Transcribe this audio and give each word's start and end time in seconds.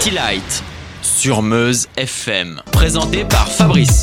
City 0.00 0.14
Light 0.14 0.62
sur 1.02 1.42
Meuse 1.42 1.88
FM, 1.96 2.62
présenté 2.70 3.24
par 3.24 3.48
Fabrice. 3.48 4.02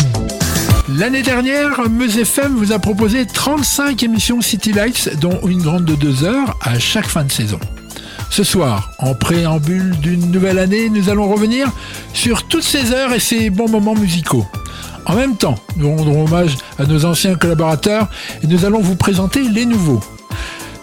L'année 0.90 1.22
dernière, 1.22 1.90
Meuse 1.90 2.18
FM 2.18 2.54
vous 2.54 2.74
a 2.74 2.80
proposé 2.80 3.26
35 3.26 4.04
émissions 4.04 4.42
City 4.42 4.74
Lights, 4.74 5.18
dont 5.22 5.40
une 5.48 5.62
grande 5.62 5.86
de 5.86 5.96
2 5.96 6.26
heures 6.26 6.58
à 6.62 6.80
chaque 6.80 7.08
fin 7.08 7.24
de 7.24 7.32
saison. 7.32 7.60
Ce 8.30 8.44
soir, 8.44 8.92
en 9.00 9.14
préambule 9.14 9.98
d'une 10.00 10.32
nouvelle 10.32 10.60
année, 10.60 10.90
nous 10.90 11.10
allons 11.10 11.32
revenir 11.32 11.72
sur 12.14 12.44
toutes 12.44 12.64
ces 12.64 12.92
heures 12.92 13.14
et 13.14 13.22
ces 13.22 13.50
bons 13.50 13.70
moments 13.70 13.96
musicaux. 13.96 14.46
En 15.06 15.16
même 15.16 15.38
temps, 15.38 15.56
nous 15.78 15.96
rendrons 15.96 16.26
hommage 16.26 16.58
à 16.78 16.84
nos 16.84 17.06
anciens 17.06 17.36
collaborateurs 17.36 18.10
et 18.44 18.48
nous 18.48 18.66
allons 18.66 18.82
vous 18.82 18.98
présenter 18.98 19.44
les 19.44 19.66
nouveaux. 19.66 20.02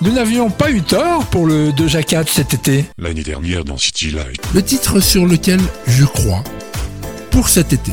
Nous 0.05 0.11
n'avions 0.11 0.51
pas 0.51 0.73
eu 0.73 0.83
tort 0.83 1.25
pour 1.27 1.47
le 1.47 1.73
Doja 1.73 2.03
Cat 2.03 2.25
cet 2.27 2.55
été. 2.55 2.87
L'année 2.99 3.23
dernière 3.23 3.65
dans 3.65 3.77
City 3.77 4.11
Light. 4.11 4.43
Le 4.53 4.61
titre 4.61 4.99
sur 4.99 5.27
lequel 5.27 5.61
je 5.87 6.05
crois 6.05 6.43
pour 7.31 7.49
cet 7.49 7.73
été. 7.73 7.93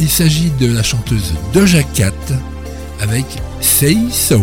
Il 0.00 0.08
s'agit 0.08 0.50
de 0.58 0.66
la 0.74 0.82
chanteuse 0.82 1.34
Doja 1.52 1.84
Cat 1.84 2.10
avec 3.00 3.26
Say 3.60 3.96
So. 4.10 4.42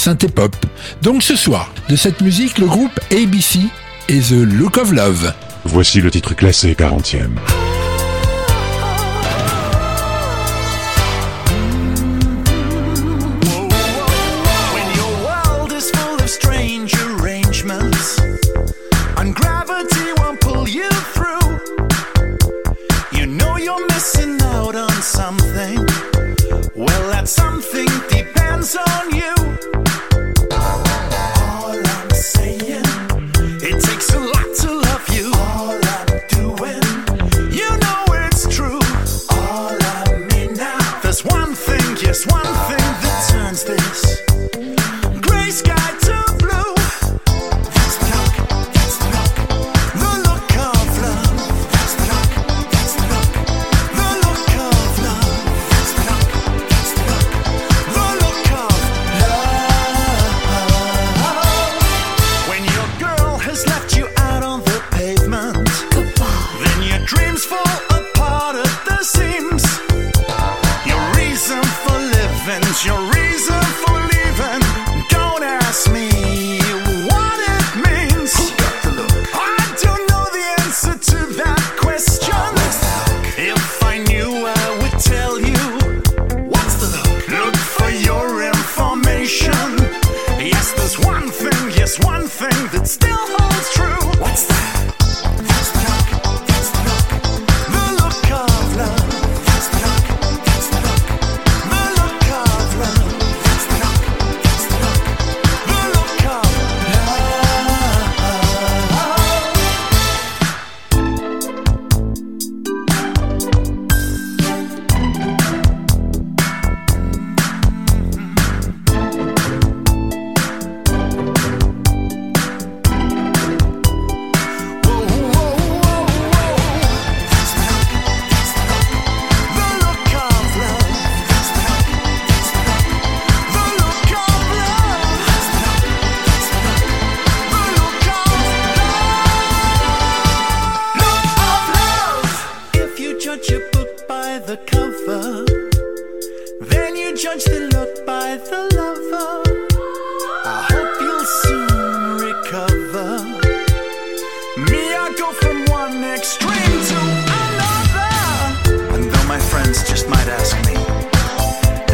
synthé. 0.00 0.28
Donc 1.02 1.22
ce 1.22 1.36
soir, 1.36 1.72
de 1.88 1.96
cette 1.96 2.22
musique, 2.22 2.58
le 2.58 2.66
groupe 2.66 2.98
ABC 3.12 3.60
et 4.08 4.18
The 4.18 4.30
Look 4.30 4.78
of 4.78 4.92
Love. 4.92 5.32
Voici 5.64 6.00
le 6.00 6.10
titre 6.10 6.34
classé 6.34 6.72
40e. 6.72 7.69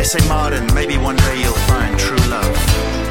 Say, 0.07 0.29
Martin, 0.29 0.73
maybe 0.73 0.97
one 0.97 1.17
day 1.17 1.43
you'll 1.43 1.53
find 1.67 1.99
true 1.99 2.17
love. 2.31 3.06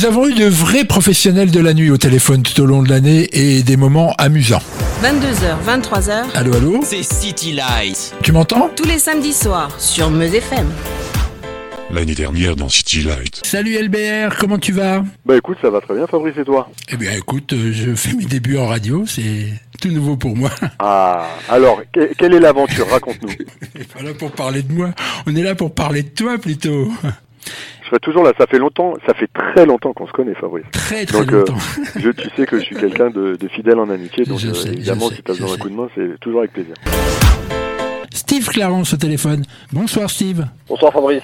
Nous 0.00 0.06
avons 0.06 0.28
eu 0.28 0.32
de 0.34 0.44
vrais 0.44 0.84
professionnels 0.84 1.50
de 1.50 1.58
la 1.58 1.74
nuit 1.74 1.90
au 1.90 1.96
téléphone 1.96 2.44
tout 2.44 2.60
au 2.62 2.66
long 2.66 2.84
de 2.84 2.88
l'année 2.88 3.28
et 3.32 3.64
des 3.64 3.76
moments 3.76 4.14
amusants. 4.16 4.62
22h, 5.02 5.56
23h, 5.66 6.36
Allô, 6.36 6.54
allô 6.54 6.80
C'est 6.84 7.02
City 7.02 7.52
Lights. 7.52 8.14
Tu 8.22 8.30
m'entends? 8.30 8.70
Tous 8.76 8.84
les 8.84 9.00
samedis 9.00 9.32
soirs 9.32 9.72
sur 9.80 10.08
Meuse 10.10 10.36
FM. 10.36 10.68
L'année 11.90 12.14
dernière 12.14 12.54
dans 12.54 12.68
City 12.68 13.02
Light. 13.02 13.40
Salut 13.44 13.76
LBR, 13.76 14.36
comment 14.38 14.58
tu 14.58 14.70
vas? 14.70 15.02
Bah 15.26 15.36
écoute, 15.36 15.58
ça 15.60 15.68
va 15.68 15.80
très 15.80 15.94
bien 15.96 16.06
Fabrice 16.06 16.36
et 16.38 16.44
toi? 16.44 16.70
Eh 16.92 16.96
bien 16.96 17.10
écoute, 17.14 17.52
euh, 17.52 17.72
je 17.72 17.92
fais 17.96 18.12
mes 18.12 18.24
débuts 18.26 18.56
en 18.56 18.68
radio, 18.68 19.02
c'est 19.04 19.48
tout 19.82 19.88
nouveau 19.88 20.16
pour 20.16 20.36
moi. 20.36 20.50
Ah, 20.78 21.26
alors, 21.48 21.80
que- 21.92 22.14
quelle 22.16 22.34
est 22.34 22.40
l'aventure? 22.40 22.86
Raconte-nous. 22.88 23.30
On 23.74 23.80
est 23.80 23.92
pas 23.92 24.02
là 24.04 24.14
pour 24.16 24.30
parler 24.30 24.62
de 24.62 24.72
moi, 24.72 24.90
on 25.26 25.34
est 25.34 25.42
là 25.42 25.56
pour 25.56 25.74
parler 25.74 26.04
de 26.04 26.10
toi 26.10 26.38
plutôt. 26.38 26.88
Je 27.88 27.92
serai 27.92 28.00
toujours 28.00 28.22
là, 28.22 28.32
ça 28.36 28.46
fait 28.46 28.58
longtemps, 28.58 28.92
ça 29.06 29.14
fait 29.14 29.28
très 29.32 29.64
longtemps 29.64 29.94
qu'on 29.94 30.06
se 30.06 30.12
connaît 30.12 30.34
Fabrice. 30.34 30.66
Très 30.72 31.06
très 31.06 31.20
Donc, 31.20 31.32
euh, 31.32 31.38
longtemps. 31.38 31.56
Je, 31.96 32.10
tu 32.10 32.28
sais 32.36 32.44
que 32.44 32.58
je 32.58 32.64
suis 32.64 32.76
quelqu'un 32.76 33.08
de, 33.08 33.34
de 33.36 33.48
fidèle 33.48 33.78
en 33.78 33.88
amitié, 33.88 34.26
donc 34.26 34.38
Je 34.38 34.48
euh, 34.48 34.52
sais, 34.52 34.68
évidemment 34.74 35.08
si 35.08 35.22
tu 35.22 35.30
as 35.30 35.34
besoin 35.34 35.52
d'un 35.52 35.56
coup 35.56 35.70
de 35.70 35.74
main, 35.74 35.88
c'est 35.94 36.20
toujours 36.20 36.40
avec 36.40 36.52
plaisir. 36.52 36.74
Steve 38.12 38.46
Clarence 38.50 38.92
au 38.92 38.98
téléphone. 38.98 39.42
Bonsoir 39.72 40.10
Steve, 40.10 40.44
Bonsoir 40.68 40.92
Fabrice. 40.92 41.22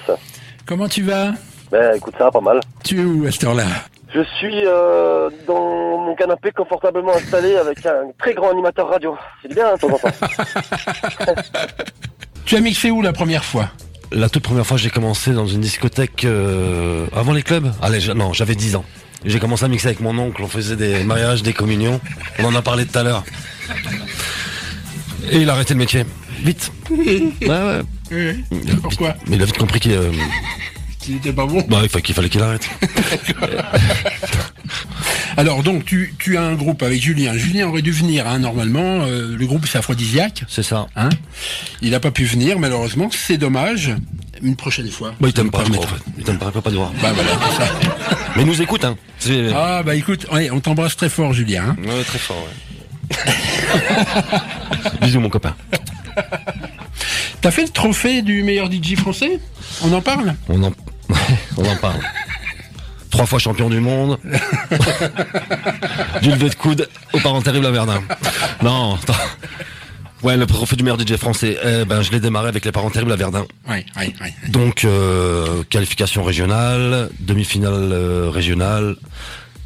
comment 0.65 0.87
tu 0.87 1.03
vas? 1.03 1.33
Ben 1.71 1.95
écoute, 1.97 2.15
ça 2.17 2.23
va 2.23 2.31
pas 2.31 2.41
mal. 2.41 2.59
Tu 2.83 2.99
es 2.99 3.03
où 3.05 3.27
à 3.27 3.31
cette 3.31 3.43
heure-là? 3.43 3.65
Je 4.11 4.23
suis 4.39 4.63
euh, 4.65 5.29
dans 5.45 5.99
mon 5.99 6.15
canapé 6.15 6.49
confortablement 6.49 7.13
installé 7.15 7.57
avec 7.57 7.85
un 7.85 8.05
très 8.17 8.33
grand 8.33 8.49
animateur 8.49 8.89
radio. 8.89 9.15
C'est 9.43 9.53
bien 9.53 9.67
hein, 9.67 9.75
de 9.75 9.81
temps 9.81 9.93
en 9.93 9.99
temps. 9.99 11.35
Tu 12.45 12.55
as 12.55 12.59
mixé 12.61 12.91
où 12.91 13.01
la 13.01 13.11
première 13.13 13.43
fois? 13.43 13.69
La 14.11 14.29
toute 14.29 14.43
première 14.43 14.65
fois, 14.65 14.77
j'ai 14.77 14.89
commencé 14.89 15.31
dans 15.33 15.47
une 15.47 15.61
discothèque 15.61 16.25
euh, 16.25 17.07
avant 17.15 17.33
les 17.33 17.43
clubs. 17.43 17.71
Allez, 17.81 17.99
je- 17.99 18.11
non, 18.11 18.33
j'avais 18.33 18.55
10 18.55 18.75
ans. 18.75 18.85
J'ai 19.25 19.39
commencé 19.39 19.65
à 19.65 19.67
mixer 19.67 19.87
avec 19.87 19.99
mon 20.01 20.17
oncle. 20.19 20.41
On 20.43 20.47
faisait 20.47 20.75
des 20.75 21.03
mariages, 21.03 21.41
des 21.41 21.53
communions. 21.53 21.99
On 22.39 22.45
en 22.45 22.55
a 22.55 22.61
parlé 22.61 22.85
tout 22.85 22.97
à 22.97 23.03
l'heure. 23.03 23.23
Et 25.31 25.39
il 25.39 25.49
a 25.49 25.53
arrêté 25.53 25.73
le 25.73 25.79
métier. 25.79 26.05
Vite. 26.43 26.71
Ouais, 27.41 27.81
ouais. 28.11 28.35
Pourquoi 28.83 29.15
Mais 29.27 29.35
il 29.37 29.41
a 29.41 29.45
vite 29.45 29.57
compris 29.57 29.79
qu'il 29.79 29.93
euh, 29.93 30.11
Tu 31.01 31.13
n'étais 31.13 31.33
pas 31.33 31.47
bon 31.47 31.65
bah, 31.67 31.79
il 31.83 31.89
fallait 31.89 32.29
qu'il 32.29 32.41
arrête. 32.43 32.69
Alors 35.37 35.63
donc 35.63 35.83
tu, 35.85 36.13
tu 36.17 36.37
as 36.37 36.41
un 36.43 36.53
groupe 36.55 36.81
avec 36.83 37.01
Julien. 37.01 37.33
Julien 37.33 37.67
aurait 37.67 37.81
dû 37.81 37.91
venir 37.91 38.27
hein, 38.27 38.39
normalement. 38.39 39.01
euh, 39.05 39.35
le 39.37 39.45
groupe 39.45 39.65
c'est 39.67 39.77
Aphrodisiaque. 39.77 40.43
C'est 40.47 40.63
ça. 40.63 40.87
Hein 40.95 41.09
il 41.81 41.91
n'a 41.91 41.99
pas 41.99 42.11
pu 42.11 42.23
venir 42.25 42.57
malheureusement. 42.59 43.09
C'est 43.11 43.37
dommage. 43.37 43.91
Une 44.41 44.55
prochaine 44.55 44.89
fois. 44.89 45.13
Bah, 45.19 45.27
il 45.29 45.33
t'aime 45.33 45.49
pas, 45.49 45.63
crois, 45.63 45.77
en 45.77 45.81
fait. 45.87 46.01
Il 46.17 46.23
t'aime 46.23 46.37
pas, 46.37 46.51
pas 46.51 46.61
te 46.61 46.69
voir. 46.75 46.91
Bah 47.01 47.13
voilà, 47.13 47.31
c'est 47.49 47.63
ça. 47.63 47.71
Mais 48.35 48.41
il 48.43 48.47
nous 48.47 48.61
écoute, 48.61 48.83
hein. 48.83 48.97
Ah 49.55 49.81
bah 49.83 49.95
écoute, 49.95 50.27
ouais, 50.31 50.49
on 50.51 50.59
t'embrasse 50.59 50.95
très 50.97 51.09
fort 51.09 51.31
Julien. 51.33 51.69
hein. 51.69 51.75
Ouais, 51.85 52.03
très 52.03 52.19
fort, 52.19 52.37
ouais. 52.45 53.15
Bisous, 55.01 55.19
mon 55.21 55.29
copain. 55.29 55.55
T'as 57.41 57.51
fait 57.51 57.63
le 57.63 57.69
trophée 57.69 58.21
du 58.21 58.43
meilleur 58.43 58.69
DJ 58.71 58.95
français? 58.95 59.39
On 59.83 59.93
en 59.93 60.01
parle? 60.01 60.35
On 60.49 60.61
en, 60.63 60.71
on 61.57 61.65
en 61.65 61.75
parle. 61.77 61.99
Trois 63.15 63.25
fois 63.27 63.39
champion 63.39 63.69
du 63.69 63.79
monde. 63.79 64.19
du 66.21 66.29
lever 66.31 66.49
de 66.49 66.55
coude 66.55 66.89
aux 67.13 67.19
parents 67.21 67.41
terribles 67.41 67.65
à 67.65 67.71
Verdun. 67.71 68.03
Non, 68.61 68.95
attends. 68.95 69.13
Ouais, 70.21 70.35
le 70.35 70.45
trophée 70.45 70.75
du 70.75 70.83
meilleur 70.83 70.99
DJ 70.99 71.15
français. 71.15 71.57
Eh 71.63 71.85
ben, 71.85 72.01
je 72.01 72.11
l'ai 72.11 72.19
démarré 72.19 72.49
avec 72.49 72.65
les 72.65 72.73
parents 72.73 72.89
terribles 72.89 73.13
à 73.13 73.15
Verdun. 73.15 73.45
Oui, 73.69 73.85
oui, 73.97 74.13
oui. 74.21 74.27
Donc, 74.49 74.83
euh, 74.83 75.63
qualification 75.69 76.25
régionale, 76.25 77.09
demi-finale 77.21 77.89
euh, 77.93 78.29
régionale, 78.29 78.97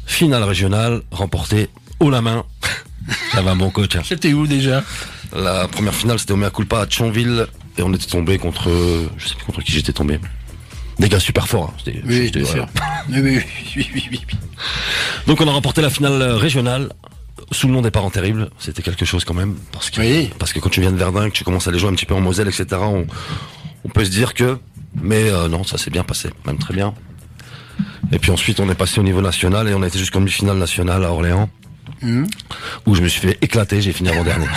finale 0.06 0.44
régionale, 0.44 1.00
remportée 1.10 1.70
haut 1.98 2.10
la 2.10 2.22
main. 2.22 2.44
Ça 3.32 3.42
va, 3.42 3.56
mon 3.56 3.70
coach. 3.70 3.96
hein. 3.96 4.02
C'était 4.04 4.32
où 4.32 4.46
déjà? 4.46 4.84
La 5.34 5.66
première 5.66 5.94
finale, 5.94 6.20
c'était 6.20 6.34
au 6.34 6.36
Mea 6.36 6.50
Culpa 6.50 6.82
à 6.82 6.86
Thionville. 6.86 7.48
Et 7.78 7.82
on 7.82 7.92
était 7.94 8.06
tombé 8.06 8.38
contre, 8.38 8.68
je 9.16 9.26
sais 9.26 9.34
plus 9.34 9.44
contre 9.46 9.60
qui 9.64 9.72
j'étais 9.72 9.92
tombé. 9.92 10.20
Des 11.00 11.08
gars 11.08 11.18
super 11.20 11.48
forts. 11.48 11.72
hein. 11.72 11.80
C'était- 11.84 12.02
Oui, 12.06 12.30
bien 12.30 12.44
sûr. 12.44 12.66
Oui, 13.08 13.20
oui, 13.20 13.40
oui, 13.40 13.42
oui, 13.76 13.86
oui, 13.94 14.08
oui. 14.12 14.20
Donc 15.26 15.40
on 15.40 15.48
a 15.48 15.52
remporté 15.52 15.80
la 15.82 15.90
finale 15.90 16.22
régionale 16.22 16.92
sous 17.50 17.66
le 17.66 17.72
nom 17.72 17.82
des 17.82 17.90
parents 17.90 18.10
terribles. 18.10 18.50
C'était 18.58 18.82
quelque 18.82 19.04
chose 19.04 19.24
quand 19.24 19.34
même. 19.34 19.56
Parce 19.72 19.90
que, 19.90 20.00
Oui. 20.00 20.30
parce 20.38 20.52
que 20.52 20.60
quand 20.60 20.68
tu 20.68 20.80
viens 20.80 20.92
de 20.92 20.96
Verdun, 20.98 21.30
que 21.30 21.34
tu 21.34 21.42
commences 21.44 21.66
à 21.66 21.70
aller 21.70 21.78
jouer 21.80 21.88
un 21.90 21.94
petit 21.94 22.06
peu 22.06 22.14
en 22.14 22.20
Moselle, 22.20 22.46
etc., 22.48 22.66
on, 22.82 23.06
on 23.84 23.88
peut 23.88 24.04
se 24.04 24.10
dire 24.10 24.34
que... 24.34 24.58
Mais 25.02 25.30
euh, 25.30 25.48
non, 25.48 25.64
ça 25.64 25.78
s'est 25.78 25.90
bien 25.90 26.04
passé, 26.04 26.30
même 26.46 26.58
très 26.58 26.74
bien. 26.74 26.94
Et 28.12 28.18
puis 28.18 28.30
ensuite, 28.30 28.60
on 28.60 28.68
est 28.68 28.74
passé 28.74 29.00
au 29.00 29.02
niveau 29.04 29.22
national 29.22 29.68
et 29.68 29.74
on 29.74 29.82
a 29.82 29.86
été 29.86 29.98
jusqu'en 29.98 30.20
demi-finale 30.20 30.58
nationale 30.58 31.04
à 31.04 31.10
Orléans. 31.12 31.48
Mhm. 32.02 32.26
Où 32.86 32.94
je 32.94 33.02
me 33.02 33.08
suis 33.08 33.20
fait 33.20 33.38
éclater, 33.40 33.80
j'ai 33.82 33.92
fini 33.92 34.08
avant-dernier. 34.10 34.46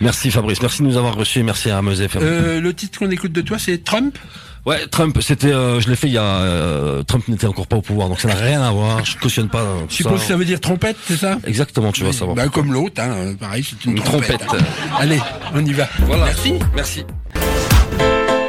merci 0.00 0.30
Fabrice, 0.30 0.60
merci 0.62 0.82
de 0.82 0.86
nous 0.86 0.96
avoir 0.96 1.14
reçus 1.14 1.40
et 1.40 1.42
merci 1.42 1.70
à 1.70 1.80
Meuse 1.82 2.00
FM. 2.00 2.22
Euh, 2.24 2.60
le 2.60 2.74
titre 2.74 2.98
qu'on 2.98 3.10
écoute 3.10 3.32
de 3.32 3.40
toi, 3.40 3.58
c'est 3.58 3.82
Trump? 3.84 4.16
Ouais, 4.64 4.84
Trump, 4.90 5.16
c'était, 5.20 5.52
euh, 5.52 5.78
je 5.80 5.88
l'ai 5.88 5.94
fait 5.94 6.08
il 6.08 6.14
y 6.14 6.18
a, 6.18 6.22
euh, 6.24 7.02
Trump 7.04 7.28
n'était 7.28 7.46
encore 7.46 7.68
pas 7.68 7.76
au 7.76 7.82
pouvoir, 7.82 8.08
donc 8.08 8.20
ça 8.20 8.26
n'a 8.26 8.34
rien 8.34 8.60
à 8.62 8.72
voir. 8.72 9.04
Je 9.04 9.16
cautionne 9.16 9.48
pas. 9.48 9.60
euh, 9.60 9.78
Je 9.88 9.94
suppose 9.94 10.18
ça. 10.18 10.24
que 10.26 10.32
ça 10.32 10.36
veut 10.36 10.44
dire 10.44 10.60
trompette, 10.60 10.96
c'est 11.06 11.16
ça? 11.16 11.38
Exactement, 11.46 11.92
tu 11.92 12.02
vas 12.02 12.12
savoir. 12.12 12.34
Bah, 12.36 12.48
comme 12.48 12.72
l'autre, 12.72 13.00
hein, 13.00 13.34
pareil, 13.38 13.64
c'est 13.68 13.84
une, 13.84 13.96
Une 13.96 14.02
trompette. 14.02 14.40
trompette. 14.40 14.64
Allez, 14.98 15.20
on 15.54 15.64
y 15.64 15.72
va. 15.72 15.88
Voilà. 16.00 16.24
Merci. 16.24 16.54
Merci. 16.74 17.04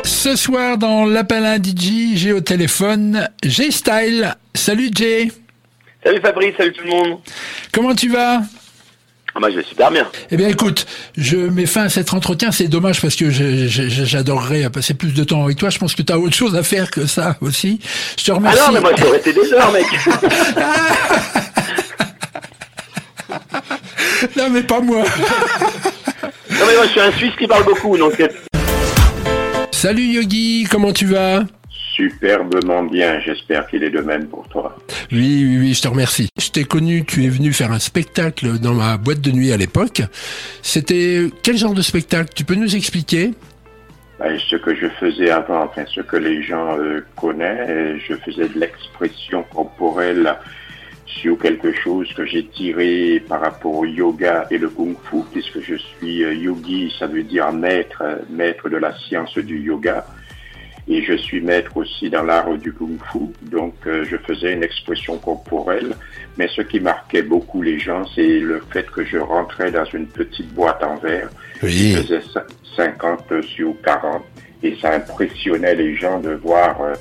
Ce 0.03 0.35
soir, 0.35 0.77
dans 0.79 1.05
l'appel 1.05 1.45
à 1.45 1.51
un 1.51 1.57
DJ, 1.57 2.15
j'ai 2.15 2.33
au 2.33 2.41
téléphone 2.41 3.29
G-Style. 3.43 4.35
Salut 4.55 4.89
Jay. 4.95 5.31
Salut 6.03 6.19
Fabrice, 6.21 6.53
salut 6.57 6.71
tout 6.73 6.83
le 6.83 6.89
monde. 6.89 7.19
Comment 7.71 7.93
tu 7.93 8.09
vas? 8.09 8.41
Ah 9.37 9.39
bah 9.39 9.49
je 9.51 9.57
vais 9.57 9.63
super 9.63 9.91
bien. 9.91 10.07
Eh 10.31 10.35
bien, 10.35 10.47
écoute, 10.47 10.87
je 11.15 11.37
mets 11.37 11.67
fin 11.67 11.83
à 11.83 11.89
cet 11.89 12.11
entretien. 12.11 12.51
C'est 12.51 12.67
dommage 12.67 12.99
parce 12.99 13.15
que 13.15 13.29
j'adorerais 13.29 14.67
passer 14.71 14.95
plus 14.95 15.13
de 15.13 15.23
temps 15.23 15.43
avec 15.43 15.57
toi. 15.59 15.69
Je 15.69 15.77
pense 15.77 15.93
que 15.93 16.01
tu 16.01 16.11
as 16.11 16.17
autre 16.17 16.35
chose 16.35 16.55
à 16.55 16.63
faire 16.63 16.89
que 16.89 17.05
ça 17.05 17.37
aussi. 17.41 17.79
Je 18.17 18.23
te 18.25 18.31
Ah 18.31 18.35
remercie. 18.35 18.59
non 18.65 18.71
mais 18.73 18.79
moi 18.81 18.93
peux 18.95 19.09
rester 19.09 19.33
des 19.33 19.53
heures 19.53 19.71
mec. 19.71 19.85
Non, 24.35 24.49
mais 24.49 24.63
pas 24.63 24.79
moi. 24.79 25.03
non 25.03 26.65
mais 26.67 26.75
moi 26.75 26.85
je 26.85 26.89
suis 26.89 26.99
un 26.99 27.11
Suisse 27.11 27.33
qui 27.37 27.45
parle 27.47 27.63
beaucoup 27.65 27.95
donc 27.97 28.19
euh, 28.19 28.27
Salut 29.71 30.01
Yogi, 30.05 30.67
comment 30.69 30.91
tu 30.91 31.05
vas? 31.05 31.43
Superbement 31.97 32.83
bien, 32.83 33.19
j'espère 33.21 33.65
qu'il 33.67 33.83
est 33.83 33.89
de 33.89 34.01
même 34.01 34.27
pour 34.27 34.47
toi. 34.49 34.77
Oui, 35.11 35.43
oui, 35.47 35.57
oui, 35.59 35.73
je 35.73 35.81
te 35.81 35.87
remercie. 35.87 36.29
Je 36.39 36.51
t'ai 36.51 36.63
connu, 36.63 37.03
tu 37.03 37.25
es 37.25 37.27
venu 37.27 37.51
faire 37.51 37.71
un 37.71 37.79
spectacle 37.79 38.59
dans 38.59 38.75
ma 38.75 38.97
boîte 38.97 39.19
de 39.19 39.31
nuit 39.31 39.51
à 39.51 39.57
l'époque. 39.57 40.03
C'était 40.61 41.23
quel 41.41 41.57
genre 41.57 41.73
de 41.73 41.81
spectacle? 41.81 42.29
Tu 42.35 42.43
peux 42.43 42.53
nous 42.53 42.75
expliquer? 42.75 43.31
Ben, 44.19 44.37
ce 44.47 44.57
que 44.57 44.75
je 44.75 44.87
faisais 44.99 45.31
avant, 45.31 45.63
enfin 45.63 45.85
ce 45.87 46.01
que 46.01 46.17
les 46.17 46.43
gens 46.43 46.77
euh, 46.77 47.01
connaissent, 47.15 47.99
je 48.07 48.13
faisais 48.15 48.47
de 48.47 48.59
l'expression 48.59 49.43
corporelle 49.51 50.35
sur 51.07 51.39
quelque 51.39 51.73
chose 51.73 52.13
que 52.13 52.27
j'ai 52.27 52.45
tiré 52.45 53.23
par 53.27 53.41
rapport 53.41 53.73
au 53.73 53.85
yoga 53.85 54.45
et 54.51 54.59
le 54.59 54.69
kung 54.69 54.95
fu, 55.09 55.17
puisque 55.31 55.61
je 55.61 55.75
suis 55.75 56.23
euh, 56.23 56.35
yogi, 56.35 56.93
ça 56.99 57.07
veut 57.07 57.23
dire 57.23 57.51
maître, 57.51 58.03
maître 58.29 58.69
de 58.69 58.77
la 58.77 58.95
science 58.97 59.35
du 59.35 59.59
yoga. 59.59 60.05
Et 60.89 61.03
je 61.03 61.13
suis 61.17 61.41
maître 61.41 61.75
aussi 61.75 62.09
dans 62.09 62.23
l'art 62.23 62.49
du 62.57 62.71
kung 62.71 62.97
fu, 63.11 63.19
donc 63.51 63.73
euh, 63.87 64.05
je 64.09 64.15
faisais 64.17 64.53
une 64.53 64.63
expression 64.63 65.17
corporelle. 65.17 65.93
Mais 66.37 66.47
ce 66.47 66.61
qui 66.61 66.79
marquait 66.79 67.23
beaucoup 67.23 67.61
les 67.61 67.77
gens, 67.77 68.05
c'est 68.15 68.39
le 68.39 68.61
fait 68.71 68.89
que 68.89 69.03
je 69.03 69.17
rentrais 69.17 69.69
dans 69.71 69.83
une 69.85 70.07
petite 70.07 70.53
boîte 70.53 70.81
en 70.83 70.95
verre 70.97 71.29
Oui. 71.61 71.93
faisait 71.93 72.19
cin- 72.19 72.45
50 72.77 73.41
sur 73.43 73.73
40. 73.83 74.23
Et 74.63 74.75
ça 74.81 74.93
impressionnait 74.95 75.75
les 75.75 75.95
gens 75.95 76.19
de 76.19 76.31
voir 76.31 76.81
euh, 76.81 76.93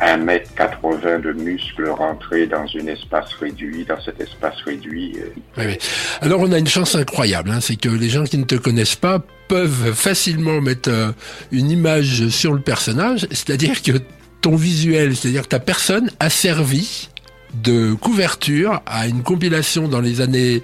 1m80 0.00 1.20
de 1.20 1.32
muscles 1.32 1.88
rentrer 1.88 2.46
dans 2.46 2.64
un 2.64 2.86
espace 2.86 3.32
réduit, 3.34 3.84
dans 3.84 4.00
cet 4.00 4.20
espace 4.20 4.56
réduit. 4.64 5.12
euh, 5.18 5.28
Oui, 5.58 5.64
oui. 5.68 5.78
Alors 6.20 6.40
on 6.40 6.50
a 6.52 6.58
une 6.58 6.66
chance 6.66 6.94
incroyable, 6.94 7.50
hein, 7.50 7.60
c'est 7.60 7.76
que 7.76 7.88
les 7.88 8.08
gens 8.08 8.24
qui 8.24 8.38
ne 8.38 8.44
te 8.44 8.56
connaissent 8.56 8.96
pas 8.96 9.22
peuvent 9.48 9.92
facilement 9.94 10.60
mettre 10.60 10.90
euh, 10.90 11.12
une 11.52 11.70
image 11.70 12.28
sur 12.28 12.52
le 12.52 12.60
personnage, 12.60 13.26
c'est-à-dire 13.30 13.82
que 13.82 13.92
ton 14.40 14.56
visuel, 14.56 15.14
c'est-à-dire 15.16 15.42
que 15.42 15.48
ta 15.48 15.60
personne 15.60 16.10
a 16.20 16.30
servi 16.30 17.08
de 17.62 17.94
couverture 17.94 18.82
à 18.86 19.06
une 19.06 19.22
compilation 19.22 19.86
dans 19.86 20.00
les 20.00 20.20
années 20.20 20.62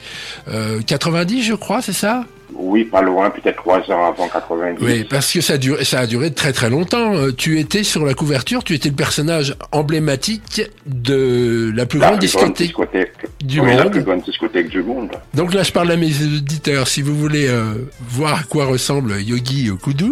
euh, 0.49 0.81
90, 0.83 1.45
je 1.45 1.55
crois, 1.55 1.81
c'est 1.83 1.93
ça? 1.93 2.25
Oui, 2.55 2.85
pas 2.85 3.03
loin, 3.03 3.31
peut-être 3.31 3.57
trois 3.57 3.79
ans 3.91 4.07
avant 4.07 4.29
90. 4.29 4.83
Oui, 4.85 5.05
parce 5.05 5.33
que 5.33 5.41
ça 5.41 5.55
a 5.55 5.59
duré, 5.59 5.85
ça 5.85 6.01
a 6.01 6.07
duré 6.07 6.33
très 6.33 6.53
très 6.53 6.71
longtemps. 6.71 7.15
Euh, 7.17 7.33
Tu 7.33 7.59
étais 7.59 7.83
sur 7.85 8.05
la 8.05 8.15
couverture, 8.15 8.63
tu 8.65 8.75
étais 8.75 8.89
le 8.91 8.95
personnage 8.95 9.55
emblématique 9.73 10.63
de 10.87 11.73
la 11.75 11.87
plus 11.87 11.99
La 11.99 12.09
grande 12.09 12.21
plus 12.21 12.29
grande 12.33 12.53
discothèque. 12.55 13.13
du 13.43 13.61
oui, 13.61 13.75
la 13.75 13.85
monde. 13.85 13.93
plus 13.93 14.03
grande 14.03 14.23
discothèque 14.23 14.69
du 14.69 14.83
monde. 14.83 15.11
Donc 15.35 15.53
là, 15.55 15.63
je 15.63 15.73
parle 15.73 15.91
à 15.91 15.97
mes 15.97 16.11
auditeurs. 16.23 16.89
Si 16.89 17.03
vous 17.03 17.17
voulez 17.17 17.49
euh, 17.49 17.75
voir 18.01 18.41
à 18.41 18.43
quoi 18.45 18.67
ressemble 18.67 19.21
Yogi 19.21 19.71
Kudu, 19.83 20.11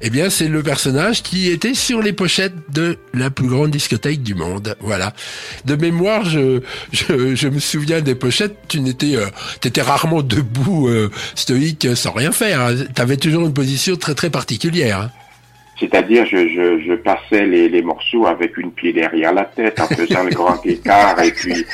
eh 0.00 0.10
bien, 0.10 0.30
c'est 0.30 0.48
le 0.48 0.62
personnage 0.62 1.22
qui 1.22 1.48
était 1.50 1.74
sur 1.74 2.02
les 2.02 2.12
pochettes 2.12 2.54
de 2.72 2.96
la 3.14 3.30
plus 3.30 3.48
grande 3.48 3.70
discothèque 3.70 4.22
du 4.22 4.34
monde. 4.34 4.76
Voilà. 4.80 5.12
De 5.64 5.76
mémoire, 5.76 6.24
je, 6.24 6.60
je, 6.92 7.34
je 7.34 7.48
me 7.48 7.58
souviens 7.60 8.00
des 8.00 8.14
pochettes. 8.14 8.56
Tu 8.68 8.80
n'étais, 8.80 9.16
euh, 9.16 9.26
t'étais 9.60 9.82
rarement 9.82 10.22
debout, 10.22 10.88
euh, 10.88 11.10
stoïque, 11.34 11.77
sans 11.94 12.12
rien 12.12 12.32
faire. 12.32 12.60
hein. 12.60 12.74
T'avais 12.94 13.16
toujours 13.16 13.44
une 13.46 13.54
position 13.54 13.96
très 13.96 14.14
très 14.14 14.30
particulière. 14.30 15.00
hein. 15.02 15.10
C'est-à-dire, 15.80 16.26
je, 16.26 16.36
je, 16.48 16.82
je 16.88 16.94
passais 16.94 17.46
les, 17.46 17.68
les 17.68 17.82
morceaux 17.82 18.26
avec 18.26 18.56
une 18.56 18.72
pied 18.72 18.92
derrière 18.92 19.32
la 19.32 19.44
tête 19.44 19.78
en 19.80 19.86
faisant 19.86 20.24
le 20.24 20.30
grand 20.30 20.60
écart 20.66 21.20
et 21.22 21.30
puis 21.30 21.64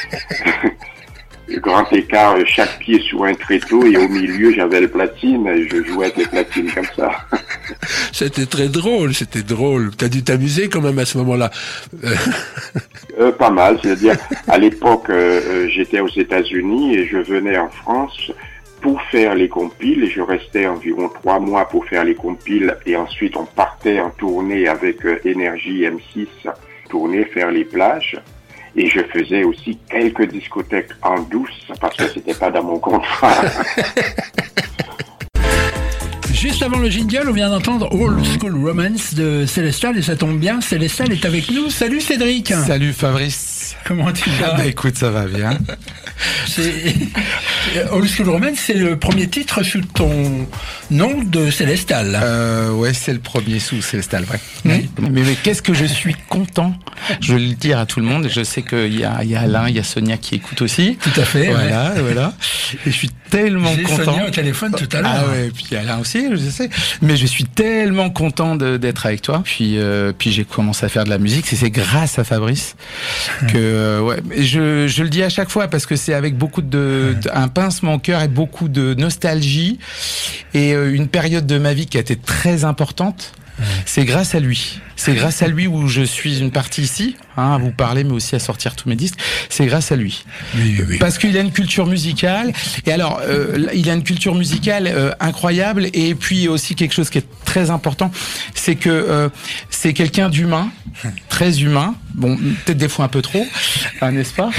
le 1.48 1.58
grand 1.60 1.90
écart, 1.92 2.36
chaque 2.46 2.78
pied 2.80 3.00
sur 3.00 3.24
un 3.24 3.32
tréteau 3.34 3.84
et 3.86 3.96
au 3.96 4.06
milieu 4.08 4.52
j'avais 4.52 4.80
le 4.82 4.88
platine 4.88 5.46
et 5.46 5.66
je 5.68 5.82
jouais 5.84 6.06
avec 6.06 6.16
les 6.18 6.26
platines 6.26 6.70
comme 6.72 6.86
ça. 6.94 7.10
C'était 8.12 8.44
très 8.46 8.68
drôle, 8.68 9.14
c'était 9.14 9.42
drôle. 9.42 9.90
T'as 9.96 10.08
dû 10.08 10.22
t'amuser 10.22 10.68
quand 10.68 10.80
même 10.82 10.98
à 10.98 11.04
ce 11.06 11.16
moment-là. 11.18 11.50
Euh, 12.04 12.14
Euh, 13.20 13.30
pas 13.30 13.50
mal, 13.50 13.78
c'est-à-dire 13.80 14.16
à 14.48 14.58
l'époque 14.58 15.08
euh, 15.08 15.40
euh, 15.46 15.68
j'étais 15.68 16.00
aux 16.00 16.08
États-Unis 16.08 16.96
et 16.96 17.06
je 17.06 17.18
venais 17.18 17.56
en 17.56 17.68
France 17.70 18.32
pour 18.84 19.00
faire 19.00 19.34
les 19.34 19.48
compiles 19.48 20.10
je 20.14 20.20
restais 20.20 20.66
environ 20.66 21.08
trois 21.08 21.40
mois 21.40 21.66
pour 21.66 21.86
faire 21.86 22.04
les 22.04 22.14
compiles 22.14 22.76
et 22.84 22.94
ensuite 22.96 23.34
on 23.34 23.46
partait 23.46 23.98
en 23.98 24.10
tournée 24.10 24.68
avec 24.68 25.02
euh, 25.06 25.18
Énergie 25.24 25.84
M6, 25.84 26.26
tourner, 26.90 27.24
faire 27.24 27.50
les 27.50 27.64
plages. 27.64 28.20
Et 28.76 28.90
je 28.90 29.00
faisais 29.04 29.42
aussi 29.42 29.78
quelques 29.88 30.30
discothèques 30.30 30.90
en 31.02 31.18
douce 31.22 31.66
parce 31.80 31.96
que 31.96 32.08
c'était 32.08 32.34
pas 32.34 32.50
dans 32.50 32.62
mon 32.62 32.78
contrat. 32.78 33.32
Juste 36.30 36.62
avant 36.62 36.78
le 36.78 36.90
jingle, 36.90 37.30
on 37.30 37.32
vient 37.32 37.48
d'entendre 37.48 37.88
Old 37.90 38.22
School 38.38 38.66
Romance 38.66 39.14
de 39.14 39.46
Célestal 39.46 39.96
et 39.96 40.02
ça 40.02 40.14
tombe 40.14 40.38
bien, 40.38 40.60
Célestal 40.60 41.10
est 41.10 41.24
avec 41.24 41.50
nous. 41.50 41.70
Salut 41.70 42.02
Cédric 42.02 42.48
Salut 42.48 42.92
Fabrice. 42.92 43.63
Comment 43.86 44.12
tu 44.12 44.30
Ah 44.42 44.50
vas 44.50 44.54
bah 44.56 44.66
écoute, 44.66 44.96
ça 44.96 45.10
va 45.10 45.26
bien. 45.26 45.58
C'est- 46.46 46.94
Old 47.90 48.08
School 48.08 48.28
Romance, 48.30 48.58
c'est 48.58 48.74
le 48.74 48.96
premier 48.98 49.26
titre 49.28 49.62
sous 49.62 49.80
ton 49.82 50.46
nom 50.90 51.22
de 51.22 51.50
Célestal. 51.50 52.18
Euh, 52.22 52.70
ouais, 52.70 52.94
c'est 52.94 53.12
le 53.12 53.18
premier 53.18 53.58
sous 53.58 53.82
Célestal, 53.82 54.24
vrai. 54.24 54.40
Mais, 54.64 54.86
mais 55.10 55.22
qu'est-ce 55.42 55.60
que 55.62 55.74
je 55.74 55.84
suis 55.84 56.14
content. 56.28 56.74
Je 57.20 57.34
vais 57.34 57.40
le 57.40 57.54
dire 57.54 57.78
à 57.78 57.86
tout 57.86 58.00
le 58.00 58.06
monde. 58.06 58.28
Je 58.32 58.42
sais 58.44 58.62
qu'il 58.62 58.98
y 58.98 59.04
a, 59.04 59.18
il 59.22 59.30
y 59.30 59.36
a 59.36 59.40
Alain, 59.40 59.68
il 59.68 59.74
y 59.76 59.80
a 59.80 59.82
Sonia 59.84 60.16
qui 60.16 60.36
écoute 60.36 60.62
aussi. 60.62 60.96
Tout 61.02 61.20
à 61.20 61.24
fait. 61.24 61.48
Voilà, 61.48 61.92
voilà. 62.00 62.32
Et 62.86 62.90
je 62.90 62.96
suis 62.96 63.10
tellement 63.28 63.74
J'ai 63.76 63.82
content. 63.82 64.04
Sonia 64.12 64.26
au 64.26 64.30
téléphone 64.30 64.72
tout 64.76 64.88
à 64.96 65.00
l'heure. 65.02 65.12
Ah 65.14 65.28
ouais, 65.30 65.50
puis 65.54 65.74
Alain 65.76 65.98
aussi, 65.98 66.26
je 66.30 66.36
sais. 66.36 66.70
Mais 67.02 67.16
je 67.16 67.26
suis 67.26 67.44
tellement 67.44 68.08
content 68.10 68.54
de- 68.56 68.76
d'être 68.76 69.04
avec 69.06 69.20
toi. 69.22 69.42
Puis, 69.44 69.78
euh, 69.78 70.12
puis 70.16 70.30
j'ai 70.32 70.44
commencé 70.44 70.86
à 70.86 70.88
faire 70.88 71.04
de 71.04 71.10
la 71.10 71.18
musique. 71.18 71.46
C'est 71.48 71.56
c'est 71.56 71.70
grâce 71.70 72.18
à 72.18 72.24
Fabrice 72.24 72.76
que, 73.52 73.63
euh, 73.64 74.00
ouais. 74.00 74.16
Je, 74.38 74.86
je 74.86 75.02
le 75.02 75.08
dis 75.08 75.22
à 75.22 75.28
chaque 75.28 75.50
fois 75.50 75.68
parce 75.68 75.86
que 75.86 75.96
c'est 75.96 76.14
avec 76.14 76.36
beaucoup 76.36 76.62
de, 76.62 77.14
de- 77.20 77.30
un 77.32 77.48
pincement 77.48 77.94
au 77.94 77.98
cœur 77.98 78.22
et 78.22 78.28
beaucoup 78.28 78.68
de 78.68 78.94
nostalgie 78.94 79.78
et 80.54 80.74
euh, 80.74 80.94
une 80.94 81.08
période 81.08 81.46
de 81.46 81.58
ma 81.58 81.74
vie 81.74 81.86
qui 81.86 81.96
a 81.96 82.00
été 82.00 82.16
très 82.16 82.64
importante. 82.64 83.32
C'est 83.86 84.04
grâce 84.04 84.34
à 84.34 84.40
lui. 84.40 84.80
C'est 84.96 85.14
grâce 85.14 85.42
à 85.42 85.48
lui 85.48 85.66
où 85.66 85.88
je 85.88 86.02
suis 86.02 86.38
une 86.40 86.50
partie 86.50 86.82
ici, 86.82 87.16
hein, 87.36 87.54
à 87.54 87.58
vous 87.58 87.70
parler, 87.72 88.04
mais 88.04 88.12
aussi 88.12 88.34
à 88.36 88.38
sortir 88.38 88.76
tous 88.76 88.88
mes 88.88 88.96
disques. 88.96 89.18
C'est 89.48 89.66
grâce 89.66 89.90
à 89.92 89.96
lui. 89.96 90.24
Oui, 90.54 90.76
oui, 90.78 90.84
oui. 90.90 90.98
Parce 90.98 91.18
qu'il 91.18 91.36
a 91.36 91.40
une 91.40 91.52
culture 91.52 91.86
musicale. 91.86 92.52
Et 92.86 92.92
alors, 92.92 93.20
euh, 93.24 93.66
il 93.74 93.88
a 93.90 93.94
une 93.94 94.04
culture 94.04 94.34
musicale 94.34 94.86
euh, 94.86 95.10
incroyable. 95.20 95.88
Et 95.94 96.14
puis 96.14 96.48
aussi 96.48 96.74
quelque 96.74 96.94
chose 96.94 97.10
qui 97.10 97.18
est 97.18 97.26
très 97.44 97.70
important, 97.70 98.10
c'est 98.54 98.76
que 98.76 98.88
euh, 98.90 99.28
c'est 99.70 99.92
quelqu'un 99.92 100.28
d'humain, 100.28 100.70
très 101.28 101.60
humain. 101.62 101.94
Bon, 102.14 102.36
peut-être 102.36 102.78
des 102.78 102.88
fois 102.88 103.06
un 103.06 103.08
peu 103.08 103.22
trop, 103.22 103.44
hein, 104.00 104.12
n'est-ce 104.12 104.32
pas? 104.32 104.50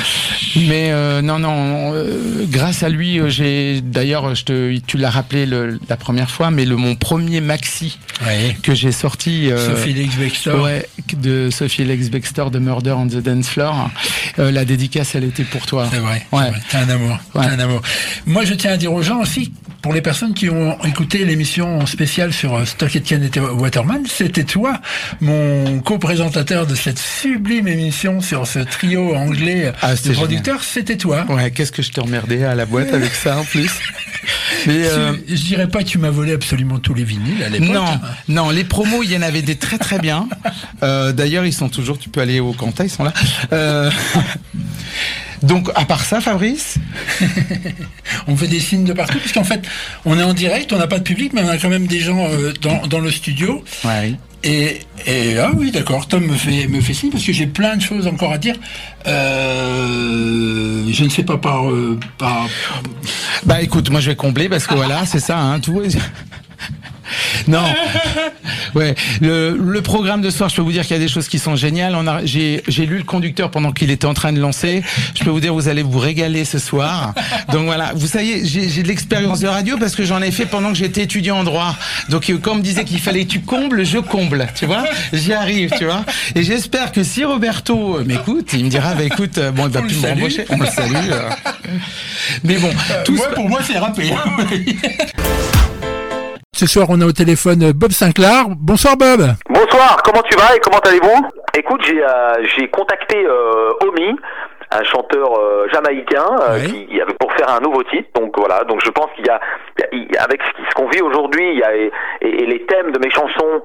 Mais 0.58 0.92
euh, 0.92 1.22
non, 1.22 1.39
non. 1.39 1.94
euh, 1.94 2.46
grâce 2.50 2.84
à 2.84 2.89
lui, 2.89 3.18
euh, 3.18 3.30
j'ai 3.30 3.80
d'ailleurs, 3.82 4.36
je 4.36 4.44
te, 4.44 4.77
tu 4.86 4.98
l'as 4.98 5.10
rappelé 5.10 5.46
le- 5.46 5.80
la 5.88 5.96
première 5.96 6.30
fois, 6.30 6.51
mais 6.51 6.65
le 6.65 6.75
mon 6.75 6.96
premier 6.96 7.39
maxi 7.39 7.98
Ouais. 8.25 8.56
que 8.62 8.74
j'ai 8.75 8.92
sorti. 8.92 9.50
euh, 9.51 9.70
Sophie 9.75 9.94
Bextor. 10.25 10.62
Ouais, 10.63 10.88
de 11.17 11.50
Sophie 11.51 11.84
Lex 11.84 12.10
Baxter 12.10 12.46
de 12.51 12.60
Murder 12.60 12.91
on 12.91 13.08
the 13.08 13.17
Dance 13.17 13.48
Floor. 13.50 13.89
Euh, 14.39 14.51
la 14.51 14.65
dédicace, 14.65 15.15
elle 15.15 15.24
était 15.24 15.44
pour 15.44 15.65
toi. 15.65 15.88
C'est 15.91 16.00
vrai. 16.00 16.25
Ouais. 16.32 16.51
T'es 16.70 16.77
un 16.77 16.89
amour. 16.89 17.17
Ouais. 17.34 17.46
un 17.46 17.60
amour. 17.60 17.82
Moi, 18.25 18.44
je 18.46 18.53
tiens 18.53 18.72
à 18.74 18.77
dire 18.77 18.91
aux 18.94 19.01
gens 19.01 19.20
aussi, 19.22 19.53
pour 19.82 19.94
les 19.94 20.01
personnes 20.01 20.34
qui 20.34 20.50
ont 20.50 20.77
écouté 20.84 21.25
l'émission 21.25 21.86
spéciale 21.86 22.34
sur 22.34 22.55
euh, 22.55 22.65
Stock 22.65 22.96
Aitken 22.96 23.24
et 23.34 23.39
Waterman, 23.39 24.03
c'était 24.08 24.44
toi, 24.44 24.79
mon 25.22 25.79
co-présentateur 25.79 26.65
de 26.65 26.75
cette 26.75 27.00
sublime 27.00 27.67
émission 27.67 28.22
sur 28.22 28.48
ce 28.48 28.60
trio 28.60 29.15
anglais 29.15 29.72
Ah, 29.82 29.94
de 29.96 30.12
producteurs, 30.13 30.63
c'était 30.63 30.98
toi. 30.98 31.25
Ouais, 31.29 31.51
qu'est-ce 31.51 31.72
que 31.72 31.82
je 31.82 31.91
t'ai 31.91 32.01
emmerdé 32.01 32.44
à 32.44 32.55
la 32.55 32.65
boîte 32.65 32.94
avec 32.94 33.13
ça 33.13 33.38
en 33.38 33.44
plus. 33.44 33.72
Mais 34.65 34.86
euh, 34.86 35.13
Je 35.27 35.36
dirais 35.36 35.67
pas 35.67 35.84
que 35.84 35.88
tu 35.89 35.98
m'as 36.00 36.10
volé 36.10 36.34
absolument 36.34 36.79
tous 36.79 36.94
les 36.96 37.03
vinyles 37.03 37.44
à 37.44 37.50
l'époque. 37.50 37.70
non, 37.70 38.00
non, 38.27 38.50
les 38.50 38.63
promos, 38.63 39.03
il 39.03 39.12
y 39.12 39.17
en 39.17 39.22
avait 39.22 39.44
des 39.44 39.55
très 39.55 39.77
très 39.77 40.00
bien. 40.00 40.14
Euh, 40.84 41.12
D'ailleurs, 41.12 41.45
ils 41.45 41.53
sont 41.53 41.69
toujours. 41.69 41.98
Tu 41.98 42.10
peux 42.10 42.22
aller 42.22 42.39
au 42.39 42.53
Quentin, 42.53 42.84
ils 42.84 42.89
sont 42.89 43.03
là. 43.03 43.13
Euh, 43.53 43.89
donc, 45.43 45.69
à 45.75 45.86
part 45.86 46.03
ça, 46.03 46.22
Fabrice, 46.22 46.77
On 48.27 48.36
fait 48.36 48.48
des 48.48 48.60
signes 48.60 48.86
de 48.86 48.93
partout, 48.93 49.19
puisqu'en 49.19 49.43
fait, 49.43 49.62
on 50.05 50.17
est 50.17 50.24
en 50.24 50.34
direct, 50.34 50.74
on 50.74 50.77
n'a 50.77 50.88
pas 50.88 50.98
de 51.00 51.03
public, 51.03 51.34
mais 51.34 51.41
on 51.43 51.50
a 51.50 51.57
quand 51.57 51.69
même 51.69 51.88
des 51.88 52.00
gens 52.00 52.25
euh, 52.27 52.53
dans, 52.62 52.88
dans 52.88 53.00
le 53.00 53.12
studio. 53.12 53.63
ouais. 53.84 54.15
Et, 54.48 54.81
et 55.07 55.39
ah 55.39 55.50
oui, 55.57 55.72
d'accord, 55.72 56.07
Tom 56.07 56.24
me 56.24 56.36
fait, 56.36 56.67
me 56.67 56.79
fait 56.79 56.93
signe 56.93 57.10
parce 57.10 57.24
que 57.24 57.34
j'ai 57.34 57.48
plein 57.48 57.77
de 57.77 57.81
choses 57.81 58.05
encore 58.05 58.31
à 58.31 58.38
dire. 58.38 58.55
Euh, 59.07 60.84
je 60.91 61.03
ne 61.03 61.10
sais 61.10 61.24
pas 61.24 61.38
par, 61.38 61.67
euh, 61.69 62.00
par. 62.19 62.48
Bah 63.45 63.63
écoute, 63.63 63.89
moi 63.89 64.00
je 64.01 64.12
vais 64.12 64.15
combler 64.15 64.48
parce 64.48 64.67
que 64.67 64.75
voilà, 64.75 65.05
c'est 65.07 65.19
ça, 65.19 65.39
hein, 65.39 65.60
tout. 65.60 65.81
Non, 67.47 67.63
ouais. 68.75 68.95
Le, 69.21 69.57
le 69.59 69.81
programme 69.81 70.21
de 70.21 70.29
ce 70.29 70.38
soir, 70.38 70.50
je 70.50 70.55
peux 70.55 70.62
vous 70.62 70.71
dire 70.71 70.83
qu'il 70.83 70.95
y 70.95 71.00
a 71.00 71.01
des 71.01 71.07
choses 71.07 71.27
qui 71.27 71.39
sont 71.39 71.55
géniales. 71.55 71.95
On 71.95 72.07
a, 72.07 72.25
j'ai, 72.25 72.63
j'ai 72.67 72.85
lu 72.85 72.97
le 72.97 73.03
conducteur 73.03 73.51
pendant 73.51 73.71
qu'il 73.71 73.91
était 73.91 74.05
en 74.07 74.13
train 74.13 74.33
de 74.33 74.39
lancer. 74.39 74.83
Je 75.17 75.24
peux 75.24 75.29
vous 75.29 75.39
dire, 75.39 75.53
vous 75.53 75.67
allez 75.67 75.83
vous 75.83 76.00
régaler 76.00 76.45
ce 76.45 76.59
soir. 76.59 77.13
Donc 77.51 77.65
voilà, 77.65 77.91
vous 77.95 78.07
savez, 78.07 78.45
j'ai, 78.45 78.69
j'ai 78.69 78.83
de 78.83 78.88
l'expérience 78.88 79.39
de 79.39 79.47
radio 79.47 79.77
parce 79.77 79.95
que 79.95 80.03
j'en 80.03 80.21
ai 80.21 80.31
fait 80.31 80.45
pendant 80.45 80.69
que 80.69 80.77
j'étais 80.77 81.03
étudiant 81.03 81.38
en 81.39 81.43
droit. 81.43 81.75
Donc 82.09 82.29
euh, 82.29 82.38
quand 82.41 82.51
on 82.53 82.55
me 82.55 82.62
disait 82.62 82.83
qu'il 82.85 83.00
fallait 83.00 83.25
que 83.25 83.31
tu 83.31 83.41
combles, 83.41 83.85
je 83.85 83.97
comble. 84.00 84.47
Tu 84.55 84.65
vois, 84.65 84.83
j'y 85.13 85.33
arrive, 85.33 85.71
tu 85.77 85.85
vois. 85.85 86.03
Et 86.35 86.43
j'espère 86.43 86.91
que 86.91 87.03
si 87.03 87.24
Roberto 87.25 87.97
euh, 87.97 88.03
m'écoute, 88.03 88.50
il 88.53 88.65
me 88.65 88.69
dira, 88.69 88.93
bah 88.95 89.03
écoute, 89.03 89.38
euh, 89.38 89.51
bon, 89.51 89.65
il 89.67 89.71
va 89.71 89.81
On 89.81 89.83
plus 89.83 89.95
me 89.97 90.01
salue. 90.01 90.13
rembaucher. 90.19 90.45
On 90.50 90.57
le 90.57 90.65
salue. 90.65 90.95
euh. 91.12 91.29
Mais 92.43 92.55
bon, 92.57 92.69
tout 93.05 93.13
moi, 93.13 93.27
pour 93.33 93.50
moi, 93.50 93.59
c'est 93.65 93.77
râpé. 93.77 94.13
Ce 96.55 96.67
soir, 96.67 96.88
on 96.89 97.01
a 97.01 97.05
au 97.05 97.12
téléphone 97.12 97.74
Bob 97.74 97.91
Sinclair. 97.91 98.45
Bonsoir 98.47 98.95
Bob. 98.95 99.19
Bonsoir, 99.50 100.01
comment 100.03 100.21
tu 100.21 100.38
vas 100.38 100.55
et 100.55 100.59
comment 100.59 100.79
allez-vous? 100.79 101.27
Écoute, 101.53 101.81
j'ai 101.85 102.01
euh, 102.01 102.33
j'ai 102.55 102.69
contacté 102.69 103.25
euh, 103.25 103.74
Omi, 103.85 104.15
un 104.71 104.83
chanteur 104.85 105.38
euh, 105.38 105.67
jamaïcain 105.74 106.24
euh, 106.43 106.59
Oui. 106.63 106.88
qui 106.88 107.01
pour 107.19 107.33
faire 107.33 107.50
un 107.50 107.59
nouveau 107.59 107.83
titre. 107.83 108.07
Donc 108.15 108.38
voilà, 108.38 108.63
donc 108.63 108.81
je 108.85 108.89
pense 108.89 109.07
qu'il 109.17 109.25
y 109.25 109.29
a, 109.29 109.39
y 109.91 110.17
avec 110.17 110.41
ce 110.69 110.74
qu'on 110.75 110.88
vit 110.88 111.01
aujourd'hui, 111.01 111.51
il 111.51 111.59
y 111.59 111.63
a 111.63 111.75
et, 111.75 111.91
et- 112.21 112.45
les 112.45 112.65
thèmes 112.67 112.91
de 112.91 113.00
mes 113.00 113.09
chansons 113.09 113.62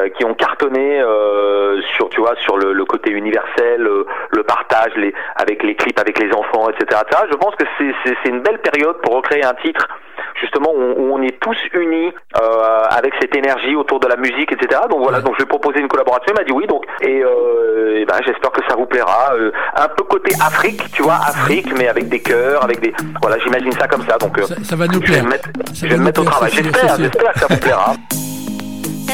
euh, 0.00 0.08
qui 0.18 0.24
ont 0.24 0.34
cartonné, 0.34 1.00
euh, 1.00 1.80
sur 1.96 2.08
tu 2.08 2.20
vois 2.20 2.34
sur 2.42 2.56
le, 2.56 2.72
le 2.72 2.84
côté 2.84 3.10
universel, 3.12 3.86
euh, 3.86 4.04
le 4.30 4.42
partage, 4.42 4.90
les 4.96 5.14
avec 5.36 5.62
les 5.62 5.76
clips 5.76 5.98
avec 6.00 6.18
les 6.18 6.32
enfants, 6.32 6.68
etc. 6.70 7.02
etc. 7.06 7.22
Je 7.30 7.36
pense 7.36 7.54
que 7.54 7.64
c'est 7.78 8.28
une 8.28 8.40
belle 8.40 8.58
période 8.58 8.96
pour 9.02 9.14
recréer 9.14 9.44
un 9.44 9.54
titre 9.54 9.86
justement 10.42 10.70
où, 10.74 10.82
où 11.00 11.14
on 11.14 11.22
est 11.22 11.38
tous 11.40 11.56
unis 11.72 12.12
euh, 12.36 12.82
avec 12.90 13.14
cette 13.20 13.34
énergie 13.34 13.74
autour 13.74 13.98
de 14.00 14.08
la 14.08 14.16
musique, 14.16 14.52
etc. 14.52 14.82
Donc 14.90 15.00
voilà, 15.02 15.20
donc 15.22 15.34
je 15.38 15.42
vais 15.44 15.48
proposer 15.48 15.80
une 15.80 15.88
collaboration. 15.88 16.26
Il 16.34 16.38
m'a 16.38 16.44
dit 16.44 16.52
oui, 16.52 16.66
donc 16.66 16.84
et, 17.00 17.22
euh, 17.24 18.00
et 18.00 18.04
ben 18.04 18.16
j'espère 18.26 18.50
que 18.50 18.60
ça 18.68 18.76
vous 18.76 18.86
plaira. 18.86 19.32
Euh, 19.34 19.50
un 19.76 19.88
peu 19.88 20.02
côté 20.04 20.34
Afrique, 20.40 20.82
tu 20.92 21.02
vois, 21.02 21.14
Afrique, 21.14 21.72
mais 21.78 21.88
avec 21.88 22.08
des 22.08 22.20
chœurs, 22.20 22.62
avec 22.64 22.80
des 22.80 22.92
voilà, 23.22 23.38
j'imagine 23.38 23.72
ça 23.72 23.88
comme 23.88 24.04
ça. 24.06 24.18
Donc 24.18 24.36
euh, 24.38 24.42
Ça 24.62 24.76
va 24.76 24.86
nous 24.86 24.94
je 24.94 24.98
vais 25.00 25.06
plaire. 25.06 25.24
me 25.24 25.30
mettre, 25.30 25.48
Ça 25.66 25.72
je 25.74 25.86
va 25.86 25.88
vais 25.92 25.98
me 25.98 26.04
mettre 26.04 26.20
au 26.20 26.24
travail. 26.24 26.50
J'espère, 26.52 26.96
j'espère 26.98 27.32
que 27.32 27.38
ça 27.40 27.46
vous 27.48 27.58
plaira. 27.58 27.94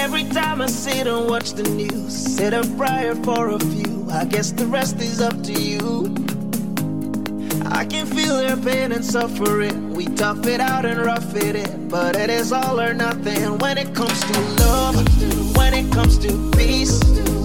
Every 0.05 0.25
time 0.31 0.63
I 0.63 0.67
sit 0.69 1.07
and 1.07 1.29
watch 1.29 1.53
the 1.55 1.69
news, 1.69 2.09
said 2.11 2.55
a 2.55 2.63
prayer 2.79 3.15
for 3.25 3.49
a 3.55 3.59
few. 3.59 4.07
I 4.11 4.25
guess 4.25 4.53
the 4.53 4.67
rest 4.67 5.01
is 5.01 5.21
up 5.21 5.35
to 5.45 5.53
you. 5.53 6.09
I 7.71 7.85
can 7.85 8.07
feel 8.07 8.37
their 8.37 8.57
pain 8.57 8.93
and 8.93 9.05
suffering. 9.05 9.91
We 9.95 10.07
tough 10.07 10.47
it 10.47 10.61
out 10.61 10.85
and 10.85 11.01
rough 11.01 11.35
it 11.37 11.57
in, 11.57 11.89
but 11.89 12.17
it 12.17 12.31
is 12.31 12.53
all 12.53 12.81
or 12.81 12.95
nothing 12.95 13.59
when 13.59 13.79
it 13.79 13.95
comes 13.95 14.21
to 14.21 14.41
love. 14.63 15.57
When 15.57 15.75
it 15.75 15.93
comes 15.93 16.19
to 16.19 16.51
peace, 16.57 17.01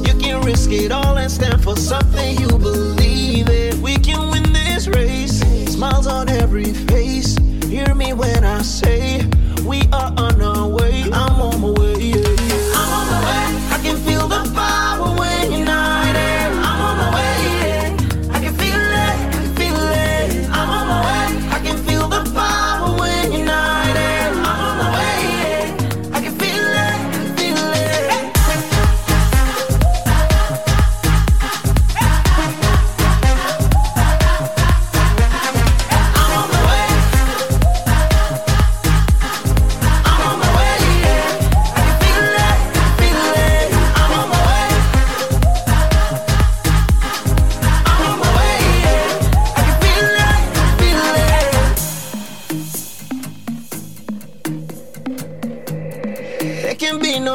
you 0.07 0.13
can 0.19 0.41
risk 0.43 0.71
it 0.71 0.91
all 0.91 1.17
and 1.17 1.31
stand 1.31 1.63
for 1.63 1.75
something 1.75 2.37
you 2.39 2.47
believe 2.47 3.49
in. 3.49 3.81
We 3.81 3.97
can 3.97 4.29
win 4.29 4.53
this 4.53 4.87
race. 4.87 5.39
Smiles 5.71 6.07
on 6.07 6.29
every 6.29 6.73
face. 6.73 7.37
Hear 7.65 7.93
me 7.93 8.13
when 8.13 8.43
I 8.43 8.61
say 8.61 9.25
we 9.65 9.81
are 9.91 10.13
on 10.17 10.41
our 10.41 10.67
way. 10.67 11.03
I'm 11.11 11.41
on 11.41 11.61
my 11.61 11.69
way. 11.69 12.22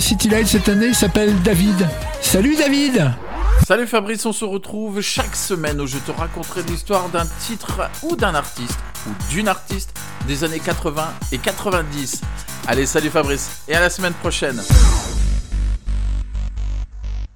City 0.00 0.28
Light 0.28 0.46
cette 0.46 0.68
année 0.68 0.94
s'appelle 0.94 1.34
David. 1.42 1.86
Salut 2.20 2.56
David 2.56 3.12
Salut 3.66 3.86
Fabrice, 3.86 4.24
on 4.24 4.32
se 4.32 4.44
retrouve 4.44 5.00
chaque 5.00 5.36
semaine 5.36 5.80
où 5.80 5.86
je 5.86 5.98
te 5.98 6.10
raconterai 6.10 6.62
l'histoire 6.62 7.08
d'un 7.10 7.26
titre 7.46 7.82
ou 8.02 8.16
d'un 8.16 8.34
artiste 8.34 8.78
ou 9.06 9.10
d'une 9.30 9.48
artiste 9.48 9.94
des 10.26 10.42
années 10.44 10.58
80 10.58 11.06
et 11.32 11.38
90. 11.38 12.22
Allez, 12.66 12.86
salut 12.86 13.10
Fabrice 13.10 13.62
et 13.68 13.74
à 13.74 13.80
la 13.80 13.90
semaine 13.90 14.14
prochaine. 14.14 14.60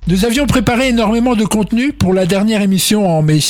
Nous 0.06 0.24
avions 0.24 0.46
préparé 0.46 0.88
énormément 0.88 1.34
de 1.34 1.44
contenu 1.44 1.92
pour 1.92 2.14
la 2.14 2.26
dernière 2.26 2.62
émission 2.62 3.06
en 3.06 3.22
mai. 3.22 3.40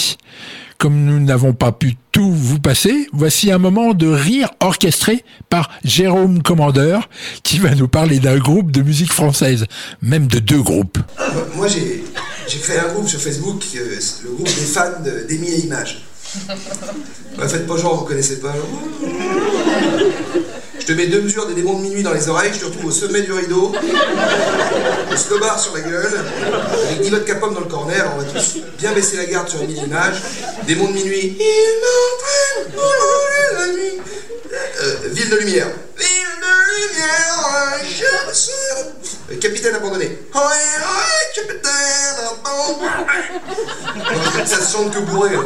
Comme 0.84 1.06
nous 1.06 1.18
n'avons 1.18 1.54
pas 1.54 1.72
pu 1.72 1.96
tout 2.12 2.30
vous 2.30 2.58
passer, 2.58 3.06
voici 3.14 3.50
un 3.50 3.56
moment 3.56 3.94
de 3.94 4.06
rire 4.06 4.50
orchestré 4.60 5.24
par 5.48 5.70
Jérôme 5.82 6.42
Commandeur 6.42 7.08
qui 7.42 7.58
va 7.58 7.74
nous 7.74 7.88
parler 7.88 8.20
d'un 8.20 8.36
groupe 8.36 8.70
de 8.70 8.82
musique 8.82 9.10
française, 9.10 9.64
même 10.02 10.26
de 10.26 10.40
deux 10.40 10.60
groupes. 10.60 10.98
Moi, 11.56 11.68
j'ai 11.68 12.04
créé 12.58 12.78
un 12.80 12.92
groupe 12.92 13.08
sur 13.08 13.18
Facebook, 13.18 13.62
euh, 13.76 13.96
le 14.24 14.30
groupe 14.34 14.44
des 14.44 14.52
fans 14.52 15.00
de- 15.02 15.26
d'Emi 15.26 15.48
et 15.52 15.60
Images. 15.64 16.02
Bah, 17.36 17.48
faites 17.48 17.66
pas 17.66 17.76
genre, 17.76 17.96
vous 17.96 18.04
connaissez 18.04 18.40
pas. 18.40 18.54
Je 20.78 20.86
te 20.86 20.92
mets 20.92 21.06
deux 21.06 21.22
mesures 21.22 21.46
des 21.46 21.54
démons 21.54 21.78
de 21.78 21.82
minuit 21.82 22.02
dans 22.02 22.12
les 22.12 22.28
oreilles, 22.28 22.52
je 22.52 22.60
te 22.60 22.64
retrouve 22.66 22.86
au 22.86 22.90
sommet 22.90 23.22
du 23.22 23.32
rideau, 23.32 23.72
le 25.10 25.16
slobard 25.16 25.58
sur 25.58 25.74
la 25.74 25.80
gueule, 25.80 26.12
avec 26.86 27.00
Diva 27.00 27.20
de 27.20 27.24
Capom 27.24 27.52
dans 27.52 27.60
le 27.60 27.66
corner, 27.66 28.12
on 28.14 28.20
va 28.20 28.24
tous 28.24 28.58
bien 28.78 28.92
baisser 28.92 29.16
la 29.16 29.24
garde 29.24 29.48
sur 29.48 29.62
Emi 29.62 29.78
et 29.78 29.84
Images. 29.84 30.20
Démons 30.66 30.88
de 30.88 30.92
minuit, 30.92 31.38
il 31.40 31.74
m'entraîne 31.80 32.72
pour 32.74 32.92
la 33.58 33.66
nuit. 33.68 33.98
Euh, 34.82 34.96
ville 35.10 35.30
de 35.30 35.36
lumière. 35.36 35.68
Ville 35.96 36.23
je 38.28 38.34
suis. 38.34 38.52
Euh, 39.32 39.36
Capitaine 39.40 39.74
abandonné. 39.74 40.06
Ouais, 40.06 40.40
ouais, 40.40 41.32
capitaine 41.34 41.70
abandonné. 42.30 42.88
Ça 44.46 44.56
se 44.64 44.72
chante 44.72 44.92
que 44.92 44.98
bourré, 45.00 45.34
hein, 45.34 45.44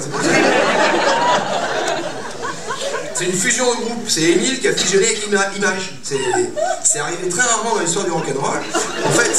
c'est 3.14 3.24
une 3.24 3.32
fusion 3.32 3.74
de 3.74 3.80
groupe. 3.80 4.04
C'est 4.08 4.22
Émile 4.22 4.60
qui 4.60 4.68
a 4.68 4.72
fusionné 4.74 5.06
avec 5.06 5.26
Ima- 5.28 5.56
Image. 5.56 5.92
C'est 6.02 6.98
arrivé 7.00 7.28
très 7.28 7.42
rarement 7.42 7.74
dans 7.74 7.80
l'histoire 7.80 8.04
du 8.04 8.10
rock'n'roll. 8.12 8.60
En 9.04 9.10
fait, 9.10 9.34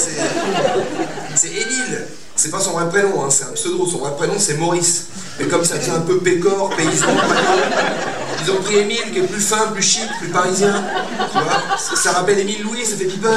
c'est 1.36 1.48
Émile. 1.48 2.08
C'est 2.40 2.52
pas 2.52 2.62
son 2.62 2.72
vrai 2.72 2.88
prénom, 2.88 3.22
hein, 3.22 3.28
c'est 3.30 3.44
un 3.44 3.52
pseudo. 3.52 3.86
Son 3.86 3.98
vrai 3.98 4.12
prénom, 4.16 4.36
c'est 4.38 4.54
Maurice. 4.54 5.08
Mais 5.38 5.48
comme 5.48 5.66
ça 5.66 5.78
tient 5.78 5.96
un 5.96 6.00
peu 6.00 6.20
pécor, 6.20 6.70
paysan, 6.70 7.08
ils 8.42 8.52
ont 8.52 8.62
pris 8.62 8.78
Émile 8.78 9.12
qui 9.12 9.20
est 9.20 9.24
plus 9.24 9.42
fin, 9.42 9.68
plus 9.74 9.84
chic, 9.84 10.08
plus 10.22 10.30
parisien. 10.30 10.86
Tu 11.34 11.38
vois 11.38 11.78
ça, 11.98 12.14
rappelle 12.14 12.40
Émile 12.40 12.64
Louis, 12.64 12.86
ça 12.86 12.96
fait 12.96 13.08
people. 13.08 13.30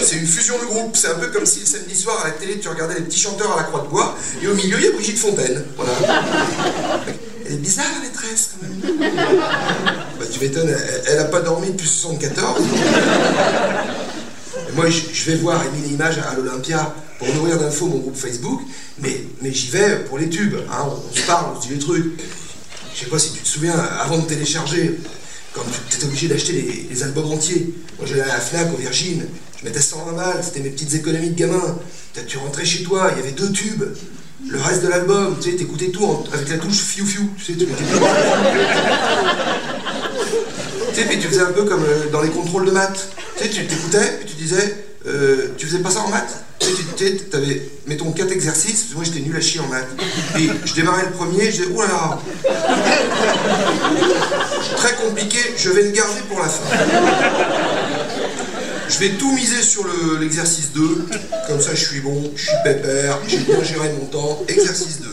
C'est 0.00 0.16
une 0.16 0.26
fusion 0.28 0.54
de 0.60 0.66
groupe. 0.66 0.96
C'est 0.96 1.08
un 1.08 1.14
peu 1.14 1.26
comme 1.26 1.44
si 1.44 1.58
le 1.58 1.66
samedi 1.66 1.96
soir 1.96 2.20
à 2.22 2.28
la 2.28 2.34
télé 2.34 2.60
tu 2.60 2.68
regardais 2.68 2.94
les 2.94 3.00
petits 3.00 3.18
chanteurs 3.18 3.52
à 3.52 3.56
la 3.56 3.62
croix 3.64 3.80
de 3.80 3.88
bois 3.88 4.14
et 4.40 4.46
au 4.46 4.54
milieu 4.54 4.76
il 4.78 4.84
y 4.84 4.88
a 4.88 4.92
Brigitte 4.92 5.18
Fontaine. 5.18 5.64
Elle 7.46 7.54
est 7.54 7.56
bizarre 7.56 7.86
la 7.96 8.06
maîtresse 8.06 8.50
quand 8.52 8.62
même. 8.62 9.10
Bah, 10.20 10.26
tu 10.32 10.38
m'étonnes, 10.38 10.68
elle, 10.68 11.02
elle 11.08 11.18
a 11.18 11.24
pas 11.24 11.40
dormi 11.40 11.72
depuis 11.72 11.88
74. 11.88 12.62
Moi 14.74 14.86
je, 14.88 15.30
vais 15.30 15.36
voir 15.36 15.62
Émile 15.64 15.92
Images 15.92 16.18
à 16.18 16.34
l'Olympia 16.34 16.94
pour 17.18 17.28
nourrir 17.34 17.58
d'infos 17.58 17.86
mon 17.86 17.98
groupe 17.98 18.16
Facebook, 18.16 18.60
mais, 18.98 19.24
mais 19.42 19.52
j'y 19.52 19.68
vais 19.70 20.04
pour 20.04 20.18
les 20.18 20.28
tubes. 20.28 20.56
hein. 20.70 20.88
On, 20.88 21.14
se 21.14 21.22
parle, 21.22 21.46
on 21.56 21.60
se 21.60 21.66
dit 21.68 21.74
les 21.74 21.80
trucs. 21.80 22.20
Je 22.94 23.00
sais 23.00 23.06
pas 23.06 23.18
si 23.18 23.32
tu 23.32 23.40
te 23.40 23.48
souviens, 23.48 23.74
avant 23.74 24.18
de 24.18 24.26
télécharger, 24.26 24.98
quand 25.52 25.62
tu 25.88 25.96
étais 25.96 26.04
obligé 26.04 26.28
d'acheter 26.28 26.86
les, 26.90 27.02
albums 27.02 27.32
entiers. 27.32 27.74
Moi 27.98 28.06
j'allais 28.06 28.22
à 28.22 28.28
la 28.28 28.40
Fnac, 28.40 28.72
au 28.72 28.76
Virgin, 28.76 29.24
je 29.58 29.64
mettais 29.64 29.80
120 29.80 30.12
balles, 30.12 30.40
c'était 30.42 30.60
mes 30.60 30.70
petites 30.70 30.94
économies 30.94 31.30
de 31.30 31.38
gamin. 31.38 31.78
Tu 32.26 32.38
rentrais 32.38 32.64
chez 32.64 32.82
toi, 32.82 33.10
il 33.12 33.18
y 33.18 33.22
avait 33.22 33.32
deux 33.32 33.50
tubes. 33.50 33.84
Le 34.48 34.58
reste 34.58 34.82
de 34.82 34.88
l'album, 34.88 35.36
tu 35.40 35.50
sais, 35.50 35.56
t'écoutais 35.56 35.88
tout 35.88 36.24
avec 36.32 36.48
la 36.48 36.58
touche 36.58 36.78
fiou 36.78 37.04
fiou, 37.06 37.28
tu 37.36 37.44
sais, 37.44 37.58
tu. 37.58 37.66
Tu 40.94 41.02
sais, 41.02 41.18
tu 41.18 41.28
faisais 41.28 41.42
un 41.42 41.52
peu 41.52 41.64
comme 41.64 41.84
euh, 41.84 42.10
dans 42.10 42.20
les 42.20 42.30
contrôles 42.30 42.64
de 42.66 42.72
maths. 42.72 43.10
Tu 43.42 43.66
t'écoutais, 43.66 44.18
puis 44.20 44.28
tu 44.28 44.34
disais, 44.42 44.84
euh, 45.06 45.48
tu 45.56 45.66
faisais 45.66 45.78
pas 45.78 45.90
ça 45.90 46.00
en 46.00 46.08
maths? 46.08 46.44
Tu 46.58 46.66
sais, 46.98 47.16
t'avais, 47.30 47.62
mettons, 47.86 48.12
quatre 48.12 48.32
exercices, 48.32 48.86
moi 48.94 49.02
j'étais 49.04 49.20
nul 49.20 49.34
à 49.34 49.40
chier 49.40 49.60
en 49.60 49.66
maths. 49.68 49.88
Puis 50.34 50.50
je 50.66 50.74
démarrais 50.74 51.04
le 51.06 51.10
premier, 51.12 51.46
je 51.50 51.62
disais, 51.62 51.68
là 51.88 52.18
Très 54.76 54.94
compliqué, 54.96 55.38
je 55.56 55.70
vais 55.70 55.82
le 55.84 55.90
garder 55.90 56.20
pour 56.28 56.38
la 56.40 56.48
fin. 56.48 56.76
Je 58.90 58.98
vais 58.98 59.10
tout 59.10 59.32
miser 59.32 59.62
sur 59.62 59.84
le- 59.84 60.18
l'exercice 60.20 60.72
2, 60.72 61.06
comme 61.48 61.60
ça 61.60 61.70
je 61.74 61.84
suis 61.84 62.00
bon, 62.00 62.30
je 62.36 62.42
suis 62.42 62.52
pépère, 62.64 63.18
j'ai 63.26 63.38
bien 63.38 63.62
géré 63.62 63.90
mon 63.98 64.04
temps. 64.06 64.42
Exercice 64.48 65.00
2. 65.00 65.08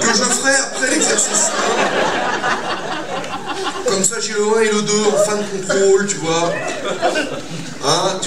Que 0.00 0.06
je 0.08 0.22
ferai 0.22 0.54
après 0.54 0.90
l'exercice 0.90 1.48
1. 3.00 3.03
Comme 3.86 4.04
ça, 4.04 4.16
j'ai 4.20 4.32
le 4.32 4.44
1 4.58 4.60
et 4.62 4.70
le 4.70 4.82
2 4.82 4.92
en 5.04 5.24
fin 5.24 5.36
de 5.36 5.42
contrôle, 5.42 6.06
tu 6.06 6.16
vois. 6.16 6.52
Hein, 7.86 8.18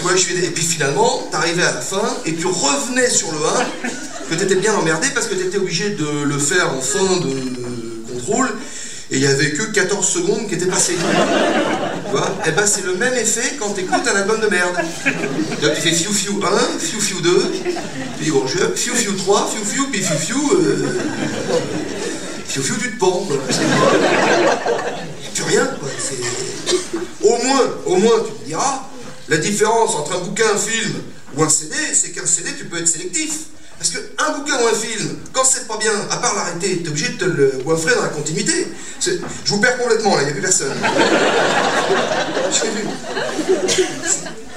Et 0.43 0.49
puis 0.49 0.63
finalement, 0.63 1.27
t'arrivais 1.31 1.63
à 1.63 1.73
la 1.73 1.81
fin 1.81 2.15
et 2.25 2.35
tu 2.35 2.45
revenais 2.45 3.09
sur 3.09 3.31
le 3.31 3.39
1, 3.39 3.89
que 4.29 4.35
t'étais 4.35 4.55
bien 4.55 4.73
emmerdé 4.75 5.07
parce 5.13 5.27
que 5.27 5.33
t'étais 5.33 5.57
obligé 5.57 5.89
de 5.91 6.23
le 6.25 6.37
faire 6.37 6.71
en 6.73 6.81
fin 6.81 7.17
de 7.17 8.13
contrôle 8.13 8.49
et 9.09 9.15
il 9.15 9.21
y 9.21 9.27
avait 9.27 9.51
que 9.51 9.63
14 9.63 10.05
secondes 10.05 10.47
qui 10.47 10.55
étaient 10.55 10.65
passées. 10.65 10.95
Tu 10.95 12.11
vois 12.11 12.29
Et 12.45 12.51
ben 12.51 12.65
c'est 12.65 12.85
le 12.85 12.95
même 12.95 13.13
effet 13.13 13.55
quand 13.57 13.69
t'écoutes 13.69 14.07
un 14.07 14.15
album 14.15 14.39
de 14.41 14.47
merde. 14.47 14.75
Tu 15.59 15.81
fais 15.81 15.91
fiou 15.91 16.11
fiou 16.11 16.39
1, 16.43 16.79
fiou 16.79 16.99
fiou 16.99 17.21
2, 17.21 17.51
puis 18.19 18.31
bon, 18.31 18.45
je 18.47 18.57
fiou 18.75 18.95
fiou 18.95 19.13
3, 19.13 19.49
fiou 19.53 19.65
fiou, 19.65 19.87
puis 19.91 20.01
fiou 20.01 20.17
fiou. 20.17 20.51
Euh... 20.53 20.85
Fiou 22.47 22.63
fiou, 22.63 22.75
tu 22.81 22.91
te 22.91 22.99
pends, 22.99 23.27
rien, 25.43 25.65
quoi. 25.79 25.89
Au 27.23 27.37
moins, 27.43 27.61
au 27.85 27.95
moins, 27.97 28.19
tu 28.25 28.31
me 28.41 28.45
diras, 28.45 28.83
la 29.29 29.37
différence 29.37 29.95
entre 29.95 30.15
un 30.15 30.19
bouquin, 30.19 30.45
un 30.53 30.57
film 30.57 30.93
ou 31.35 31.43
un 31.43 31.49
CD, 31.49 31.75
c'est 31.93 32.11
qu'un 32.11 32.25
CD, 32.25 32.51
tu 32.57 32.65
peux 32.65 32.77
être 32.79 32.87
sélectif. 32.87 33.31
Parce 33.79 33.91
qu'un 33.91 34.31
bouquin 34.31 34.55
ou 34.63 34.67
un 34.67 34.73
film, 34.73 35.17
quand 35.33 35.43
c'est 35.43 35.67
pas 35.67 35.77
bien, 35.77 35.91
à 36.09 36.17
part 36.17 36.33
l'arrêter, 36.33 36.81
t'es 36.81 36.89
obligé 36.89 37.09
de 37.09 37.17
te 37.17 37.25
le 37.25 37.59
goinfrer 37.63 37.93
dans 37.95 38.01
la 38.03 38.09
continuité. 38.09 38.67
Je 39.05 39.11
vous 39.49 39.59
perds 39.59 39.77
complètement, 39.77 40.15
là, 40.15 40.21
il 40.23 40.25
n'y 40.25 40.31
a 40.31 40.33
plus 40.33 40.41
personne. 40.41 40.73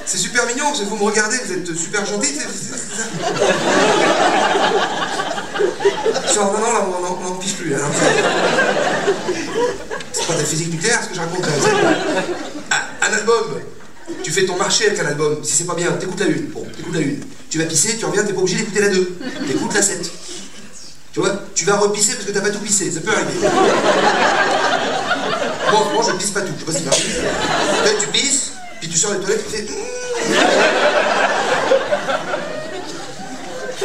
C'est- 0.06 0.16
super 0.16 0.44
mignon, 0.46 0.72
vous 0.88 0.96
me 0.96 1.04
regardez, 1.04 1.36
vous 1.44 1.52
êtes 1.52 1.76
super 1.76 2.04
gentil. 2.06 2.34
Genre, 6.34 6.52
non, 6.52 6.58
non, 6.58 6.72
là, 6.72 6.86
on 7.20 7.24
n'en- 7.24 7.34
pige 7.34 7.54
plus. 7.56 7.74
C'est 10.12 10.26
pas 10.26 10.34
de 10.34 10.38
la 10.38 10.44
physique 10.44 10.70
nucléaire 10.72 11.00
ce 11.02 11.08
que 11.08 11.14
je 11.14 11.20
raconte 11.20 11.42
là. 11.46 11.52
c'est- 11.60 11.70
Un, 12.74 13.08
un 13.08 13.12
album, 13.18 13.60
tu 14.22 14.30
fais 14.30 14.44
ton 14.44 14.56
marché 14.56 14.86
avec 14.86 14.98
un 15.00 15.06
album. 15.06 15.38
Si 15.42 15.52
c'est 15.56 15.64
pas 15.64 15.74
bien, 15.74 15.90
t'écoutes 15.92 16.20
la 16.20 16.26
une. 16.26 16.46
Bon, 16.48 16.66
t'écoutes 16.76 16.94
la 16.94 17.00
une. 17.00 17.20
Tu 17.48 17.58
vas 17.58 17.64
pisser, 17.64 17.96
tu 17.98 18.04
reviens, 18.04 18.22
t'es 18.24 18.32
pas 18.32 18.40
obligé 18.40 18.58
d'écouter 18.58 18.80
la 18.80 18.88
2. 18.90 19.18
T'écoutes 19.48 19.74
la 19.74 19.82
7. 19.82 20.10
Tu 21.12 21.18
vois, 21.20 21.32
tu 21.54 21.64
vas 21.64 21.76
repisser 21.76 22.12
parce 22.14 22.24
que 22.26 22.30
t'as 22.32 22.40
pas 22.40 22.50
tout 22.50 22.60
pissé, 22.60 22.90
ça 22.90 23.00
peut 23.00 23.10
arriver. 23.12 23.32
Bon, 25.72 25.78
moi 25.94 26.04
je 26.06 26.12
pisse 26.16 26.30
pas 26.30 26.40
tout, 26.42 26.52
je 26.54 26.60
sais 26.72 26.72
pas 26.72 26.78
si 26.78 26.84
ça. 26.84 26.90
Là, 27.84 27.90
tu 28.00 28.06
pisses, 28.08 28.52
puis 28.80 28.88
tu 28.88 28.96
sors 28.96 29.12
les 29.12 29.18
toilettes, 29.18 29.44
tu 29.50 29.56
fais. 29.56 29.66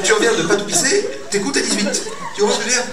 Tu 0.04 0.14
reviens 0.14 0.34
de 0.34 0.44
pas 0.44 0.56
tout 0.56 0.66
pisser, 0.66 1.10
t'écoutes 1.32 1.58
à 1.58 1.62
18. 1.62 2.04
Tu 2.36 2.42
vois 2.42 2.52
ce 2.52 2.58
que 2.58 2.64
je 2.64 2.68
veux 2.70 2.74
dire? 2.76 2.84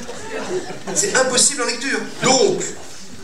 C'est 0.94 1.14
impossible 1.14 1.62
en 1.62 1.66
lecture. 1.66 1.98
Donc, 2.22 2.62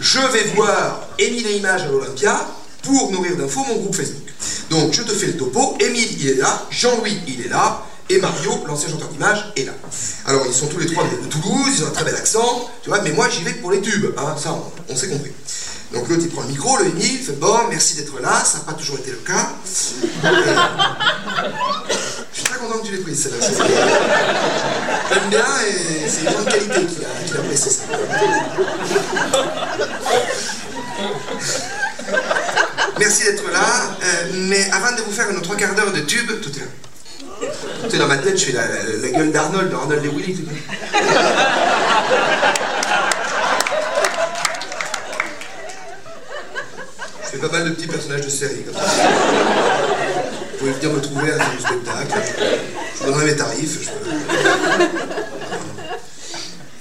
je 0.01 0.19
vais 0.19 0.45
voir 0.55 1.09
Émile 1.19 1.47
et 1.47 1.57
Images 1.57 1.83
à 1.83 1.87
l'Olympia 1.87 2.47
pour 2.83 3.11
nourrir 3.11 3.37
d'infos 3.37 3.65
mon 3.69 3.77
groupe 3.77 3.95
Facebook. 3.95 4.29
Donc, 4.71 4.93
je 4.93 5.03
te 5.03 5.13
fais 5.13 5.27
le 5.27 5.37
topo. 5.37 5.77
Émile, 5.81 6.09
il 6.21 6.29
est 6.29 6.35
là. 6.35 6.67
Jean-Louis, 6.71 7.19
il 7.27 7.47
est 7.47 7.49
là. 7.49 7.85
Et 8.11 8.19
Mario, 8.19 8.65
l'ancien 8.67 8.89
chanteur 8.89 9.09
d'images, 9.09 9.53
est 9.57 9.65
là. 9.65 9.73
Alors, 10.25 10.47
ils 10.47 10.55
sont 10.55 10.67
tous 10.67 10.79
les 10.79 10.87
trois 10.87 11.05
de 11.05 11.29
Toulouse, 11.29 11.75
ils 11.77 11.85
ont 11.85 11.89
un 11.89 11.91
très 11.91 12.05
bel 12.05 12.15
accent, 12.15 12.71
tu 12.83 12.89
vois, 12.89 13.03
mais 13.03 13.13
moi, 13.13 13.29
j'y 13.29 13.43
vais 13.43 13.53
pour 13.53 13.71
les 13.71 13.83
tubes, 13.83 14.15
hein, 14.17 14.35
ça, 14.43 14.57
on 14.89 14.97
s'est 14.97 15.09
compris. 15.09 15.31
Donc, 15.93 16.09
l'autre, 16.09 16.23
il 16.23 16.29
prend 16.29 16.43
le 16.43 16.49
micro, 16.49 16.77
le 16.79 16.87
Émile, 16.87 17.13
il 17.13 17.19
fait 17.19 17.33
Bon, 17.33 17.67
merci 17.71 17.97
d'être 17.97 18.21
là, 18.21 18.45
ça 18.45 18.59
n'a 18.59 18.65
pas 18.65 18.75
toujours 18.75 18.99
été 18.99 19.11
le 19.11 19.17
cas. 19.19 19.53
Je 19.65 19.71
suis 22.33 22.45
très 22.45 22.59
content 22.59 22.79
que 22.79 22.87
tu 22.87 22.93
l'aies 22.93 23.03
prise, 23.03 23.23
celle-là. 23.23 23.47
J'aime 25.09 25.31
bien 25.31 25.47
et 25.67 26.09
c'est 26.09 26.21
une 26.21 26.31
grande 26.33 26.45
qualité 26.45 26.87
qu'il 26.87 27.05
a, 27.05 27.09
qu'il 27.25 27.59
ça. 27.59 27.71
Merci 32.99 33.25
d'être 33.25 33.51
là, 33.53 33.97
euh, 34.03 34.31
mais 34.35 34.71
avant 34.73 34.95
de 34.95 35.03
vous 35.03 35.13
faire 35.13 35.33
nos 35.33 35.41
trois 35.41 35.57
quarts 35.57 35.75
d'heure 35.75 35.93
de 35.93 36.01
tube, 36.01 36.31
tout 36.43 36.51
est 36.51 36.61
là. 36.61 36.67
Tu 37.85 37.91
sais, 37.91 37.99
dans 37.99 38.09
ma 38.09 38.19
tête, 38.19 38.37
je 38.39 38.47
fais 38.47 38.53
la, 38.53 39.09
gueule 39.11 39.31
d'Arnold, 39.31 39.71
d'Arnold 39.71 40.05
et 40.05 40.09
Willy. 40.09 40.45
Pas 47.39 47.49
mal 47.49 47.65
de 47.65 47.71
petits 47.71 47.87
personnages 47.87 48.25
de 48.25 48.31
série 48.31 48.63
comme 48.65 48.75
ça. 48.75 48.81
Vous 50.53 50.59
pouvez 50.59 50.73
venir 50.73 50.91
me 50.93 51.01
trouver 51.01 51.33
à 51.33 51.37
la 51.37 51.45
fin 51.45 51.53
du 51.55 51.61
spectacle. 51.61 52.13
Je 52.95 52.99
vous 52.99 53.05
donnerai 53.07 53.27
mes 53.27 53.37
tarifs. 53.37 53.79
Je 53.83 53.89
peux, 53.91 54.11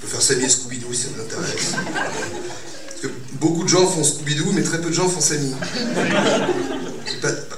peux 0.00 0.06
faire 0.08 0.22
Samy 0.22 0.44
et 0.44 0.48
Scooby-Doo 0.48 0.92
si 0.92 1.02
ça 1.02 1.08
vous 1.14 1.22
intéresse. 1.22 1.72
Parce 1.74 3.00
que 3.02 3.08
beaucoup 3.34 3.62
de 3.64 3.68
gens 3.68 3.86
font 3.86 4.02
Scooby-Doo, 4.02 4.50
mais 4.52 4.62
très 4.62 4.78
peu 4.80 4.88
de 4.90 4.94
gens 4.94 5.08
font 5.08 5.20
Samy. 5.20 5.54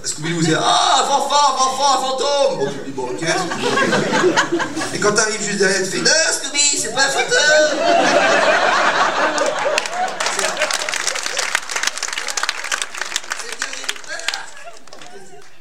Scooby-Doo, 0.05 0.43
c'est 0.45 0.55
Ah, 0.59 1.07
fanfan, 1.09 1.57
fanfan, 1.59 2.03
fantôme 2.03 2.59
Bon, 2.59 2.67
tu 2.71 2.79
dis, 2.85 2.93
bon, 2.93 3.03
ok. 3.05 3.25
Et 4.95 4.99
quand 4.99 5.13
t'arrives 5.13 5.43
juste 5.43 5.59
derrière, 5.59 5.83
tu 5.83 5.87
fais 5.91 5.99
Non, 5.99 6.11
Scooby, 6.33 6.61
c'est 6.79 6.95
pas 6.95 7.05
un 7.05 7.09
fantôme 7.09 7.79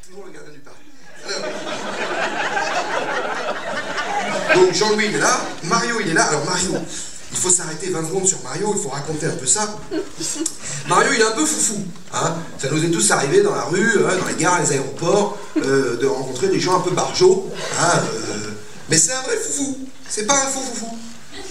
Toujours 0.06 0.24
le 0.26 0.32
gardien 0.32 0.52
du 0.52 0.58
parc. 0.60 0.76
Alors. 4.20 4.49
Donc 4.60 4.74
Jean-Louis 4.74 5.06
il 5.08 5.16
est 5.16 5.20
là, 5.20 5.40
Mario 5.64 5.96
il 6.00 6.10
est 6.10 6.14
là. 6.14 6.24
Alors 6.24 6.44
Mario, 6.44 6.70
il 7.32 7.36
faut 7.38 7.50
s'arrêter 7.50 7.90
20 7.90 8.06
secondes 8.08 8.26
sur 8.26 8.42
Mario, 8.42 8.74
il 8.76 8.82
faut 8.82 8.88
raconter 8.90 9.26
un 9.26 9.30
peu 9.30 9.46
ça. 9.46 9.68
Mario 10.88 11.10
il 11.14 11.20
est 11.20 11.24
un 11.24 11.30
peu 11.32 11.44
foufou. 11.46 11.82
Hein 12.12 12.34
ça 12.60 12.68
nous 12.70 12.84
est 12.84 12.90
tous 12.90 13.10
arrivé 13.10 13.42
dans 13.42 13.54
la 13.54 13.62
rue, 13.64 14.04
hein, 14.06 14.16
dans 14.20 14.26
les 14.26 14.34
gares, 14.34 14.60
les 14.60 14.72
aéroports, 14.72 15.38
euh, 15.58 15.96
de 15.96 16.06
rencontrer 16.06 16.48
des 16.48 16.60
gens 16.60 16.76
un 16.76 16.80
peu 16.80 16.90
barjots. 16.90 17.48
Hein, 17.80 18.00
euh, 18.14 18.50
mais 18.88 18.98
c'est 18.98 19.12
un 19.12 19.22
vrai 19.22 19.36
foufou, 19.36 19.78
c'est 20.08 20.26
pas 20.26 20.34
un 20.34 20.46
faux 20.50 20.60
foufou. 20.60 20.96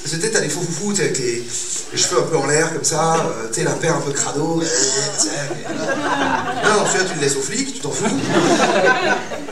C'était 0.06 0.30
t'as 0.30 0.42
des 0.42 0.50
faux 0.50 0.62
foufous 0.62 0.92
avec 1.00 1.18
les, 1.20 1.44
les 1.92 1.98
cheveux 1.98 2.20
un 2.20 2.24
peu 2.26 2.38
en 2.38 2.46
l'air 2.48 2.74
comme 2.74 2.84
ça, 2.84 3.16
euh, 3.16 3.48
sais, 3.52 3.64
l'impair 3.64 3.96
un 3.96 4.02
peu 4.02 4.12
crado. 4.12 4.62
euh, 4.62 4.66
mais- 4.66 5.74
Non, 6.70 6.86
celui-là 6.86 7.06
tu 7.10 7.16
le 7.16 7.22
laisses 7.22 7.36
au 7.36 7.42
flic, 7.42 7.74
tu 7.74 7.80
t'en 7.80 7.92
fous. 7.92 8.06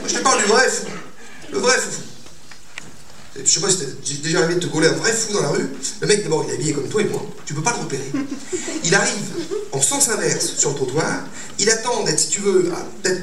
Je 0.06 0.14
te 0.14 0.18
parle 0.20 0.38
du 0.38 0.44
vrai 0.44 0.68
fou, 0.68 0.86
le 1.52 1.58
vrai 1.58 1.74
foufou. 1.78 2.02
Je 3.44 3.50
sais 3.50 3.60
pas 3.60 3.70
si 3.70 3.78
j'ai 4.04 4.14
déjà 4.16 4.40
arrivé 4.40 4.54
de 4.56 4.60
te 4.60 4.66
gauler 4.66 4.88
un 4.88 4.92
vrai 4.92 5.12
fou 5.12 5.32
dans 5.32 5.42
la 5.42 5.48
rue. 5.48 5.68
Le 6.00 6.06
mec, 6.06 6.22
d'abord, 6.22 6.44
il 6.46 6.50
est 6.50 6.54
habillé 6.54 6.72
comme 6.72 6.88
toi 6.88 7.00
et 7.02 7.04
moi. 7.04 7.22
Tu 7.46 7.54
peux 7.54 7.62
pas 7.62 7.72
le 7.72 7.78
repérer. 7.82 8.10
Il 8.84 8.94
arrive 8.94 9.14
en 9.72 9.80
sens 9.80 10.08
inverse 10.08 10.54
sur 10.56 10.70
le 10.70 10.76
trottoir. 10.76 11.24
Il 11.58 11.70
attend 11.70 12.02
d'être, 12.04 12.18
si 12.18 12.28
tu 12.28 12.40
veux, 12.40 12.72
à 12.72 12.84
peut-être 13.02 13.22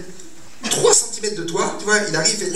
3 0.69 0.93
cm 0.93 1.36
de 1.36 1.43
toi. 1.43 1.75
Tu 1.80 1.86
vois, 1.86 1.97
il 2.10 2.15
arrive 2.15 2.43
et. 2.43 2.54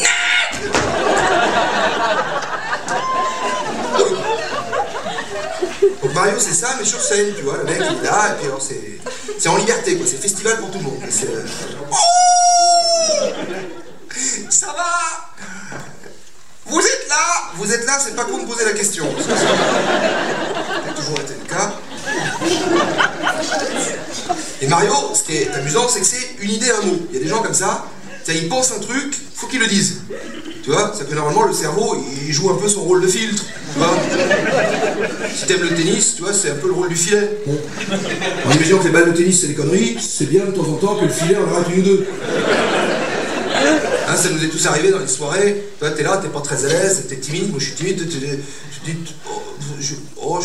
Donc 6.01 6.13
Mario, 6.13 6.35
c'est 6.39 6.53
ça, 6.53 6.75
mais 6.79 6.85
sur 6.85 7.01
scène, 7.01 7.33
tu 7.35 7.43
vois. 7.43 7.57
Le 7.57 7.63
mec, 7.65 7.77
il 7.79 7.97
est 7.97 8.03
là, 8.03 8.33
et 8.33 8.37
puis 8.37 8.47
alors, 8.47 8.61
c'est. 8.61 8.99
C'est 9.37 9.49
en 9.49 9.57
liberté, 9.57 9.95
quoi. 9.97 10.05
C'est 10.09 10.17
festival 10.17 10.57
pour 10.59 10.71
tout 10.71 10.77
le 10.79 10.83
monde. 10.83 10.99
Euh, 11.03 11.45
Oh 11.91 11.95
Ça 14.49 14.67
va 14.67 15.28
vous 16.69 16.79
êtes 16.79 17.08
là 17.10 17.51
Vous 17.55 17.73
êtes 17.73 17.86
là, 17.86 17.99
c'est 17.99 18.15
pas 18.15 18.25
con 18.25 18.38
de 18.39 18.45
poser 18.45 18.65
la 18.65 18.73
question. 18.73 19.05
Ça 19.17 19.34
a 20.89 20.93
toujours 20.93 21.19
été 21.19 21.34
le 21.41 21.49
cas. 21.49 21.73
Et 24.62 24.67
Mario, 24.67 24.93
ce 25.13 25.23
qui 25.23 25.38
est 25.38 25.51
amusant, 25.53 25.88
c'est 25.88 26.01
que 26.01 26.05
c'est 26.05 26.36
une 26.41 26.51
idée, 26.51 26.69
un 26.71 26.86
mot. 26.86 26.99
Il 27.10 27.17
y 27.17 27.21
a 27.21 27.23
des 27.23 27.29
gens 27.29 27.41
comme 27.41 27.53
ça, 27.53 27.86
ils 28.36 28.47
pensent 28.47 28.71
un 28.71 28.79
truc, 28.79 29.15
faut 29.36 29.47
qu'ils 29.47 29.60
le 29.60 29.67
disent. 29.67 30.01
Tu 30.63 30.71
vois 30.71 30.93
C'est 30.95 31.10
que 31.10 31.15
normalement, 31.15 31.45
le 31.45 31.53
cerveau, 31.53 31.97
il 32.27 32.32
joue 32.32 32.49
un 32.49 32.55
peu 32.55 32.67
son 32.67 32.82
rôle 32.82 33.01
de 33.01 33.08
filtre. 33.08 33.43
Tu 33.73 33.79
vois 33.79 33.95
Si 35.34 35.45
t'aimes 35.45 35.62
le 35.62 35.75
tennis, 35.75 36.15
tu 36.15 36.23
vois, 36.23 36.34
c'est 36.34 36.51
un 36.51 36.55
peu 36.55 36.67
le 36.67 36.73
rôle 36.73 36.89
du 36.89 36.95
filet. 36.95 37.39
Bon. 37.45 37.58
En 38.45 38.51
imaginant 38.51 38.79
que 38.79 38.86
les 38.86 38.89
balles 38.91 39.12
de 39.12 39.17
tennis, 39.17 39.41
c'est 39.41 39.47
des 39.47 39.55
conneries, 39.55 39.97
c'est 39.99 40.29
bien 40.29 40.45
de 40.45 40.51
temps 40.51 40.67
en 40.67 40.75
temps 40.75 40.95
que 40.95 41.05
le 41.05 41.12
filet 41.12 41.38
en 41.38 41.55
arrête 41.55 41.67
une 41.73 41.82
ou 41.82 41.84
deux. 41.84 42.08
Ça 44.19 44.29
nous 44.29 44.43
est 44.43 44.49
tous 44.49 44.65
arrivé 44.65 44.91
dans 44.91 44.99
les 44.99 45.08
soirées. 45.08 45.63
Toi, 45.79 45.91
t'es 45.91 46.03
là, 46.03 46.17
t'es 46.17 46.27
pas 46.27 46.41
très 46.41 46.65
à 46.65 46.67
l'aise, 46.67 47.05
t'es 47.08 47.15
timide, 47.15 47.51
moi 47.51 47.60
je 47.60 47.67
suis 47.67 47.75
timide, 47.75 48.05
tu 48.10 48.17
dis, 48.17 48.27
oh, 49.25 49.41
je, 49.79 49.93
oh, 50.17 50.39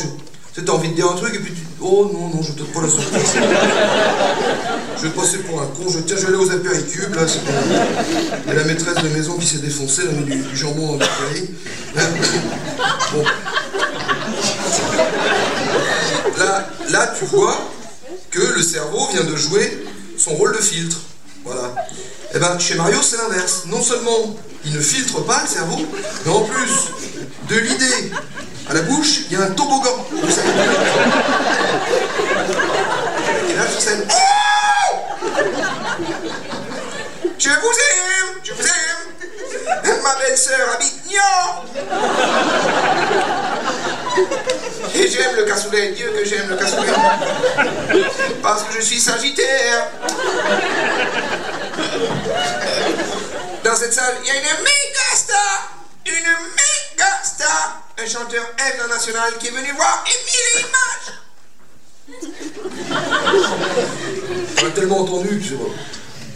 t'as 0.65 0.73
envie 0.73 0.91
de 0.91 0.95
dire 0.95 1.11
un 1.11 1.17
truc 1.17 1.35
et 1.35 1.41
puis 1.41 1.53
tu, 1.53 1.63
oh 1.81 2.09
non, 2.13 2.29
non, 2.29 2.41
je 2.41 2.53
peut-être 2.53 2.73
pas 2.73 2.83
la 2.83 2.89
sortir. 2.89 3.19
Je 4.97 5.09
vais 5.09 5.11
passer 5.11 5.39
pour 5.39 5.61
un 5.61 5.67
con, 5.67 5.91
je, 5.91 5.99
tiens, 5.99 6.17
je 6.17 6.23
vais 6.23 6.29
aller 6.29 6.37
aux 6.37 6.51
apéricubes, 6.51 7.15
là, 7.15 7.27
c'est 7.27 7.41
y 8.47 8.51
a 8.51 8.55
la 8.55 8.65
maîtresse 8.65 9.03
de 9.03 9.09
maison 9.09 9.37
qui 9.37 9.47
s'est 9.47 9.59
défoncée, 9.59 10.03
elle 10.05 10.11
a 10.11 10.13
mis 10.13 10.25
du, 10.25 10.57
jambon 10.57 10.97
dans. 10.97 10.99
Bon. 13.13 13.25
Là, 16.39 16.69
là, 16.91 17.15
tu 17.19 17.25
vois 17.27 17.59
que 18.31 18.41
le 18.57 18.63
cerveau 18.63 19.09
vient 19.13 19.25
de 19.25 19.37
jouer 19.37 19.85
son 20.17 20.35
rôle 20.37 20.57
de 20.57 20.63
filtre. 20.63 21.01
Voilà. 21.45 21.75
Eh 22.35 22.39
ben, 22.39 22.59
chez 22.59 22.75
Mario, 22.75 23.01
c'est 23.03 23.17
l'inverse. 23.17 23.65
Non 23.67 23.83
seulement 23.83 24.35
il 24.65 24.73
ne 24.73 24.81
filtre 24.81 25.21
pas 25.25 25.43
le 25.43 25.49
cerveau, 25.49 25.79
mais 26.25 26.33
en 26.33 26.41
plus, 26.43 26.91
de 27.49 27.57
l'idée 27.59 28.13
à 28.69 28.75
la 28.75 28.81
bouche, 28.83 29.21
il 29.31 29.35
y 29.35 29.37
a 29.37 29.43
un 29.45 29.51
toboggan. 29.51 30.07
Vous 30.11 30.31
savez. 30.31 30.49
Et 33.51 33.55
là, 33.57 33.69
sur 33.71 33.81
scène. 33.81 34.07
Oh 34.11 35.27
Je 37.39 37.49
vous 37.51 37.55
aime, 37.55 38.41
je 38.43 38.53
vous 38.53 38.63
aime. 38.63 39.05
Ma 40.03 40.15
belle-sœur 40.17 40.69
habite 40.75 40.95
Niort. 41.07 41.65
Et 44.95 45.09
j'aime 45.09 45.37
le 45.37 45.45
cassoulet, 45.45 45.93
Dieu 45.93 46.13
que 46.17 46.25
j'aime 46.25 46.49
le 46.49 46.57
cassoulet. 46.57 46.93
Parce 48.43 48.63
que 48.65 48.75
je 48.75 48.81
suis 48.81 49.01
sagittaire. 49.01 49.91
Dans 53.65 53.75
cette 53.77 53.93
salle, 53.93 54.17
il 54.23 54.29
y 54.29 54.31
a 54.31 54.35
une 54.35 54.43
méga 54.43 55.17
star. 55.17 55.73
Une 56.07 56.13
méga 56.13 57.23
star. 57.25 57.83
Un 57.99 58.07
chanteur 58.07 58.45
international 58.59 59.33
qui 59.39 59.49
est 59.49 59.51
venu 59.51 59.73
voir 59.73 60.05
Émile 60.07 60.67
Image. 60.67 61.15
On 64.63 64.67
a 64.67 64.71
tellement 64.71 65.01
entendu 65.01 65.39
que 65.39 65.45
je. 65.45 65.55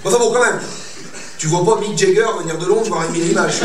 Enfin 0.04 0.18
bon, 0.18 0.32
quand 0.32 0.44
même. 0.44 0.60
Tu 1.38 1.46
vois 1.46 1.64
pas 1.64 1.80
Mick 1.80 1.96
Jagger 1.96 2.26
venir 2.40 2.58
de 2.58 2.66
Londres 2.66 2.88
voir 2.88 3.04
Émile 3.06 3.30
Image. 3.30 3.60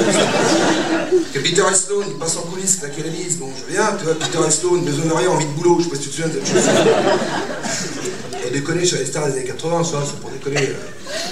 Que 1.33 1.39
Peter 1.39 1.63
Stone, 1.73 2.05
il 2.07 2.13
passe 2.15 2.37
en 2.37 2.41
coulisses, 2.41 2.75
claquer 2.77 3.03
la 3.03 3.09
bise. 3.09 3.37
Bon, 3.37 3.49
je 3.57 3.73
viens, 3.73 3.93
tu 3.97 4.05
vois, 4.05 4.13
Peter 4.15 4.37
Stone, 4.51 4.81
besoin 4.85 5.05
de 5.05 5.13
rien, 5.13 5.29
envie 5.31 5.45
de 5.45 5.51
boulot, 5.51 5.77
je 5.79 5.85
sais 5.85 5.89
pas 5.89 5.95
si 5.95 6.01
tu 6.03 6.09
te 6.09 6.13
souviens 6.15 6.27
de 6.27 6.33
cette 6.33 6.47
chose. 6.47 6.69
Et 8.45 8.51
déconner 8.51 8.85
sur 8.85 8.97
les 8.99 9.05
stars 9.05 9.25
des 9.27 9.33
années 9.33 9.45
80, 9.45 9.83
ça, 9.85 10.03
c'est 10.05 10.19
pour 10.19 10.29
déconner. 10.29 10.57
euh, 10.69 10.73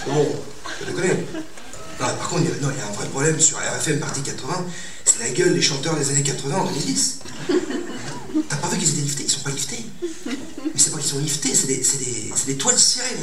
Bon, 0.08 0.28
faut 0.80 0.86
déconner. 0.86 1.10
Non, 2.00 2.08
par 2.08 2.30
contre, 2.30 2.42
il 2.44 2.48
y 2.50 2.52
a, 2.52 2.56
y 2.76 2.82
a 2.82 2.88
un 2.88 2.92
vrai 2.94 3.06
problème 3.10 3.40
sur 3.40 3.58
RFM 3.58 4.00
partie 4.00 4.22
80, 4.22 4.66
c'est 5.06 5.20
la 5.22 5.30
gueule 5.30 5.54
des 5.54 5.62
chanteurs 5.62 5.96
des 5.96 6.10
années 6.10 6.24
80 6.24 6.56
en 6.56 6.66
2010. 6.66 7.20
T'as 8.50 8.56
pas 8.56 8.68
vu 8.70 8.78
qu'ils 8.78 8.90
étaient 8.90 9.02
liftés 9.02 9.24
Ils 9.26 9.30
sont 9.30 9.42
pas 9.42 9.50
liftés. 9.52 9.86
Mais 10.26 10.72
c'est 10.78 10.92
pas 10.92 10.98
qu'ils 10.98 11.12
sont 11.12 11.20
liftés, 11.20 11.52
c'est 11.54 11.68
des, 11.68 11.78
des, 11.78 12.34
des 12.48 12.56
toiles 12.58 12.80
cirées. 12.80 13.16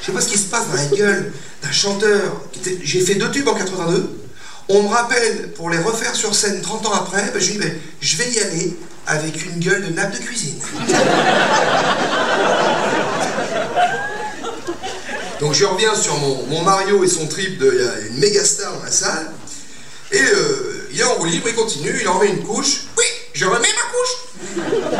Je 0.00 0.06
sais 0.06 0.12
pas 0.12 0.20
ce 0.20 0.28
qui 0.28 0.38
se 0.38 0.48
passe 0.48 0.68
dans 0.68 0.74
la 0.74 0.86
gueule 0.86 1.32
d'un 1.62 1.72
chanteur. 1.72 2.42
J'ai 2.82 3.00
fait 3.00 3.14
deux 3.16 3.30
tubes 3.30 3.48
en 3.48 3.54
82. 3.54 4.18
On 4.68 4.82
me 4.84 4.88
rappelle 4.88 5.52
pour 5.52 5.68
les 5.70 5.78
refaire 5.78 6.14
sur 6.14 6.34
scène 6.34 6.60
30 6.60 6.86
ans 6.86 6.92
après. 6.94 7.30
Ben, 7.32 7.40
je 7.40 7.52
dis, 7.52 7.58
ben, 7.58 7.72
je 8.00 8.16
vais 8.16 8.30
y 8.30 8.38
aller 8.40 8.76
avec 9.06 9.44
une 9.44 9.58
gueule 9.58 9.84
de 9.84 9.92
nappe 9.92 10.12
de 10.12 10.18
cuisine. 10.18 10.60
Donc 15.40 15.54
je 15.54 15.64
reviens 15.64 15.94
sur 15.94 16.16
mon, 16.18 16.62
Mario 16.62 17.02
et 17.02 17.08
son 17.08 17.26
trip 17.26 17.58
de. 17.58 17.66
Y 17.66 17.88
a 17.88 17.98
une 18.08 18.18
méga 18.18 18.44
star 18.44 18.72
dans 18.74 18.84
la 18.84 18.90
salle. 18.90 19.30
Et 20.12 20.20
euh, 20.20 20.88
il 20.92 21.00
est 21.00 21.04
en 21.04 21.14
roue 21.14 21.24
libre, 21.24 21.48
il 21.48 21.54
continue, 21.54 21.96
il 22.00 22.08
en 22.08 22.18
remet 22.18 22.30
une 22.30 22.44
couche. 22.44 22.82
Oui, 22.98 23.04
je 23.32 23.46
remets 23.46 23.58
ma 23.58 23.66
couche. 23.66 24.16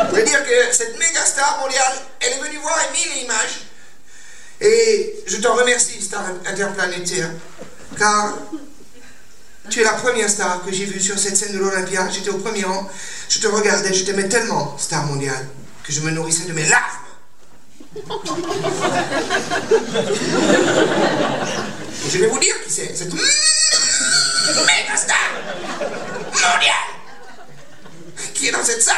Je 0.09 0.15
veux 0.15 0.23
dire 0.23 0.43
que 0.43 0.75
cette 0.75 0.97
méga 0.97 1.25
star 1.25 1.59
mondiale, 1.61 1.93
elle 2.21 2.33
est 2.33 2.41
venue 2.41 2.57
voir 2.57 2.77
Emile 2.89 3.23
Image. 3.23 3.70
Et 4.61 5.15
je 5.25 5.37
te 5.37 5.47
remercie, 5.47 5.99
star 6.01 6.23
interplanétaire, 6.45 7.31
car 7.97 8.37
tu 9.69 9.81
es 9.81 9.83
la 9.83 9.93
première 9.93 10.29
star 10.29 10.63
que 10.63 10.71
j'ai 10.71 10.85
vue 10.85 10.99
sur 10.99 11.17
cette 11.17 11.35
scène 11.35 11.53
de 11.53 11.59
l'Olympia. 11.59 12.07
J'étais 12.11 12.29
au 12.29 12.37
premier 12.37 12.63
rang. 12.63 12.87
Je 13.27 13.39
te 13.39 13.47
regardais, 13.47 13.91
je 13.93 14.03
t'aimais 14.03 14.29
tellement, 14.29 14.77
star 14.77 15.05
mondiale, 15.05 15.47
que 15.83 15.91
je 15.91 16.01
me 16.01 16.11
nourrissais 16.11 16.45
de 16.45 16.53
mes 16.53 16.65
larmes. 16.67 16.83
Je 22.09 22.17
vais 22.17 22.27
vous 22.27 22.39
dire 22.39 22.55
qui 22.63 22.71
c'est. 22.71 22.95
Cette 22.95 23.13
méga 23.13 24.95
star 24.95 25.17
mondiale 26.31 26.91
qui 28.33 28.47
est 28.47 28.51
dans 28.51 28.63
cette 28.63 28.81
salle. 28.81 28.95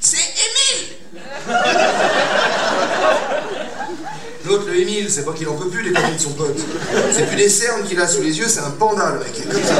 C'est 0.00 0.16
Émile. 0.16 0.96
L'autre, 4.48 4.64
le 4.66 4.80
Émile, 4.80 5.10
c'est 5.10 5.26
pas 5.26 5.32
qu'il 5.32 5.46
en 5.46 5.54
peut 5.54 5.68
plus 5.68 5.82
des 5.82 5.92
conneries 5.92 6.16
de 6.16 6.20
son 6.20 6.30
pote. 6.30 6.56
C'est 7.12 7.26
plus 7.26 7.36
des 7.36 7.50
cernes 7.50 7.82
qu'il 7.86 8.00
a 8.00 8.08
sous 8.08 8.22
les 8.22 8.38
yeux, 8.38 8.48
c'est 8.48 8.60
un 8.60 8.70
panda, 8.70 9.12
le 9.12 9.18
mec. 9.18 9.32
Il 9.36 9.46
comme 9.46 9.62
ça. 9.62 9.74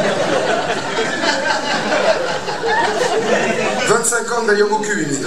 25 3.89 4.33
ans 4.33 4.43
de 4.45 4.63
au 4.63 4.79
cul, 4.81 5.05
Émile. 5.05 5.27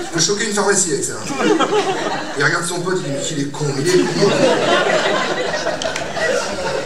Je 0.00 0.14
peux 0.14 0.20
choquer 0.20 0.46
une 0.46 0.54
pharmacie 0.54 0.92
avec 0.92 1.04
ça. 1.04 1.12
Il 2.38 2.44
regarde 2.44 2.64
son 2.64 2.80
pote, 2.80 2.98
il 3.06 3.12
dit, 3.12 3.28
qu'il 3.28 3.40
est 3.40 3.52
con, 3.52 3.66
il 3.78 3.86
est 3.86 3.92
con. 3.92 4.30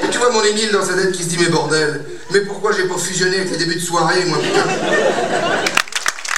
Et 0.04 0.10
tu 0.10 0.18
vois 0.18 0.32
mon 0.32 0.42
Émile 0.42 0.72
dans 0.72 0.84
sa 0.84 0.94
tête 0.94 1.12
qui 1.12 1.22
se 1.22 1.28
dit, 1.28 1.36
mais 1.38 1.50
bordel, 1.50 2.04
mais 2.32 2.40
pourquoi 2.40 2.72
j'ai 2.72 2.88
pas 2.88 2.98
fusionné 2.98 3.36
avec 3.36 3.52
les 3.52 3.58
débuts 3.58 3.76
de 3.76 3.80
soirée, 3.80 4.24
moi, 4.26 4.38
putain 4.38 4.64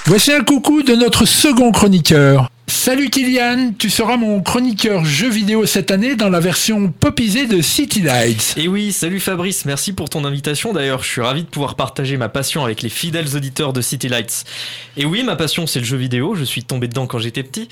Voici 0.04 0.30
un 0.32 0.44
coucou 0.44 0.82
de 0.82 0.94
notre 0.94 1.24
second 1.24 1.72
chroniqueur. 1.72 2.50
Salut 2.70 3.08
Kylian, 3.08 3.72
tu 3.78 3.88
seras 3.88 4.18
mon 4.18 4.42
chroniqueur 4.42 5.02
jeux 5.02 5.30
vidéo 5.30 5.64
cette 5.64 5.90
année 5.90 6.16
dans 6.16 6.28
la 6.28 6.38
version 6.38 6.92
popisée 6.92 7.46
de 7.46 7.62
City 7.62 8.02
Lights. 8.02 8.52
Et 8.58 8.68
oui, 8.68 8.92
salut 8.92 9.20
Fabrice, 9.20 9.64
merci 9.64 9.94
pour 9.94 10.10
ton 10.10 10.22
invitation 10.26 10.74
d'ailleurs. 10.74 11.02
Je 11.02 11.08
suis 11.08 11.22
ravi 11.22 11.44
de 11.44 11.48
pouvoir 11.48 11.76
partager 11.76 12.18
ma 12.18 12.28
passion 12.28 12.62
avec 12.62 12.82
les 12.82 12.90
fidèles 12.90 13.34
auditeurs 13.34 13.72
de 13.72 13.80
City 13.80 14.08
Lights. 14.08 14.44
Et 14.98 15.06
oui, 15.06 15.22
ma 15.22 15.34
passion 15.34 15.66
c'est 15.66 15.78
le 15.78 15.86
jeu 15.86 15.96
vidéo, 15.96 16.34
je 16.34 16.44
suis 16.44 16.62
tombé 16.62 16.88
dedans 16.88 17.06
quand 17.06 17.18
j'étais 17.18 17.42
petit. 17.42 17.70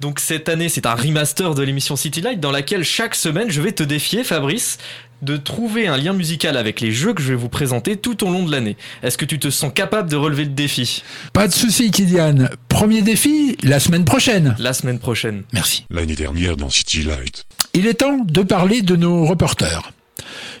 Donc 0.00 0.18
cette 0.18 0.48
année, 0.48 0.70
c'est 0.70 0.86
un 0.86 0.94
remaster 0.94 1.54
de 1.54 1.62
l'émission 1.62 1.94
City 1.94 2.22
Light 2.22 2.40
dans 2.40 2.50
laquelle 2.50 2.84
chaque 2.84 3.14
semaine, 3.14 3.50
je 3.50 3.60
vais 3.60 3.72
te 3.72 3.82
défier, 3.82 4.24
Fabrice, 4.24 4.78
de 5.22 5.36
trouver 5.36 5.86
un 5.86 5.96
lien 5.96 6.12
musical 6.12 6.56
avec 6.56 6.80
les 6.80 6.90
jeux 6.90 7.14
que 7.14 7.22
je 7.22 7.28
vais 7.28 7.36
vous 7.36 7.48
présenter 7.48 7.96
tout 7.96 8.26
au 8.26 8.30
long 8.30 8.44
de 8.44 8.50
l'année. 8.50 8.76
Est-ce 9.02 9.16
que 9.16 9.24
tu 9.24 9.38
te 9.38 9.50
sens 9.50 9.72
capable 9.72 10.10
de 10.10 10.16
relever 10.16 10.44
le 10.44 10.50
défi? 10.50 11.02
Pas 11.32 11.48
de 11.48 11.52
souci 11.52 11.90
Kylian. 11.90 12.48
Premier 12.68 13.02
défi, 13.02 13.56
la 13.62 13.80
semaine 13.80 14.04
prochaine. 14.04 14.54
La 14.58 14.72
semaine 14.72 14.98
prochaine. 14.98 15.42
Merci. 15.52 15.86
L'année 15.90 16.16
dernière 16.16 16.56
dans 16.56 16.70
City 16.70 17.02
Light. 17.02 17.46
Il 17.74 17.86
est 17.86 17.94
temps 17.94 18.18
de 18.24 18.42
parler 18.42 18.82
de 18.82 18.96
nos 18.96 19.24
reporters. 19.24 19.92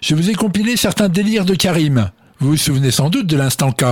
Je 0.00 0.14
vous 0.14 0.30
ai 0.30 0.34
compilé 0.34 0.76
certains 0.76 1.08
délires 1.08 1.44
de 1.44 1.54
Karim. 1.54 2.10
Vous 2.38 2.50
vous 2.50 2.56
souvenez 2.56 2.90
sans 2.90 3.10
doute 3.10 3.26
de 3.26 3.36
l'instant 3.36 3.72
K. 3.72 3.84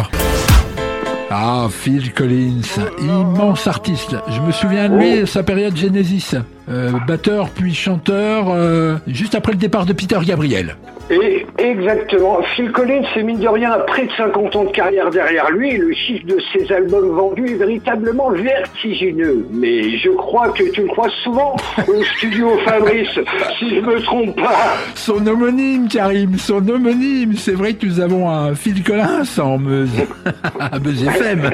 Ah, 1.31 1.69
Phil 1.71 2.13
Collins, 2.13 2.63
immense 3.01 3.69
artiste. 3.69 4.17
Je 4.29 4.41
me 4.41 4.51
souviens 4.51 4.89
de 4.89 4.97
lui, 4.97 5.27
sa 5.29 5.45
période 5.45 5.77
Genesis. 5.77 6.35
Euh, 6.71 6.93
batteur 7.07 7.49
puis 7.51 7.75
chanteur, 7.75 8.47
euh, 8.51 8.97
juste 9.09 9.35
après 9.35 9.53
le 9.53 9.59
départ 9.59 9.87
de 9.87 9.93
Peter 9.93 10.19
Gabriel. 10.25 10.77
Et 11.11 11.45
exactement. 11.59 12.41
Phil 12.55 12.71
Collins, 12.71 13.03
c'est 13.13 13.25
mine 13.25 13.41
de 13.41 13.49
rien, 13.49 13.77
près 13.89 14.07
de 14.07 14.13
50 14.17 14.55
ans 14.55 14.65
de 14.65 14.71
carrière 14.71 15.11
derrière 15.11 15.51
lui. 15.51 15.77
Le 15.77 15.93
chiffre 15.93 16.25
de 16.27 16.39
ses 16.53 16.73
albums 16.73 17.09
vendus 17.09 17.51
est 17.51 17.57
véritablement 17.57 18.31
vertigineux. 18.31 19.45
Mais 19.51 19.99
je 19.99 20.11
crois 20.11 20.51
que 20.51 20.63
tu 20.71 20.83
le 20.83 20.87
croises 20.87 21.11
souvent 21.25 21.57
au 21.89 22.05
studio 22.17 22.57
Fabrice, 22.65 23.19
si 23.59 23.75
je 23.75 23.81
me 23.81 24.01
trompe 24.03 24.37
pas. 24.37 24.77
Son 24.95 25.27
homonyme, 25.27 25.89
Karim, 25.89 26.39
son 26.39 26.69
homonyme. 26.69 27.35
C'est 27.37 27.55
vrai 27.55 27.75
que 27.75 27.87
nous 27.87 27.99
avons 27.99 28.31
un 28.31 28.55
Phil 28.55 28.85
Collins 28.85 29.25
en 29.39 29.59
Meuse, 29.59 29.91
à 30.61 30.79
Meuse 30.79 31.05
FM. 31.05 31.51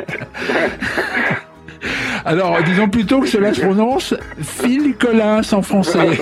Alors, 2.24 2.62
disons 2.64 2.88
plutôt 2.88 3.20
que 3.20 3.28
cela 3.28 3.54
se 3.54 3.60
prononce 3.60 4.14
Phil 4.40 4.94
Collins 4.96 5.42
en 5.52 5.62
français. 5.62 6.18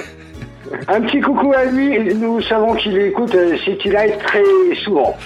Un 0.88 1.00
petit 1.02 1.20
coucou 1.20 1.52
à 1.52 1.64
lui. 1.66 2.14
Nous 2.14 2.40
savons 2.42 2.74
qu'il 2.74 2.96
écoute 2.98 3.34
euh, 3.34 3.56
City 3.64 3.90
Light 3.90 4.18
très 4.18 4.42
souvent. 4.82 5.16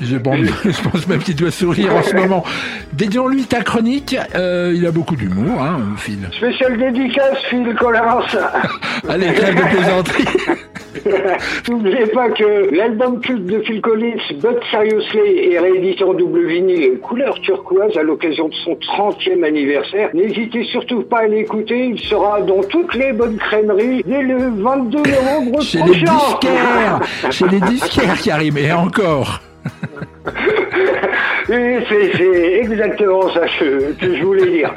Je 0.00 0.16
pense, 0.16 0.36
je 0.64 0.88
pense 0.88 1.06
même 1.06 1.20
qu'il 1.20 1.36
doit 1.36 1.50
sourire 1.50 1.94
en 1.94 2.02
ce 2.02 2.14
moment. 2.16 2.44
Dédions-lui 2.92 3.44
ta 3.44 3.62
chronique. 3.62 4.16
Euh, 4.34 4.72
il 4.74 4.86
a 4.86 4.90
beaucoup 4.90 5.16
d'humour, 5.16 5.62
hein, 5.62 5.80
Phil. 5.98 6.28
Spécial 6.36 6.78
dédicace, 6.78 7.38
Phil 7.50 7.74
Collins. 7.78 8.22
Allez, 9.08 9.32
trêve 9.34 9.54
de 9.54 9.76
plaisanterie. 9.76 10.24
N'oubliez 11.68 12.06
pas 12.06 12.30
que 12.30 12.74
l'album 12.74 13.20
culte 13.20 13.46
de 13.46 13.60
Phil 13.60 13.80
Collins, 13.80 14.16
But 14.42 14.58
Seriously, 14.70 15.52
est 15.52 15.58
réédité 15.58 16.04
en 16.04 16.14
double 16.14 16.46
vinyle 16.46 16.98
couleur 17.00 17.38
turquoise 17.40 17.96
à 17.96 18.02
l'occasion 18.02 18.48
de 18.48 18.54
son 18.54 18.72
30e 18.74 19.44
anniversaire. 19.44 20.10
N'hésitez 20.14 20.64
surtout 20.64 21.02
pas 21.02 21.20
à 21.20 21.26
l'écouter, 21.26 21.88
il 21.88 22.00
sera 22.00 22.40
dans 22.42 22.62
toutes 22.62 22.94
les 22.94 23.12
bonnes 23.12 23.36
crèmeries 23.38 24.02
dès 24.06 24.22
le 24.22 24.36
22 24.62 24.98
novembre 24.98 25.60
Chez 25.62 25.78
les 25.78 25.84
prochain. 25.84 26.14
disquaires 26.14 27.00
Chez 27.30 27.48
les 27.48 27.60
disquaires, 27.72 28.20
Karim, 28.22 28.56
et 28.58 28.72
encore 28.72 29.40
c'est 31.46 32.12
c'est 32.16 32.52
exactement 32.60 33.28
ça 33.32 33.42
que, 33.58 33.92
que 33.92 34.16
je 34.16 34.22
voulais 34.24 34.50
dire. 34.50 34.74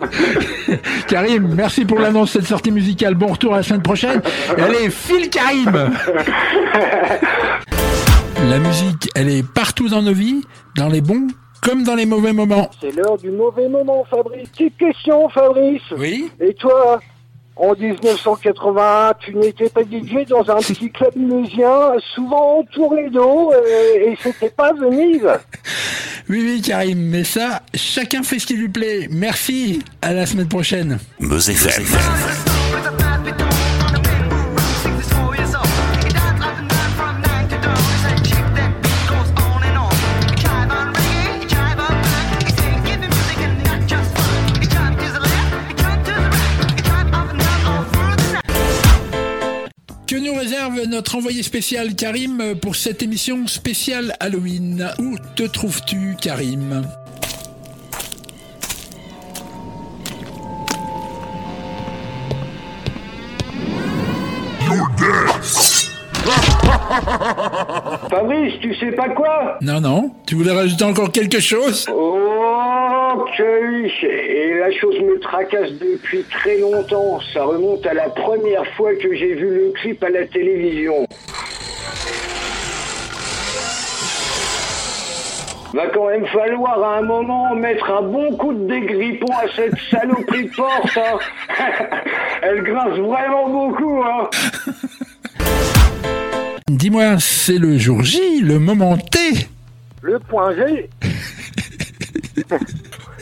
Karim, 1.08 1.54
merci 1.54 1.84
pour 1.84 1.98
l'annonce 1.98 2.32
de 2.34 2.40
cette 2.40 2.48
sortie 2.48 2.70
musicale. 2.70 3.14
Bon 3.14 3.28
retour 3.28 3.54
à 3.54 3.58
la 3.58 3.62
semaine 3.62 3.82
prochaine. 3.82 4.20
Et 4.56 4.60
allez, 4.60 4.90
file 4.90 5.30
Karim 5.30 5.72
La 8.48 8.58
musique, 8.58 9.08
elle 9.14 9.30
est 9.30 9.46
partout 9.46 9.88
dans 9.88 10.02
nos 10.02 10.12
vies, 10.12 10.42
dans 10.76 10.88
les 10.88 11.00
bons 11.00 11.28
comme 11.62 11.82
dans 11.82 11.94
les 11.96 12.06
mauvais 12.06 12.32
moments. 12.32 12.70
C'est 12.80 12.94
l'heure 12.94 13.16
du 13.16 13.30
mauvais 13.30 13.68
moment, 13.68 14.04
Fabrice. 14.08 14.48
Petite 14.50 14.76
question, 14.76 15.28
Fabrice. 15.28 15.82
Oui. 15.98 16.30
Et 16.38 16.54
toi, 16.54 17.00
en 17.56 17.74
1981, 17.74 19.14
tu 19.20 19.34
n'étais 19.34 19.68
pas 19.68 19.82
DJ 19.82 20.26
dans 20.28 20.48
un 20.50 20.56
petit 20.56 20.90
club 20.90 21.16
musicien, 21.16 21.92
souvent 22.14 22.58
entouré 22.60 23.08
d'eau, 23.10 23.52
et, 23.52 24.10
et 24.10 24.18
c'était 24.22 24.50
pas 24.50 24.72
Venise. 24.72 25.26
Oui, 26.28 26.42
oui, 26.42 26.60
Karim, 26.60 26.98
mais 26.98 27.22
ça, 27.22 27.62
chacun 27.72 28.24
fait 28.24 28.40
ce 28.40 28.46
qui 28.46 28.54
lui 28.54 28.68
plaît. 28.68 29.06
Merci, 29.12 29.78
à 30.02 30.12
la 30.12 30.26
semaine 30.26 30.48
prochaine. 30.48 30.98
FM. 31.20 32.55
Que 50.06 50.14
nous 50.14 50.34
réserve 50.34 50.82
notre 50.88 51.16
envoyé 51.16 51.42
spécial 51.42 51.96
Karim 51.96 52.54
pour 52.62 52.76
cette 52.76 53.02
émission 53.02 53.48
spéciale 53.48 54.14
Halloween? 54.20 54.88
Où 55.00 55.16
te 55.34 55.42
trouves-tu, 55.42 56.14
Karim? 56.20 56.86
Fabrice, 68.08 68.54
tu 68.62 68.76
sais 68.76 68.92
pas 68.92 69.08
quoi? 69.08 69.58
Non, 69.60 69.80
non. 69.80 70.12
Tu 70.24 70.36
voulais 70.36 70.52
rajouter 70.52 70.84
encore 70.84 71.10
quelque 71.10 71.40
chose? 71.40 71.84
Oh, 71.92 72.15
que 73.36 73.82
oui 73.82 73.92
Et 74.02 74.54
la 74.58 74.70
chose 74.72 74.98
me 75.00 75.18
tracasse 75.20 75.72
depuis 75.72 76.22
très 76.24 76.58
longtemps. 76.58 77.20
Ça 77.32 77.44
remonte 77.44 77.86
à 77.86 77.94
la 77.94 78.08
première 78.10 78.66
fois 78.76 78.94
que 78.94 79.14
j'ai 79.14 79.34
vu 79.34 79.48
le 79.48 79.72
clip 79.80 80.02
à 80.04 80.10
la 80.10 80.26
télévision. 80.26 81.06
Va 85.74 85.88
quand 85.88 86.08
même 86.08 86.26
falloir 86.28 86.82
à 86.82 86.98
un 86.98 87.02
moment 87.02 87.54
mettre 87.54 87.90
un 87.90 88.02
bon 88.02 88.34
coup 88.36 88.52
de 88.54 88.66
dégrippon 88.66 89.30
à 89.34 89.46
cette 89.54 89.76
saloperie 89.90 90.44
de 90.46 90.54
porte. 90.56 90.96
hein. 90.96 91.18
Elle 92.42 92.62
grince 92.62 92.98
vraiment 92.98 93.48
beaucoup, 93.48 94.02
hein. 94.02 94.30
Dis-moi, 96.68 97.16
c'est 97.18 97.58
le 97.58 97.76
jour 97.78 98.02
J, 98.02 98.40
le 98.42 98.58
moment 98.58 98.96
T 98.96 99.48
Le 100.02 100.18
point 100.18 100.54
G. 100.54 100.88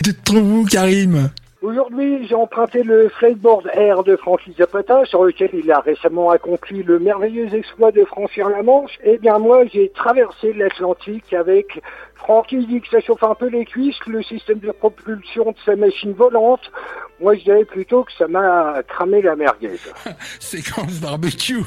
Tu 0.05 0.13
te 0.13 0.23
trouves 0.23 0.53
où, 0.53 0.65
Karim 0.67 1.31
Aujourd'hui, 1.63 2.27
j'ai 2.29 2.35
emprunté 2.35 2.83
le 2.83 3.09
Flightboard 3.09 3.71
Air 3.73 4.03
de 4.03 4.17
Francis 4.17 4.55
Zapata, 4.55 5.07
sur 5.07 5.25
lequel 5.25 5.49
il 5.55 5.73
a 5.73 5.81
récemment 5.81 6.29
accompli 6.29 6.83
le 6.83 6.99
merveilleux 6.99 7.55
exploit 7.55 7.91
de 7.91 8.05
franchir 8.05 8.51
la 8.51 8.63
Manche. 8.63 8.99
Eh 9.03 9.17
bien, 9.17 9.39
moi, 9.39 9.65
j'ai 9.73 9.89
traversé 9.95 10.53
l'Atlantique 10.53 11.33
avec 11.33 11.81
Francky 12.17 12.67
dit 12.67 12.83
que 12.83 12.89
ça 12.89 13.01
chauffe 13.01 13.23
un 13.23 13.35
peu 13.35 13.49
les 13.49 13.65
cuisses, 13.65 13.97
le 14.07 14.23
système 14.23 14.59
de 14.59 14.73
propulsion 14.73 15.53
de 15.53 15.57
sa 15.65 15.75
machine 15.75 16.13
volante. 16.13 16.71
Moi, 17.19 17.37
je 17.37 17.45
dirais 17.45 17.65
plutôt 17.65 18.05
que 18.05 18.13
ça 18.13 18.29
m'a 18.29 18.83
cramé 18.87 19.23
la 19.23 19.37
merguez. 19.37 19.81
Séquence 20.39 21.01
barbecue? 21.01 21.65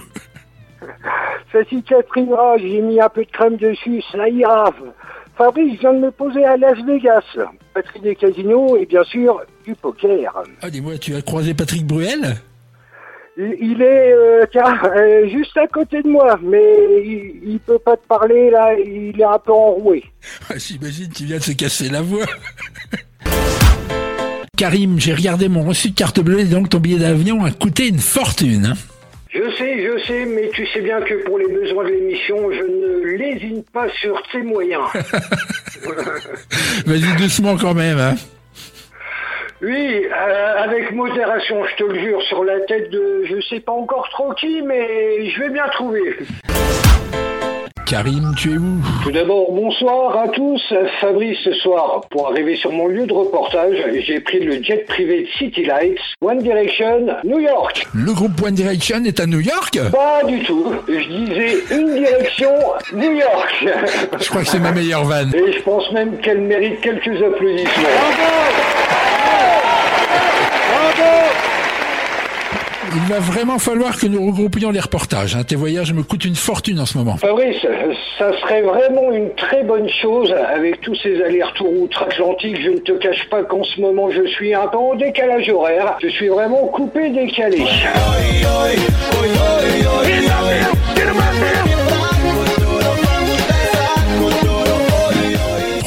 Ça 1.52 1.63
cicatrisera, 1.65 2.58
j'ai 2.58 2.82
mis 2.82 3.02
un 3.02 3.10
peu 3.10 3.26
de 3.26 3.32
crème 3.32 3.58
dessus, 3.58 4.04
ça 4.12 4.30
ira. 4.30 4.71
Fabrice 5.38 5.80
vient 5.80 5.93
de 5.93 6.00
me 6.00 6.12
poser 6.12 6.43
à 6.45 6.58
Las 6.58 6.78
Vegas. 6.86 7.21
Patrie 7.73 8.00
des 8.02 8.15
casinos 8.15 8.76
et 8.78 8.86
bien 8.86 9.04
sûr 9.04 9.39
du 9.65 9.76
poker. 9.76 10.34
Ah, 10.62 10.69
dis-moi, 10.69 10.97
tu 10.97 11.15
as 11.15 11.21
croisé 11.21 11.54
Patrick 11.54 11.86
Bruel? 11.86 12.38
Il 13.38 13.84
est 13.84 14.13
euh, 14.13 14.45
tiens, 14.52 14.80
euh, 14.84 15.28
juste 15.30 15.56
à 15.58 15.67
côté 15.67 16.02
de 16.02 16.08
moi, 16.08 16.39
mais 16.41 16.63
il, 17.06 17.39
il 17.52 17.60
peut 17.60 17.78
pas 17.78 17.95
te 17.95 18.08
parler 18.08 18.50
là, 18.50 18.73
il 18.84 19.13
est 19.19 19.23
un 19.23 19.38
peu 19.38 19.52
enroué. 19.52 20.04
Ah, 20.50 20.56
J'imagine 20.58 21.10
qu'il 21.10 21.28
vient 21.28 21.38
de 21.38 21.43
se 21.43 21.52
casser 21.52 21.88
la 21.89 22.02
voix. 22.02 22.26
Karim, 24.58 25.00
j'ai 25.00 25.13
regardé 25.13 25.50
mon 25.50 25.62
reçu 25.62 25.91
de 25.91 25.95
carte 25.95 26.19
bleue 26.19 26.39
et 26.39 26.45
donc 26.45 26.69
ton 26.69 26.80
billet 26.80 26.97
d'avion 26.97 27.45
a 27.45 27.52
coûté 27.52 27.89
une 27.89 28.00
fortune. 28.00 28.65
hein. 28.65 28.97
Je 29.38 29.52
sais, 29.56 29.84
je 29.84 30.04
sais, 30.04 30.26
mais 30.26 30.50
tu 30.52 30.65
sais 30.67 30.82
bien 30.82 31.00
que 31.02 31.13
pour 31.26 31.38
les 31.38 31.47
besoins 31.47 31.84
de 31.84 31.89
l'émission, 31.89 32.52
je 32.52 32.63
ne 32.63 33.17
lésine 33.17 33.63
pas 33.71 33.88
sur 34.02 34.19
tes 34.32 34.41
moyens. 34.41 34.82
Vas-y 36.88 37.15
doucement 37.17 37.56
quand 37.56 37.76
même. 37.76 38.00
Hein. 38.00 38.15
Oui, 39.62 40.06
euh, 40.06 40.54
avec 40.58 40.91
modération, 40.91 41.63
je 41.65 41.76
te 41.76 41.84
le 41.84 42.00
jure, 42.00 42.21
sur 42.23 42.43
la 42.43 42.60
tête 42.62 42.89
de 42.89 43.26
je 43.30 43.39
sais 43.47 43.60
pas 43.60 43.73
encore 43.73 44.10
trop 44.10 44.34
qui, 44.34 44.63
mais 44.63 45.30
je 45.30 45.39
vais 45.39 45.50
bien 45.50 45.67
trouver. 45.69 46.17
Karim, 47.88 48.34
tu 48.36 48.52
es 48.52 48.58
où? 48.58 48.82
Tout 49.02 49.12
d'abord, 49.12 49.50
bonsoir 49.54 50.17
à 50.17 50.28
tous. 50.28 50.62
Fabrice, 51.00 51.38
ce 51.45 51.54
soir, 51.54 52.02
pour 52.10 52.28
arriver 52.28 52.58
sur 52.58 52.69
mon 52.73 52.88
lieu 52.88 53.08
de 53.08 53.13
reportage, 53.13 53.78
j'ai 54.06 54.19
pris 54.19 54.41
le 54.41 54.62
jet 54.62 54.86
privé 54.86 55.23
de 55.23 55.28
City 55.38 55.63
Lights, 55.63 55.97
One 56.19 56.39
Direction, 56.39 57.08
New 57.23 57.39
York. 57.39 57.88
Le 57.93 58.12
groupe 58.12 58.41
One 58.43 58.56
Direction 58.56 59.06
est 59.06 59.21
à 59.21 59.26
New 59.26 59.39
York? 59.39 59.80
Pas 59.93 60.21
du 60.26 60.43
tout. 60.43 60.73
Je 60.89 61.08
disais 61.08 61.63
une 61.71 61.93
direction, 61.93 62.52
New 62.93 63.13
York. 63.13 63.65
Je 64.19 64.30
crois 64.30 64.41
que 64.41 64.50
c'est 64.50 64.60
ma 64.60 64.73
meilleure 64.73 65.06
vanne. 65.06 65.34
Et 65.34 65.54
je 65.54 65.62
pense 65.62 65.89
même 65.93 66.17
qu'elle 66.17 66.41
mérite 66.41 66.82
quelques 66.82 67.23
applaudissements. 67.23 67.88
Il 72.95 73.02
va 73.13 73.19
vraiment 73.19 73.60
falloir 73.60 73.97
que 73.97 74.08
nous 74.08 74.26
regroupions 74.28 74.71
les 74.71 74.80
reportages. 74.80 75.36
hein. 75.36 75.43
Tes 75.43 75.56
voyages 75.56 75.93
me 75.93 76.04
coûtent 76.04 76.26
une 76.26 76.36
fortune 76.36 76.80
en 76.80 76.86
ce 76.86 76.97
moment. 76.97 77.17
Fabrice, 77.17 77.65
ça 78.17 78.32
serait 78.41 78.62
vraiment 78.62 79.12
une 79.12 79.34
très 79.36 79.63
bonne 79.63 79.89
chose 80.02 80.34
avec 80.34 80.82
tous 80.82 80.95
ces 80.95 81.21
allers-retours 81.21 81.71
outre-Atlantique. 81.82 82.57
Je 82.62 82.70
ne 82.72 82.78
te 82.78 82.93
cache 82.93 83.28
pas 83.30 83.43
qu'en 83.43 83.64
ce 83.64 83.82
moment, 83.82 84.09
je 84.12 84.26
suis 84.28 84.53
un 84.53 84.68
peu 84.68 84.78
en 84.78 84.95
décalage 84.95 85.49
horaire. 85.49 85.97
Je 86.01 86.07
suis 86.09 86.28
vraiment 86.30 86.68
coupé, 86.68 87.09
décalé. 87.09 87.64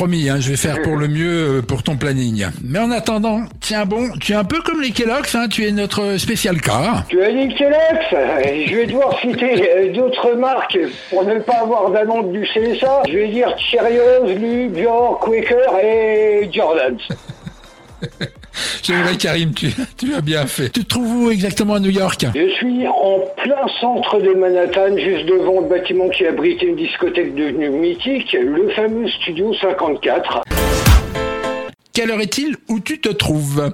Promis, 0.01 0.31
hein, 0.31 0.37
je 0.41 0.49
vais 0.49 0.57
faire 0.57 0.81
pour 0.81 0.97
le 0.97 1.09
mieux 1.09 1.59
euh, 1.59 1.61
pour 1.61 1.83
ton 1.83 1.99
planning. 1.99 2.47
Mais 2.65 2.79
en 2.79 2.91
attendant, 2.91 3.43
tiens 3.61 3.85
bon, 3.85 4.09
tu 4.19 4.33
es 4.33 4.35
un 4.35 4.45
peu 4.45 4.63
comme 4.63 4.81
les 4.81 4.93
Kellogg's, 4.93 5.35
hein, 5.35 5.47
tu 5.47 5.67
es 5.67 5.73
notre 5.73 6.17
spécial 6.17 6.59
cas. 6.59 7.05
Tu 7.11 7.23
as 7.23 7.31
dit 7.31 7.55
Kellogg's 7.55 8.09
Je 8.11 8.77
vais 8.77 8.87
devoir 8.87 9.21
citer 9.21 9.63
euh, 9.63 9.93
d'autres 9.93 10.33
marques 10.37 10.79
pour 11.11 11.23
ne 11.27 11.39
pas 11.41 11.59
avoir 11.59 11.91
d'amende 11.91 12.33
du 12.33 12.45
CSA. 12.45 13.03
Je 13.11 13.19
vais 13.19 13.29
dire 13.29 13.55
Cheerios, 13.59 14.25
Lu, 14.39 14.71
Bjork, 14.71 15.23
Quaker 15.23 15.79
et 15.85 16.49
Jordan. 16.51 16.97
C'est 18.83 18.93
vrai, 18.93 19.17
Karim, 19.17 19.53
tu, 19.55 19.69
tu 19.99 20.15
as 20.15 20.21
bien 20.21 20.47
fait. 20.47 20.71
Tu 20.71 20.85
te 20.85 20.89
trouves 20.89 21.25
où 21.25 21.31
exactement 21.31 21.75
à 21.75 21.81
New 21.81 21.91
York? 21.91 22.27
Je 22.35 22.49
suis 22.55 22.87
en 22.87 23.21
plein 23.43 23.67
centre 23.81 24.21
de 24.21 24.35
Manhattan, 24.35 24.97
juste 24.97 25.27
devant 25.27 25.61
le 25.61 25.69
bâtiment 25.69 26.09
qui 26.09 26.27
abrite 26.27 26.63
une 26.63 26.77
discothèque 26.77 27.35
devenue 27.35 27.71
mythique, 27.71 28.33
le 28.33 28.69
fameux 28.71 29.09
Studio 29.09 29.55
54. 29.55 30.43
Quelle 31.93 32.11
heure 32.11 32.21
est-il? 32.21 32.57
Où 32.69 32.81
tu 32.81 33.01
te 33.01 33.09
trouves? 33.09 33.73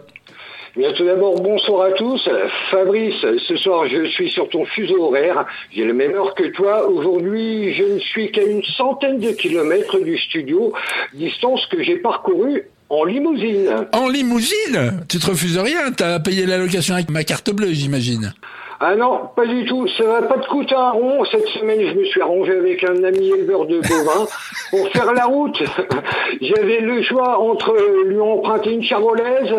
Bien, 0.76 0.92
tout 0.92 1.06
d'abord, 1.06 1.40
bonsoir 1.40 1.86
à 1.86 1.92
tous. 1.92 2.28
Fabrice, 2.70 3.14
ce 3.48 3.56
soir, 3.56 3.88
je 3.88 4.04
suis 4.10 4.30
sur 4.30 4.46
ton 4.50 4.66
fuseau 4.66 5.04
horaire. 5.06 5.46
J'ai 5.74 5.86
la 5.86 5.94
même 5.94 6.14
heure 6.14 6.34
que 6.34 6.48
toi. 6.48 6.86
Aujourd'hui, 6.86 7.72
je 7.74 7.94
ne 7.94 7.98
suis 7.98 8.30
qu'à 8.30 8.42
une 8.42 8.62
centaine 8.62 9.18
de 9.18 9.30
kilomètres 9.30 9.98
du 10.00 10.18
studio, 10.18 10.74
distance 11.14 11.64
que 11.66 11.82
j'ai 11.82 11.96
parcourue 11.96 12.64
en 12.88 13.04
limousine. 13.04 13.86
En 13.92 14.08
limousine 14.08 15.04
Tu 15.08 15.18
te 15.18 15.26
refuses 15.26 15.58
rien 15.58 15.90
T'as 15.96 16.20
payé 16.20 16.46
la 16.46 16.58
location 16.58 16.94
avec 16.94 17.10
ma 17.10 17.24
carte 17.24 17.50
bleue, 17.50 17.72
j'imagine. 17.72 18.32
Ah 18.78 18.94
non, 18.94 19.30
pas 19.34 19.46
du 19.46 19.64
tout. 19.64 19.88
Ça 19.96 20.04
va 20.04 20.22
pas 20.22 20.38
te 20.38 20.46
coûter 20.48 20.74
un 20.74 20.90
rond. 20.90 21.24
Cette 21.30 21.46
semaine, 21.48 21.80
je 21.80 21.98
me 21.98 22.04
suis 22.04 22.20
arrangé 22.20 22.52
avec 22.52 22.84
un 22.84 23.02
ami 23.04 23.30
éleveur 23.30 23.66
de 23.66 23.80
bovins 23.80 24.26
pour 24.70 24.88
faire 24.90 25.12
la 25.12 25.24
route. 25.24 25.62
J'avais 26.42 26.80
le 26.80 27.02
choix 27.02 27.40
entre 27.40 27.74
lui 28.06 28.20
emprunter 28.20 28.72
une 28.72 28.82
charolaise 28.82 29.54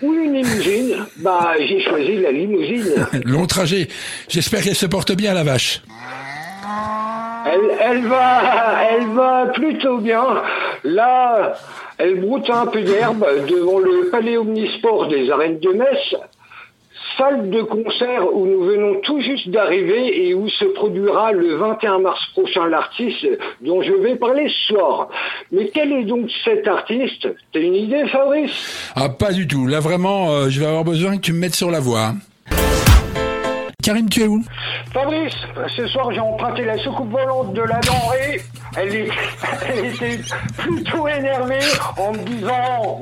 ou 0.00 0.14
une 0.14 0.32
limousine. 0.32 1.06
Bah, 1.18 1.52
j'ai 1.58 1.80
choisi 1.82 2.16
la 2.16 2.32
limousine. 2.32 3.06
Long 3.24 3.46
trajet. 3.46 3.88
J'espère 4.28 4.62
qu'elle 4.62 4.74
se 4.74 4.86
porte 4.86 5.12
bien, 5.12 5.34
la 5.34 5.44
vache. 5.44 5.82
Elle, 7.44 7.76
elle 7.80 8.06
va, 8.06 8.84
elle 8.90 9.08
va 9.08 9.46
plutôt 9.52 9.98
bien. 9.98 10.24
Là, 10.84 11.54
elle 12.02 12.20
broute 12.20 12.50
un 12.50 12.66
peu 12.66 12.82
d'herbe 12.82 13.24
devant 13.48 13.78
le 13.78 14.10
palais 14.10 14.36
omnisport 14.36 15.06
des 15.06 15.30
arènes 15.30 15.60
de 15.60 15.68
Metz. 15.70 16.16
Salle 17.16 17.50
de 17.50 17.62
concert 17.62 18.34
où 18.34 18.44
nous 18.44 18.64
venons 18.64 19.00
tout 19.02 19.20
juste 19.20 19.48
d'arriver 19.50 20.26
et 20.26 20.34
où 20.34 20.48
se 20.48 20.64
produira 20.64 21.30
le 21.30 21.54
21 21.56 22.00
mars 22.00 22.20
prochain 22.32 22.66
l'artiste 22.66 23.26
dont 23.60 23.82
je 23.82 23.92
vais 23.92 24.16
parler 24.16 24.48
ce 24.48 24.74
soir. 24.74 25.10
Mais 25.52 25.70
quel 25.72 25.92
est 25.92 26.04
donc 26.04 26.28
cet 26.44 26.66
artiste? 26.66 27.28
T'as 27.52 27.60
une 27.60 27.76
idée, 27.76 28.04
Fabrice? 28.08 28.92
Ah, 28.96 29.08
pas 29.08 29.32
du 29.32 29.46
tout. 29.46 29.68
Là, 29.68 29.78
vraiment, 29.78 30.32
euh, 30.32 30.48
je 30.48 30.58
vais 30.58 30.66
avoir 30.66 30.84
besoin 30.84 31.16
que 31.16 31.22
tu 31.22 31.32
me 31.32 31.38
mettes 31.38 31.54
sur 31.54 31.70
la 31.70 31.80
voie. 31.80 32.14
Karim, 33.82 34.08
tu 34.08 34.22
es 34.22 34.26
où? 34.28 34.44
Fabrice, 34.92 35.34
ce 35.76 35.86
soir 35.88 36.12
j'ai 36.12 36.20
emprunté 36.20 36.64
la 36.64 36.78
soucoupe 36.78 37.10
volante 37.10 37.52
de 37.52 37.62
la 37.62 37.80
denrée. 37.80 38.40
Elle, 38.76 38.94
elle 39.68 39.86
était 39.86 40.20
plutôt 40.56 41.08
énervée 41.08 41.58
en 41.96 42.12
me 42.12 42.18
disant... 42.18 43.00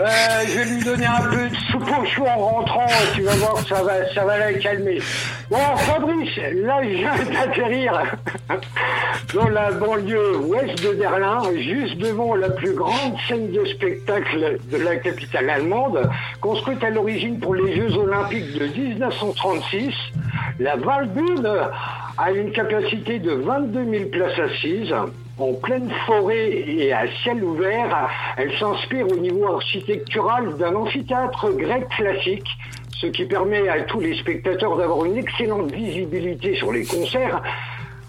Euh, 0.00 0.06
je 0.48 0.58
vais 0.58 0.64
lui 0.64 0.82
donner 0.82 1.04
un 1.04 1.20
peu 1.28 1.48
de 1.50 1.56
soupe 1.70 1.84
au 2.00 2.04
chou 2.06 2.24
en 2.24 2.38
rentrant, 2.38 2.86
tu 3.14 3.20
vas 3.20 3.34
voir 3.34 3.54
que 3.56 3.68
ça 3.68 3.82
va, 3.82 4.08
ça 4.14 4.24
va 4.24 4.38
la 4.38 4.54
calmer. 4.54 4.98
Bon, 5.50 5.58
Fabrice, 5.76 6.36
là, 6.54 6.80
je 6.82 6.88
viens 6.88 7.16
d'atterrir 7.30 8.02
dans 9.34 9.48
la 9.50 9.72
banlieue 9.72 10.38
ouest 10.38 10.82
de 10.82 10.94
Berlin, 10.94 11.42
juste 11.58 11.98
devant 11.98 12.34
la 12.34 12.48
plus 12.48 12.72
grande 12.72 13.14
scène 13.28 13.52
de 13.52 13.62
spectacle 13.66 14.58
de 14.70 14.76
la 14.78 14.96
capitale 14.96 15.50
allemande, 15.50 16.10
construite 16.40 16.82
à 16.82 16.88
l'origine 16.88 17.38
pour 17.38 17.54
les 17.54 17.76
Jeux 17.76 17.94
Olympiques 17.98 18.58
de 18.58 18.68
1936. 18.68 19.92
La 20.60 20.76
Waldbühne 20.78 21.46
a 22.16 22.32
une 22.32 22.52
capacité 22.52 23.18
de 23.18 23.32
22 23.32 23.84
000 23.84 24.04
places 24.10 24.38
assises. 24.38 24.94
En 25.40 25.54
pleine 25.54 25.90
forêt 26.06 26.50
et 26.50 26.92
à 26.92 27.06
ciel 27.22 27.42
ouvert, 27.42 28.10
elle 28.36 28.52
s'inspire 28.58 29.10
au 29.10 29.16
niveau 29.16 29.54
architectural 29.54 30.54
d'un 30.58 30.74
amphithéâtre 30.74 31.50
grec 31.56 31.88
classique, 31.96 32.46
ce 33.00 33.06
qui 33.06 33.24
permet 33.24 33.66
à 33.66 33.80
tous 33.84 34.00
les 34.00 34.14
spectateurs 34.18 34.76
d'avoir 34.76 35.06
une 35.06 35.16
excellente 35.16 35.72
visibilité 35.72 36.56
sur 36.56 36.72
les 36.72 36.84
concerts, 36.84 37.42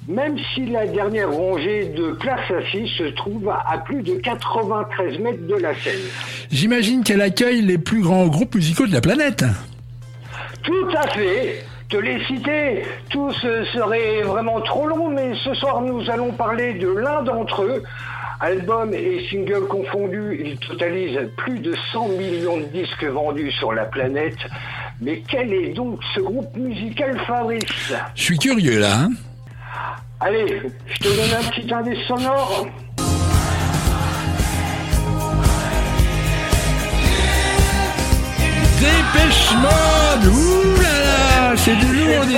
même 0.10 0.38
si 0.54 0.66
la 0.66 0.86
dernière 0.86 1.32
rangée 1.32 1.86
de 1.86 2.12
places 2.12 2.52
assises 2.52 2.92
se 2.98 3.04
trouve 3.16 3.48
à 3.50 3.78
plus 3.78 4.04
de 4.04 4.16
93 4.16 5.20
mètres 5.20 5.48
de 5.48 5.56
la 5.56 5.74
scène. 5.76 6.02
J'imagine 6.52 7.02
qu'elle 7.02 7.22
accueille 7.22 7.62
les 7.62 7.78
plus 7.78 8.02
grands 8.02 8.28
groupes 8.28 8.56
musicaux 8.56 8.88
de 8.88 8.94
la 8.94 9.02
planète. 9.02 9.46
Tout 10.64 10.90
à 10.98 11.08
fait. 11.08 11.64
Te 11.92 11.98
les 11.98 12.24
citer, 12.24 12.84
tous 13.10 13.34
seraient 13.74 14.22
vraiment 14.22 14.62
trop 14.62 14.88
longs, 14.88 15.10
mais 15.10 15.34
ce 15.44 15.54
soir 15.54 15.82
nous 15.82 16.10
allons 16.10 16.32
parler 16.32 16.76
de 16.76 16.88
l'un 16.88 17.22
d'entre 17.22 17.64
eux. 17.64 17.84
Albums 18.40 18.94
et 18.94 19.28
singles 19.30 19.68
confondus, 19.68 20.40
il 20.42 20.58
totalise 20.58 21.20
plus 21.36 21.60
de 21.60 21.76
100 21.92 22.08
millions 22.08 22.58
de 22.58 22.64
disques 22.68 23.04
vendus 23.04 23.52
sur 23.52 23.74
la 23.74 23.84
planète. 23.84 24.38
Mais 25.02 25.22
quel 25.28 25.54
est 25.54 25.74
donc 25.74 26.00
ce 26.16 26.22
groupe 26.22 26.56
musical 26.56 27.20
Fabrice? 27.28 27.94
Je 28.16 28.24
suis 28.24 28.38
curieux, 28.40 28.80
là. 28.80 28.94
hein. 29.02 29.10
Allez, 30.22 30.62
je 30.88 30.98
te 31.00 31.08
donne 31.10 31.40
un 31.40 31.50
petit 31.50 31.74
indice 31.74 32.08
sonore. 32.08 32.68
Dépêche 38.80 39.52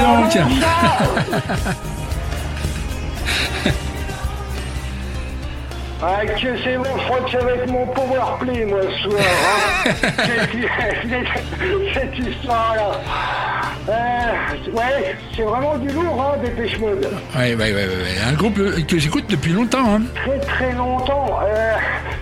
donc 0.04 0.38
Ah, 6.06 6.26
que 6.26 6.58
c'est 6.64 6.76
bon, 6.76 6.84
je 6.98 7.04
crois 7.06 7.20
que 7.22 7.38
être 7.38 7.72
mon 7.72 7.86
power 7.88 8.20
play, 8.42 8.66
moi, 8.66 8.80
ce 9.02 9.10
soir. 9.10 9.24
hein. 9.24 9.92
Cette- 10.18 11.94
Cette 11.94 12.18
histoire-là. 12.20 12.92
Euh, 13.88 14.72
ouais, 14.74 15.16
c'est 15.36 15.44
vraiment 15.44 15.78
du 15.78 15.88
lourd, 15.90 16.22
hein, 16.22 16.38
Dépêche 16.44 16.78
Mode. 16.80 17.08
Ouais, 17.38 17.56
ouais, 17.56 17.74
ouais, 17.74 17.74
ouais. 17.74 18.16
Un 18.30 18.34
groupe 18.34 18.58
euh, 18.60 18.82
que 18.86 18.98
j'écoute 19.00 19.26
depuis 19.30 19.54
longtemps. 19.54 19.96
Hein. 19.96 20.02
Très 20.26 20.40
très 20.40 20.72
longtemps. 20.74 21.40
Euh, 21.46 21.74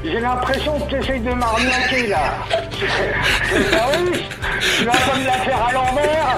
J'ai 0.04 0.20
l'impression 0.20 0.80
que 0.80 0.90
tu 0.90 0.96
essayes 0.98 1.20
de 1.22 1.34
m'arnaquer, 1.34 2.08
là. 2.08 2.20
Ah 3.74 3.88
tu 4.78 4.86
vas 4.86 4.92
pas 4.92 5.18
me 5.20 5.26
la 5.26 5.32
faire 5.34 5.66
à 5.68 5.72
l'envers. 5.74 6.38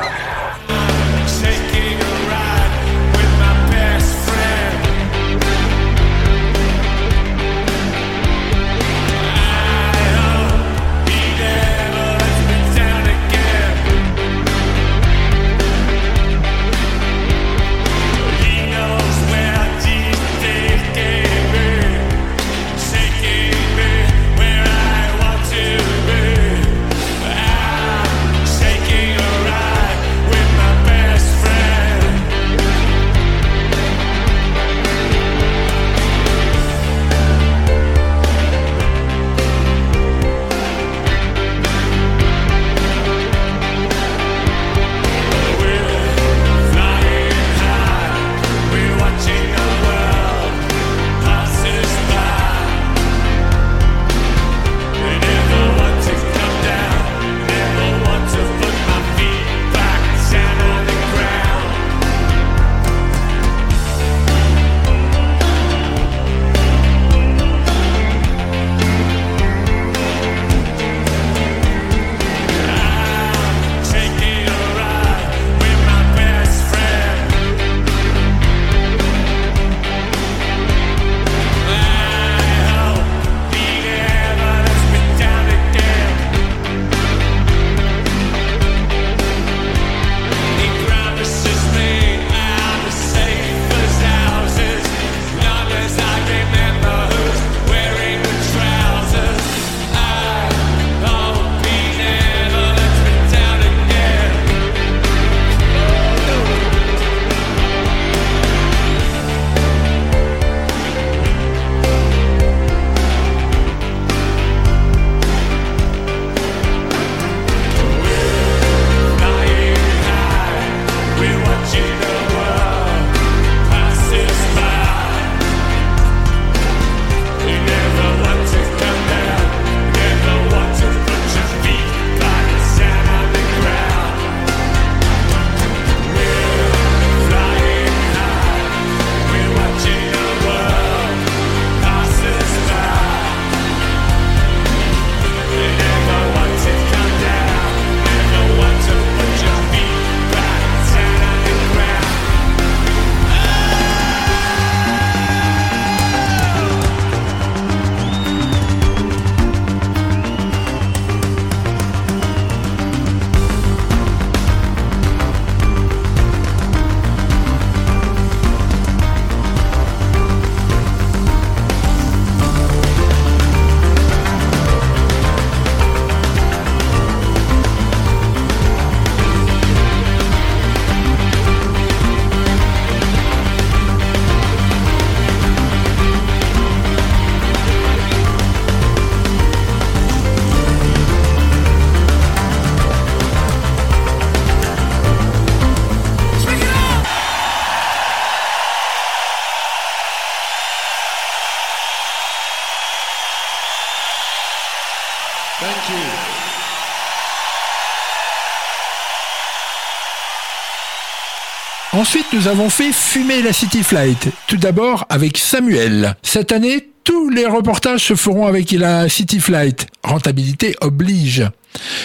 Ensuite, 212.03 212.33
nous 212.33 212.49
avons 212.49 212.69
fait 212.69 212.91
fumer 212.91 213.41
la 213.41 213.53
City 213.53 213.81
Flight. 213.81 214.27
Tout 214.47 214.57
d'abord 214.57 215.05
avec 215.07 215.37
Samuel. 215.37 216.17
Cette 216.21 216.51
année, 216.51 216.89
tous 217.05 217.29
les 217.29 217.45
reportages 217.45 218.03
se 218.03 218.15
feront 218.15 218.45
avec 218.45 218.71
la 218.71 219.07
City 219.07 219.39
Flight. 219.39 219.87
Rentabilité 220.03 220.75
oblige. 220.81 221.47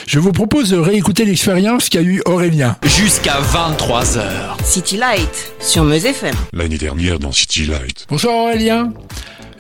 Je 0.07 0.21
vous 0.21 0.31
propose 0.31 0.71
de 0.71 0.77
réécouter 0.77 1.25
l'expérience 1.25 1.89
qu'a 1.89 2.01
eu 2.01 2.23
Aurélien. 2.27 2.77
Jusqu'à 2.85 3.41
23h. 3.41 4.63
City 4.63 4.99
Light 4.99 5.53
sur 5.59 5.83
Meuse 5.83 6.07
FM. 6.07 6.37
L'année 6.53 6.79
dernière 6.79 7.19
dans 7.19 7.33
City 7.33 7.67
Light. 7.67 8.07
Bonsoir 8.09 8.37
Aurélien. 8.37 8.93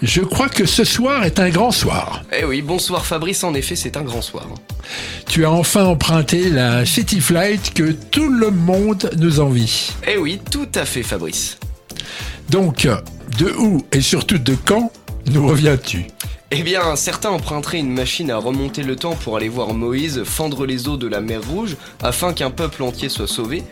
Je 0.00 0.20
crois 0.20 0.48
que 0.48 0.64
ce 0.64 0.84
soir 0.84 1.24
est 1.24 1.40
un 1.40 1.48
grand 1.48 1.72
soir. 1.72 2.22
Eh 2.32 2.44
oui, 2.44 2.62
bonsoir 2.62 3.04
Fabrice, 3.04 3.42
en 3.42 3.54
effet 3.54 3.74
c'est 3.74 3.96
un 3.96 4.02
grand 4.02 4.22
soir. 4.22 4.46
Tu 5.28 5.44
as 5.44 5.50
enfin 5.50 5.84
emprunté 5.84 6.50
la 6.50 6.86
City 6.86 7.20
Flight 7.20 7.74
que 7.74 7.90
tout 7.92 8.28
le 8.28 8.50
monde 8.50 9.10
nous 9.18 9.40
envie. 9.40 9.90
Eh 10.06 10.16
oui, 10.16 10.40
tout 10.50 10.68
à 10.74 10.84
fait 10.84 11.02
Fabrice. 11.02 11.58
Donc, 12.48 12.88
de 13.38 13.50
où 13.58 13.84
et 13.92 14.00
surtout 14.00 14.38
de 14.38 14.56
quand 14.64 14.92
nous 15.32 15.46
reviens-tu? 15.46 16.06
Eh 16.50 16.62
bien, 16.62 16.96
certains 16.96 17.28
emprunteraient 17.28 17.78
une 17.78 17.92
machine 17.92 18.30
à 18.30 18.38
remonter 18.38 18.82
le 18.82 18.96
temps 18.96 19.14
pour 19.16 19.36
aller 19.36 19.50
voir 19.50 19.74
Moïse 19.74 20.22
fendre 20.24 20.64
les 20.64 20.88
eaux 20.88 20.96
de 20.96 21.06
la 21.06 21.20
mer 21.20 21.40
Rouge 21.46 21.76
afin 22.02 22.32
qu'un 22.32 22.50
peuple 22.50 22.84
entier 22.84 23.10
soit 23.10 23.26
sauvé. 23.26 23.64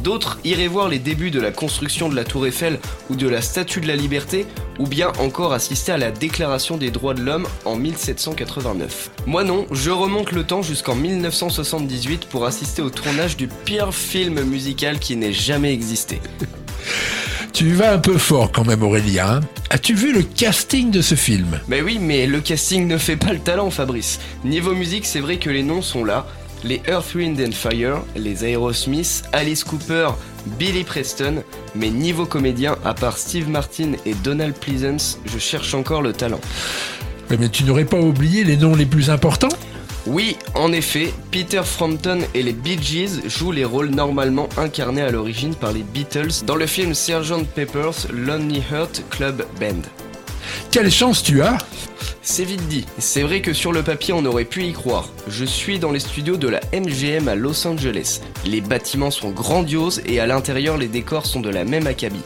D'autres 0.00 0.38
iraient 0.44 0.68
voir 0.68 0.88
les 0.88 0.98
débuts 0.98 1.30
de 1.30 1.40
la 1.40 1.50
construction 1.50 2.08
de 2.08 2.16
la 2.16 2.24
Tour 2.24 2.46
Eiffel 2.46 2.78
ou 3.10 3.16
de 3.16 3.28
la 3.28 3.42
Statue 3.42 3.80
de 3.80 3.88
la 3.88 3.96
Liberté, 3.96 4.46
ou 4.78 4.86
bien 4.86 5.12
encore 5.18 5.52
assister 5.52 5.92
à 5.92 5.98
la 5.98 6.10
Déclaration 6.10 6.76
des 6.76 6.90
droits 6.90 7.14
de 7.14 7.22
l'homme 7.22 7.46
en 7.64 7.76
1789. 7.76 9.10
Moi 9.26 9.44
non, 9.44 9.66
je 9.70 9.90
remonte 9.90 10.32
le 10.32 10.44
temps 10.44 10.62
jusqu'en 10.62 10.94
1978 10.94 12.26
pour 12.26 12.46
assister 12.46 12.82
au 12.82 12.90
tournage 12.90 13.36
du 13.36 13.48
pire 13.48 13.94
film 13.94 14.42
musical 14.42 14.98
qui 14.98 15.16
n'ait 15.16 15.32
jamais 15.32 15.72
existé. 15.72 16.20
Tu 17.52 17.74
vas 17.74 17.92
un 17.92 17.98
peu 17.98 18.16
fort 18.16 18.50
quand 18.50 18.64
même 18.64 18.82
Aurélien. 18.82 19.26
hein 19.26 19.40
As-tu 19.68 19.94
vu 19.94 20.12
le 20.14 20.22
casting 20.22 20.90
de 20.90 21.02
ce 21.02 21.14
film? 21.14 21.60
Mais 21.68 21.82
oui, 21.82 21.98
mais 22.00 22.26
le 22.26 22.40
casting 22.40 22.86
ne 22.88 22.96
fait 22.96 23.16
pas 23.16 23.32
le 23.32 23.38
talent, 23.40 23.70
Fabrice. 23.70 24.20
Niveau 24.42 24.74
musique, 24.74 25.04
c'est 25.04 25.20
vrai 25.20 25.36
que 25.36 25.50
les 25.50 25.62
noms 25.62 25.82
sont 25.82 26.02
là. 26.02 26.26
Les 26.64 26.80
Earth, 26.88 27.14
Wind 27.14 27.40
and 27.40 27.52
Fire, 27.52 28.02
les 28.14 28.44
Aerosmith, 28.44 29.24
Alice 29.32 29.64
Cooper, 29.64 30.10
Billy 30.58 30.84
Preston, 30.84 31.42
mais 31.74 31.90
niveau 31.90 32.24
comédien, 32.24 32.76
à 32.84 32.94
part 32.94 33.18
Steve 33.18 33.48
Martin 33.48 33.92
et 34.06 34.14
Donald 34.14 34.54
Pleasance, 34.54 35.18
je 35.26 35.38
cherche 35.38 35.74
encore 35.74 36.02
le 36.02 36.12
talent. 36.12 36.40
Mais 37.30 37.48
tu 37.48 37.64
n'aurais 37.64 37.84
pas 37.84 37.98
oublié 37.98 38.44
les 38.44 38.56
noms 38.56 38.76
les 38.76 38.86
plus 38.86 39.10
importants? 39.10 39.48
Oui, 40.06 40.36
en 40.54 40.72
effet, 40.72 41.12
Peter 41.30 41.62
Frampton 41.64 42.18
et 42.34 42.42
les 42.42 42.52
Bee 42.52 42.78
Gees 42.80 43.28
jouent 43.28 43.52
les 43.52 43.64
rôles 43.64 43.90
normalement 43.90 44.48
incarnés 44.56 45.02
à 45.02 45.10
l'origine 45.10 45.54
par 45.54 45.72
les 45.72 45.82
Beatles 45.82 46.44
dans 46.44 46.56
le 46.56 46.66
film 46.66 46.92
Sgt. 46.92 47.46
Pepper's 47.54 48.08
Lonely 48.10 48.62
Heart 48.70 49.02
Club 49.10 49.44
Band. 49.60 49.82
Quelle 50.70 50.90
chance 50.90 51.22
tu 51.22 51.42
as 51.42 51.58
C'est 52.24 52.44
vite 52.44 52.68
dit. 52.68 52.86
C'est 52.98 53.22
vrai 53.22 53.42
que 53.42 53.52
sur 53.52 53.72
le 53.72 53.82
papier, 53.82 54.14
on 54.14 54.24
aurait 54.24 54.44
pu 54.44 54.62
y 54.62 54.72
croire. 54.72 55.08
Je 55.26 55.44
suis 55.44 55.80
dans 55.80 55.90
les 55.90 55.98
studios 55.98 56.36
de 56.36 56.46
la 56.46 56.60
MGM 56.72 57.26
à 57.26 57.34
Los 57.34 57.66
Angeles. 57.66 58.20
Les 58.46 58.60
bâtiments 58.60 59.10
sont 59.10 59.32
grandioses 59.32 60.00
et 60.06 60.20
à 60.20 60.26
l'intérieur, 60.28 60.78
les 60.78 60.86
décors 60.86 61.26
sont 61.26 61.40
de 61.40 61.50
la 61.50 61.64
même 61.64 61.88
acabit. 61.88 62.22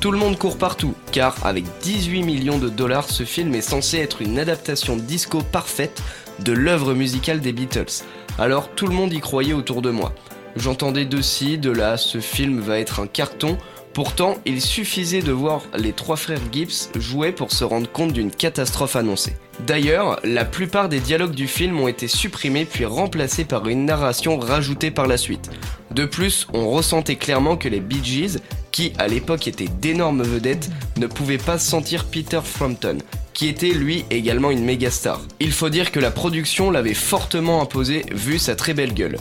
Tout 0.00 0.10
le 0.10 0.18
monde 0.18 0.36
court 0.36 0.58
partout, 0.58 0.94
car 1.12 1.46
avec 1.46 1.64
18 1.82 2.24
millions 2.24 2.58
de 2.58 2.68
dollars, 2.68 3.08
ce 3.08 3.22
film 3.22 3.54
est 3.54 3.60
censé 3.60 3.98
être 3.98 4.20
une 4.20 4.40
adaptation 4.40 4.96
disco 4.96 5.40
parfaite 5.52 6.02
de 6.40 6.52
l'œuvre 6.52 6.92
musicale 6.92 7.40
des 7.40 7.52
Beatles. 7.52 8.02
Alors 8.40 8.70
tout 8.70 8.88
le 8.88 8.94
monde 8.94 9.12
y 9.12 9.20
croyait 9.20 9.52
autour 9.52 9.80
de 9.80 9.90
moi. 9.90 10.12
J'entendais 10.56 11.04
de 11.04 11.20
ci, 11.20 11.56
de 11.56 11.70
là, 11.70 11.96
ce 11.96 12.18
film 12.18 12.58
va 12.58 12.80
être 12.80 12.98
un 12.98 13.06
carton. 13.06 13.58
Pourtant, 13.96 14.36
il 14.44 14.60
suffisait 14.60 15.22
de 15.22 15.32
voir 15.32 15.62
les 15.74 15.94
trois 15.94 16.16
frères 16.16 16.42
Gibbs 16.52 16.90
jouer 16.96 17.32
pour 17.32 17.50
se 17.50 17.64
rendre 17.64 17.90
compte 17.90 18.12
d'une 18.12 18.30
catastrophe 18.30 18.94
annoncée. 18.94 19.38
D'ailleurs, 19.66 20.20
la 20.22 20.44
plupart 20.44 20.90
des 20.90 21.00
dialogues 21.00 21.34
du 21.34 21.46
film 21.46 21.80
ont 21.80 21.88
été 21.88 22.06
supprimés 22.06 22.66
puis 22.66 22.84
remplacés 22.84 23.46
par 23.46 23.66
une 23.68 23.86
narration 23.86 24.38
rajoutée 24.38 24.90
par 24.90 25.06
la 25.06 25.16
suite. 25.16 25.50
De 25.92 26.04
plus, 26.04 26.46
on 26.52 26.68
ressentait 26.68 27.16
clairement 27.16 27.56
que 27.56 27.70
les 27.70 27.80
Bee 27.80 28.04
Gees, 28.04 28.36
qui 28.70 28.92
à 28.98 29.08
l'époque 29.08 29.48
étaient 29.48 29.64
d'énormes 29.80 30.24
vedettes, 30.24 30.68
ne 30.98 31.06
pouvaient 31.06 31.38
pas 31.38 31.58
sentir 31.58 32.04
Peter 32.04 32.40
Frampton, 32.44 32.98
qui 33.32 33.48
était 33.48 33.70
lui 33.70 34.04
également 34.10 34.50
une 34.50 34.66
méga 34.66 34.90
star. 34.90 35.22
Il 35.40 35.52
faut 35.52 35.70
dire 35.70 35.90
que 35.90 36.00
la 36.00 36.10
production 36.10 36.70
l'avait 36.70 36.92
fortement 36.92 37.62
imposé 37.62 38.04
vu 38.12 38.38
sa 38.38 38.56
très 38.56 38.74
belle 38.74 38.92
gueule. 38.92 39.16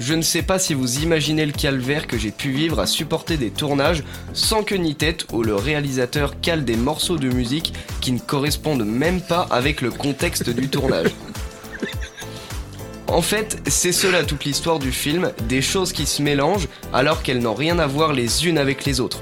Je 0.00 0.14
ne 0.14 0.22
sais 0.22 0.40
pas 0.40 0.58
si 0.58 0.72
vous 0.72 1.00
imaginez 1.00 1.44
le 1.44 1.52
calvaire 1.52 2.06
que 2.06 2.16
j'ai 2.16 2.30
pu 2.30 2.50
vivre 2.50 2.80
à 2.80 2.86
supporter 2.86 3.36
des 3.36 3.50
tournages 3.50 4.02
sans 4.32 4.62
que 4.62 4.74
ni 4.74 4.94
tête 4.94 5.26
où 5.30 5.42
le 5.42 5.54
réalisateur 5.54 6.40
cale 6.40 6.64
des 6.64 6.76
morceaux 6.76 7.18
de 7.18 7.28
musique 7.28 7.74
qui 8.00 8.12
ne 8.12 8.18
correspondent 8.18 8.86
même 8.86 9.20
pas 9.20 9.46
avec 9.50 9.82
le 9.82 9.90
contexte 9.90 10.48
du 10.48 10.70
tournage. 10.70 11.10
En 13.08 13.20
fait, 13.20 13.60
c'est 13.66 13.92
cela 13.92 14.24
toute 14.24 14.46
l'histoire 14.46 14.78
du 14.78 14.90
film, 14.90 15.32
des 15.48 15.60
choses 15.60 15.92
qui 15.92 16.06
se 16.06 16.22
mélangent 16.22 16.68
alors 16.94 17.22
qu'elles 17.22 17.40
n'ont 17.42 17.54
rien 17.54 17.78
à 17.78 17.86
voir 17.86 18.14
les 18.14 18.46
unes 18.46 18.56
avec 18.56 18.86
les 18.86 19.00
autres. 19.00 19.20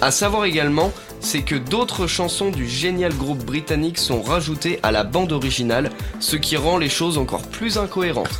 À 0.00 0.12
savoir 0.12 0.44
également, 0.44 0.92
c'est 1.18 1.42
que 1.42 1.56
d'autres 1.56 2.06
chansons 2.06 2.50
du 2.50 2.68
génial 2.68 3.12
groupe 3.12 3.44
britannique 3.44 3.98
sont 3.98 4.22
rajoutées 4.22 4.78
à 4.84 4.92
la 4.92 5.02
bande 5.02 5.32
originale, 5.32 5.90
ce 6.20 6.36
qui 6.36 6.56
rend 6.56 6.78
les 6.78 6.88
choses 6.88 7.18
encore 7.18 7.42
plus 7.42 7.76
incohérentes. 7.76 8.38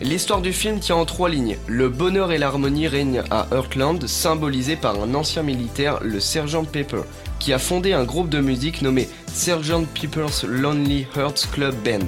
L'histoire 0.00 0.40
du 0.40 0.54
film 0.54 0.80
tient 0.80 0.96
en 0.96 1.04
trois 1.04 1.28
lignes. 1.28 1.58
Le 1.66 1.90
bonheur 1.90 2.32
et 2.32 2.38
l'harmonie 2.38 2.88
règnent 2.88 3.22
à 3.30 3.46
Heartland, 3.52 4.06
symbolisé 4.06 4.74
par 4.76 4.98
un 4.98 5.14
ancien 5.14 5.42
militaire, 5.42 5.98
le 6.02 6.20
Sergeant 6.20 6.64
Pepper, 6.64 7.02
qui 7.38 7.52
a 7.52 7.58
fondé 7.58 7.92
un 7.92 8.04
groupe 8.04 8.30
de 8.30 8.40
musique 8.40 8.80
nommé 8.80 9.10
Sergeant 9.26 9.84
Pepper's 9.84 10.44
Lonely 10.44 11.06
Hearts 11.16 11.50
Club 11.52 11.74
Band. 11.84 12.06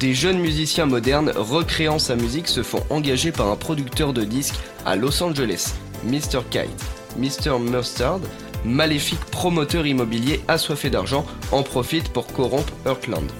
Des 0.00 0.12
jeunes 0.12 0.40
musiciens 0.40 0.86
modernes 0.86 1.32
recréant 1.36 2.00
sa 2.00 2.16
musique 2.16 2.48
se 2.48 2.64
font 2.64 2.82
engager 2.90 3.30
par 3.30 3.48
un 3.48 3.56
producteur 3.56 4.12
de 4.12 4.24
disques 4.24 4.58
à 4.84 4.96
Los 4.96 5.22
Angeles, 5.22 5.74
Mr. 6.04 6.40
Kite. 6.50 6.84
Mr. 7.16 7.60
Mustard, 7.60 8.20
maléfique 8.64 9.24
promoteur 9.26 9.86
immobilier 9.86 10.40
assoiffé 10.48 10.90
d'argent, 10.90 11.24
en 11.52 11.62
profite 11.62 12.08
pour 12.08 12.26
corrompre 12.26 12.72
Heartland. 12.86 13.30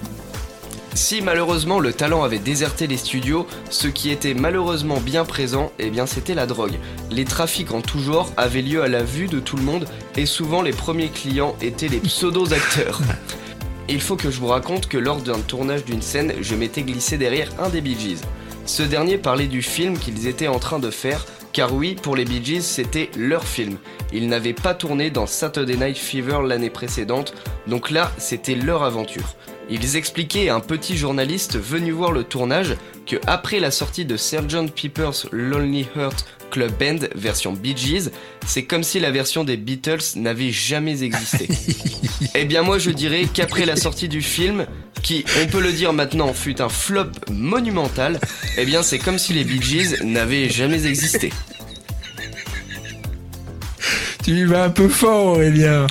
Si 0.93 1.21
malheureusement 1.21 1.79
le 1.79 1.93
talent 1.93 2.23
avait 2.23 2.37
déserté 2.37 2.85
les 2.85 2.97
studios, 2.97 3.47
ce 3.69 3.87
qui 3.87 4.11
était 4.11 4.33
malheureusement 4.33 4.99
bien 4.99 5.23
présent, 5.23 5.71
eh 5.79 5.89
bien 5.89 6.05
c'était 6.05 6.35
la 6.35 6.45
drogue. 6.45 6.77
Les 7.09 7.23
trafics 7.23 7.71
en 7.71 7.81
tout 7.81 7.99
genre 7.99 8.31
avaient 8.35 8.61
lieu 8.61 8.83
à 8.83 8.89
la 8.89 9.01
vue 9.01 9.27
de 9.27 9.39
tout 9.39 9.55
le 9.55 9.63
monde 9.63 9.87
et 10.17 10.25
souvent 10.25 10.61
les 10.61 10.73
premiers 10.73 11.09
clients 11.09 11.55
étaient 11.61 11.87
les 11.87 11.99
pseudo-acteurs. 11.99 12.99
Il 13.89 14.01
faut 14.01 14.17
que 14.17 14.29
je 14.31 14.39
vous 14.39 14.47
raconte 14.47 14.87
que 14.87 14.97
lors 14.97 15.21
d'un 15.21 15.39
tournage 15.39 15.85
d'une 15.85 16.01
scène, 16.01 16.33
je 16.41 16.55
m'étais 16.55 16.83
glissé 16.83 17.17
derrière 17.17 17.49
un 17.59 17.69
des 17.69 17.81
Bee 17.81 17.97
Gees. 17.97 18.21
Ce 18.65 18.83
dernier 18.83 19.17
parlait 19.17 19.47
du 19.47 19.61
film 19.61 19.97
qu'ils 19.97 20.27
étaient 20.27 20.47
en 20.47 20.59
train 20.59 20.79
de 20.79 20.91
faire, 20.91 21.25
car 21.51 21.73
oui, 21.73 21.95
pour 22.01 22.15
les 22.15 22.25
Bee 22.25 22.43
Gees, 22.43 22.61
c'était 22.61 23.09
leur 23.17 23.43
film. 23.43 23.77
Ils 24.13 24.29
n'avaient 24.29 24.53
pas 24.53 24.73
tourné 24.73 25.09
dans 25.09 25.25
Saturday 25.25 25.75
Night 25.75 25.97
Fever 25.97 26.39
l'année 26.45 26.69
précédente, 26.69 27.33
donc 27.67 27.91
là, 27.91 28.11
c'était 28.17 28.55
leur 28.55 28.83
aventure. 28.83 29.35
Ils 29.71 29.95
expliquaient 29.95 30.49
à 30.49 30.55
un 30.55 30.59
petit 30.59 30.97
journaliste 30.97 31.57
venu 31.57 31.91
voir 31.91 32.11
le 32.11 32.25
tournage 32.25 32.75
que 33.07 33.15
après 33.25 33.61
la 33.61 33.71
sortie 33.71 34.03
de 34.03 34.17
Sgt. 34.17 34.69
Pepper's 34.75 35.27
Lonely 35.31 35.87
Heart 35.95 36.25
Club 36.51 36.73
Band 36.77 37.07
version 37.15 37.53
Bee 37.53 37.75
Gees, 37.77 38.11
c'est 38.45 38.63
comme 38.63 38.83
si 38.83 38.99
la 38.99 39.11
version 39.11 39.45
des 39.45 39.55
Beatles 39.55 40.17
n'avait 40.17 40.51
jamais 40.51 41.03
existé. 41.03 41.47
eh 42.35 42.43
bien 42.43 42.63
moi 42.63 42.79
je 42.79 42.91
dirais 42.91 43.27
qu'après 43.33 43.65
la 43.65 43.77
sortie 43.77 44.09
du 44.09 44.21
film, 44.21 44.65
qui 45.03 45.23
on 45.41 45.47
peut 45.47 45.61
le 45.61 45.71
dire 45.71 45.93
maintenant 45.93 46.33
fut 46.33 46.61
un 46.61 46.67
flop 46.67 47.11
monumental, 47.29 48.19
eh 48.57 48.65
bien 48.65 48.83
c'est 48.83 48.99
comme 48.99 49.17
si 49.17 49.31
les 49.31 49.45
Bee 49.45 49.61
Gees 49.61 50.03
n'avaient 50.03 50.49
jamais 50.49 50.85
existé. 50.85 51.31
Tu 54.21 54.31
y 54.31 54.43
vas 54.43 54.65
un 54.65 54.69
peu 54.69 54.89
fort 54.89 55.27
Aurélien. 55.27 55.87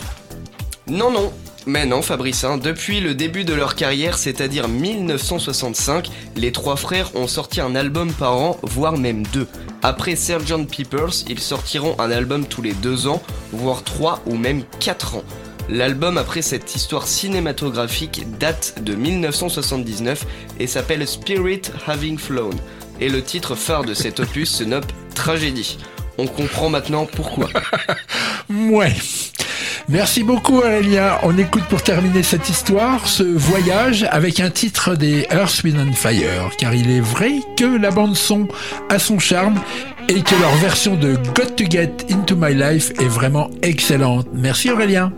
Non, 0.87 1.11
non. 1.11 1.33
Mais 1.71 1.87
non, 1.87 2.03
Fabrice, 2.03 2.43
hein, 2.43 2.59
depuis 2.59 2.99
le 2.99 3.15
début 3.15 3.45
de 3.45 3.55
leur 3.55 3.77
carrière, 3.77 4.19
c'est-à-dire 4.19 4.67
1965, 4.67 6.11
les 6.35 6.51
trois 6.51 6.75
frères 6.75 7.15
ont 7.15 7.29
sorti 7.29 7.61
un 7.61 7.77
album 7.77 8.13
par 8.13 8.37
an, 8.37 8.59
voire 8.65 8.99
même 8.99 9.25
deux. 9.29 9.47
Après 9.81 10.17
Sgt. 10.17 10.67
Peppers, 10.67 11.23
ils 11.29 11.39
sortiront 11.39 11.95
un 12.01 12.11
album 12.11 12.45
tous 12.45 12.61
les 12.61 12.73
deux 12.73 13.07
ans, 13.07 13.23
voire 13.53 13.85
trois 13.85 14.21
ou 14.27 14.35
même 14.35 14.65
quatre 14.81 15.15
ans. 15.15 15.23
L'album 15.69 16.19
après 16.19 16.43
cette 16.43 16.75
histoire 16.75 17.07
cinématographique 17.07 18.27
date 18.41 18.83
de 18.83 18.97
1979 18.97 20.27
et 20.59 20.67
s'appelle 20.67 21.07
Spirit 21.07 21.63
Having 21.87 22.19
Flown. 22.19 22.57
Et 23.01 23.09
le 23.09 23.23
titre 23.23 23.55
phare 23.55 23.85
de 23.85 23.95
cet 23.95 24.19
opus 24.19 24.51
se 24.51 24.65
nomme 24.65 24.83
Tragédie. 25.15 25.79
On 26.19 26.27
comprend 26.27 26.69
maintenant 26.69 27.07
pourquoi. 27.07 27.49
Ouais. 28.51 28.93
Merci 29.89 30.23
beaucoup 30.23 30.59
Aurélien. 30.59 31.19
On 31.23 31.37
écoute 31.39 31.65
pour 31.65 31.83
terminer 31.83 32.23
cette 32.23 32.49
histoire 32.49 33.07
ce 33.07 33.23
voyage 33.23 34.07
avec 34.11 34.41
un 34.41 34.51
titre 34.51 34.95
des 34.95 35.27
Earth, 35.31 35.63
Wind 35.65 35.79
and 35.79 35.93
Fire, 35.93 36.51
car 36.59 36.75
il 36.75 36.91
est 36.91 37.01
vrai 37.01 37.33
que 37.57 37.65
la 37.65 37.91
bande 37.91 38.17
son 38.17 38.49
a 38.89 38.99
son 38.99 39.19
charme 39.19 39.61
et 40.09 40.23
que 40.23 40.35
leur 40.41 40.55
version 40.57 40.97
de 40.97 41.17
Got 41.35 41.57
to 41.57 41.65
Get 41.69 41.93
Into 42.11 42.37
My 42.37 42.55
Life 42.55 42.91
est 43.01 43.09
vraiment 43.09 43.51
excellente. 43.63 44.27
Merci 44.33 44.71
Aurélien. 44.71 45.13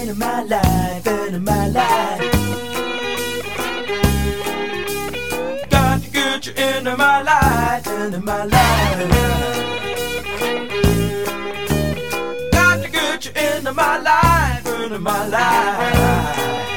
You 0.00 0.08
into 0.08 0.14
my 0.18 0.42
life, 0.44 1.06
into 1.06 1.40
my 1.40 1.68
life. 1.68 2.32
Got 5.70 6.02
to 6.02 6.10
get 6.10 6.46
you 6.46 6.52
into 6.52 6.96
my 6.96 7.22
life, 7.22 7.86
into 7.86 8.20
my 8.20 8.44
life. 8.44 9.10
Got 12.52 12.82
to 12.82 12.90
get 12.90 13.24
you 13.24 13.32
into 13.32 13.72
my 13.72 13.98
life, 13.98 14.66
into 14.66 14.98
my 14.98 15.26
life. 15.28 16.69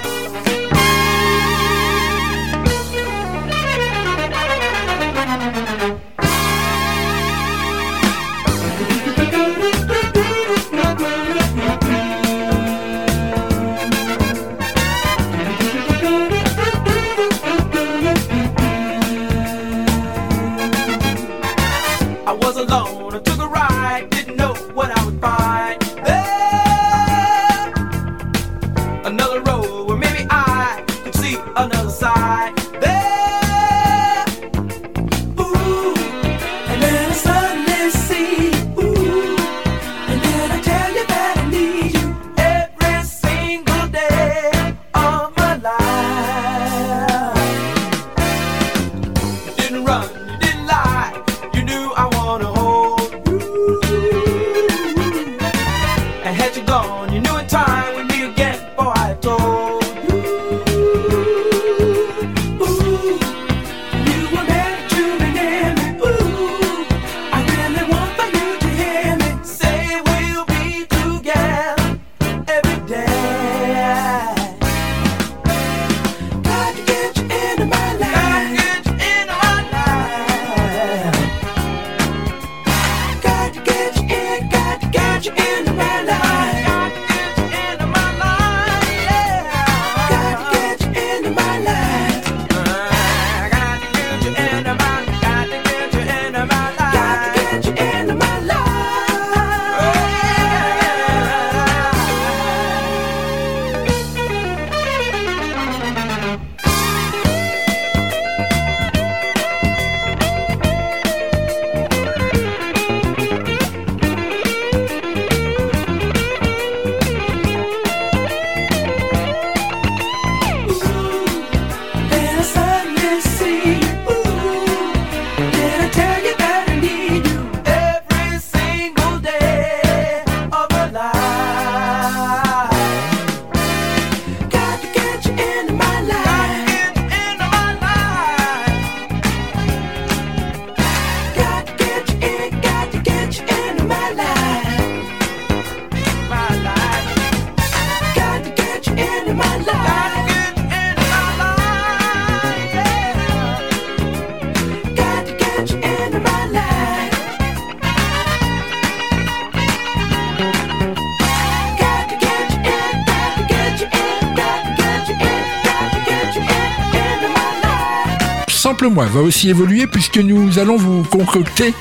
Va 169.01 169.21
aussi 169.21 169.49
évoluer 169.49 169.87
puisque 169.87 170.17
nous 170.17 170.59
allons 170.59 170.77
vous 170.77 171.03
concocter 171.03 171.73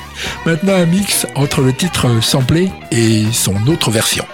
maintenant 0.45 0.73
un 0.73 0.85
mix 0.85 1.27
entre 1.35 1.61
le 1.61 1.73
titre 1.73 2.21
samplé 2.21 2.71
et 2.91 3.23
son 3.31 3.55
autre 3.67 3.91
version. 3.91 4.25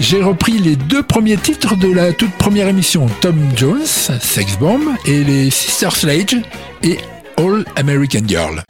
J'ai 0.00 0.22
repris 0.22 0.58
les 0.58 0.76
deux 0.76 1.02
premiers 1.02 1.36
titres 1.36 1.76
de 1.76 1.92
la 1.92 2.12
toute 2.12 2.32
première 2.32 2.68
émission 2.68 3.06
Tom 3.20 3.36
Jones, 3.56 3.84
Sex 3.84 4.56
Bomb, 4.58 4.96
et 5.06 5.22
les 5.24 5.50
Sister 5.50 5.90
Sledge 5.90 6.36
et 6.82 6.98
All 7.36 7.64
American 7.76 8.22
Girl. 8.26 8.62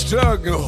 Struggle 0.00 0.58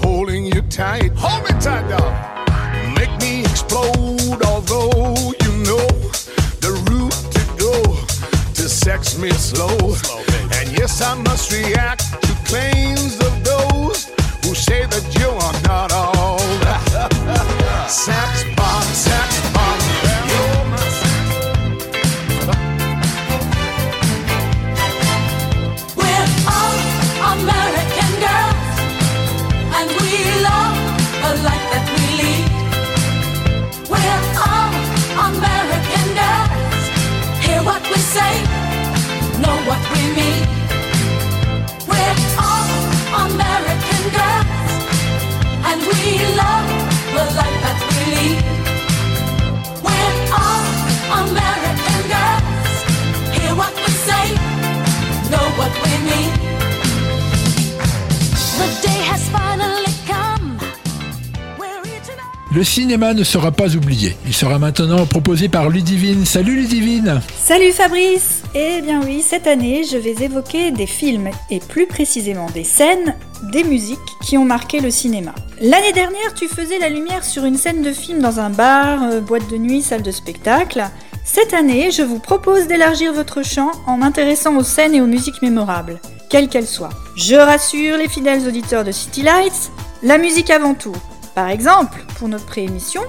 Le 62.54 62.64
cinéma 62.64 63.14
ne 63.14 63.24
sera 63.24 63.50
pas 63.50 63.76
oublié. 63.76 64.14
Il 64.26 64.34
sera 64.34 64.58
maintenant 64.58 65.06
proposé 65.06 65.48
par 65.48 65.70
Ludivine. 65.70 66.26
Salut 66.26 66.56
Ludivine 66.56 67.22
Salut 67.42 67.72
Fabrice 67.72 68.42
Eh 68.54 68.82
bien 68.82 69.00
oui, 69.02 69.24
cette 69.26 69.46
année, 69.46 69.84
je 69.90 69.96
vais 69.96 70.22
évoquer 70.22 70.70
des 70.70 70.86
films, 70.86 71.30
et 71.48 71.60
plus 71.60 71.86
précisément 71.86 72.50
des 72.52 72.64
scènes, 72.64 73.16
des 73.52 73.64
musiques 73.64 73.98
qui 74.22 74.36
ont 74.36 74.44
marqué 74.44 74.80
le 74.80 74.90
cinéma. 74.90 75.34
L'année 75.62 75.92
dernière, 75.92 76.34
tu 76.34 76.46
faisais 76.46 76.78
la 76.78 76.90
lumière 76.90 77.24
sur 77.24 77.46
une 77.46 77.56
scène 77.56 77.80
de 77.80 77.92
film 77.92 78.20
dans 78.20 78.38
un 78.38 78.50
bar, 78.50 79.02
euh, 79.02 79.20
boîte 79.22 79.50
de 79.50 79.56
nuit, 79.56 79.80
salle 79.80 80.02
de 80.02 80.10
spectacle. 80.10 80.84
Cette 81.24 81.54
année, 81.54 81.90
je 81.90 82.02
vous 82.02 82.18
propose 82.18 82.66
d'élargir 82.66 83.14
votre 83.14 83.42
champ 83.42 83.72
en 83.86 83.96
m'intéressant 83.96 84.56
aux 84.56 84.64
scènes 84.64 84.94
et 84.94 85.00
aux 85.00 85.06
musiques 85.06 85.40
mémorables, 85.40 86.00
quelles 86.28 86.50
qu'elles 86.50 86.66
soient. 86.66 86.92
Je 87.16 87.36
rassure 87.36 87.96
les 87.96 88.08
fidèles 88.08 88.46
auditeurs 88.46 88.84
de 88.84 88.92
City 88.92 89.22
Lights, 89.22 89.70
la 90.02 90.18
musique 90.18 90.50
avant 90.50 90.74
tout. 90.74 90.96
Par 91.34 91.48
exemple, 91.48 92.04
pour 92.18 92.28
notre 92.28 92.46
préémission, 92.46 93.02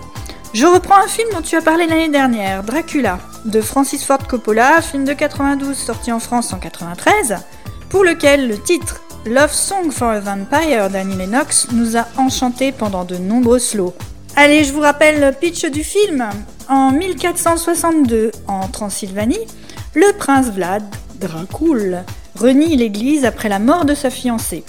je 0.54 0.66
reprends 0.66 1.04
un 1.04 1.08
film 1.08 1.28
dont 1.34 1.42
tu 1.42 1.56
as 1.58 1.62
parlé 1.62 1.88
l'année 1.88 2.10
dernière, 2.10 2.64
Dracula, 2.64 3.20
de 3.44 3.60
Francis 3.60 4.06
Ford 4.06 4.26
Coppola, 4.28 4.82
film 4.82 5.04
de 5.04 5.14
92 5.14 5.76
sorti 5.76 6.12
en 6.12 6.20
France 6.20 6.54
en 6.54 6.60
93, 6.60 7.38
pour 7.90 8.04
lequel 8.04 8.48
le 8.48 8.58
titre 8.58 9.02
Love 9.26 9.54
Song 9.54 9.92
for 9.92 10.10
a 10.10 10.20
Vampire 10.20 10.90
d'Annie 10.90 11.18
Lennox 11.18 11.68
nous 11.72 11.98
a 11.98 12.06
enchantés 12.18 12.72
pendant 12.72 13.04
de 13.04 13.18
nombreux 13.18 13.60
slows. 13.60 13.94
Allez, 14.36 14.64
je 14.64 14.74
vous 14.74 14.82
rappelle 14.82 15.20
le 15.20 15.32
pitch 15.32 15.66
du 15.66 15.84
film. 15.84 16.28
En 16.70 16.92
1462, 16.92 18.32
en 18.48 18.68
Transylvanie, 18.68 19.48
le 19.96 20.12
prince 20.18 20.48
Vlad, 20.48 20.84
Dracul, 21.20 22.04
renie 22.36 22.76
l'église 22.78 23.26
après 23.26 23.50
la 23.50 23.60
mort 23.60 23.86
de 23.86 23.96
sa 23.96 24.10
fiancée. 24.10 24.64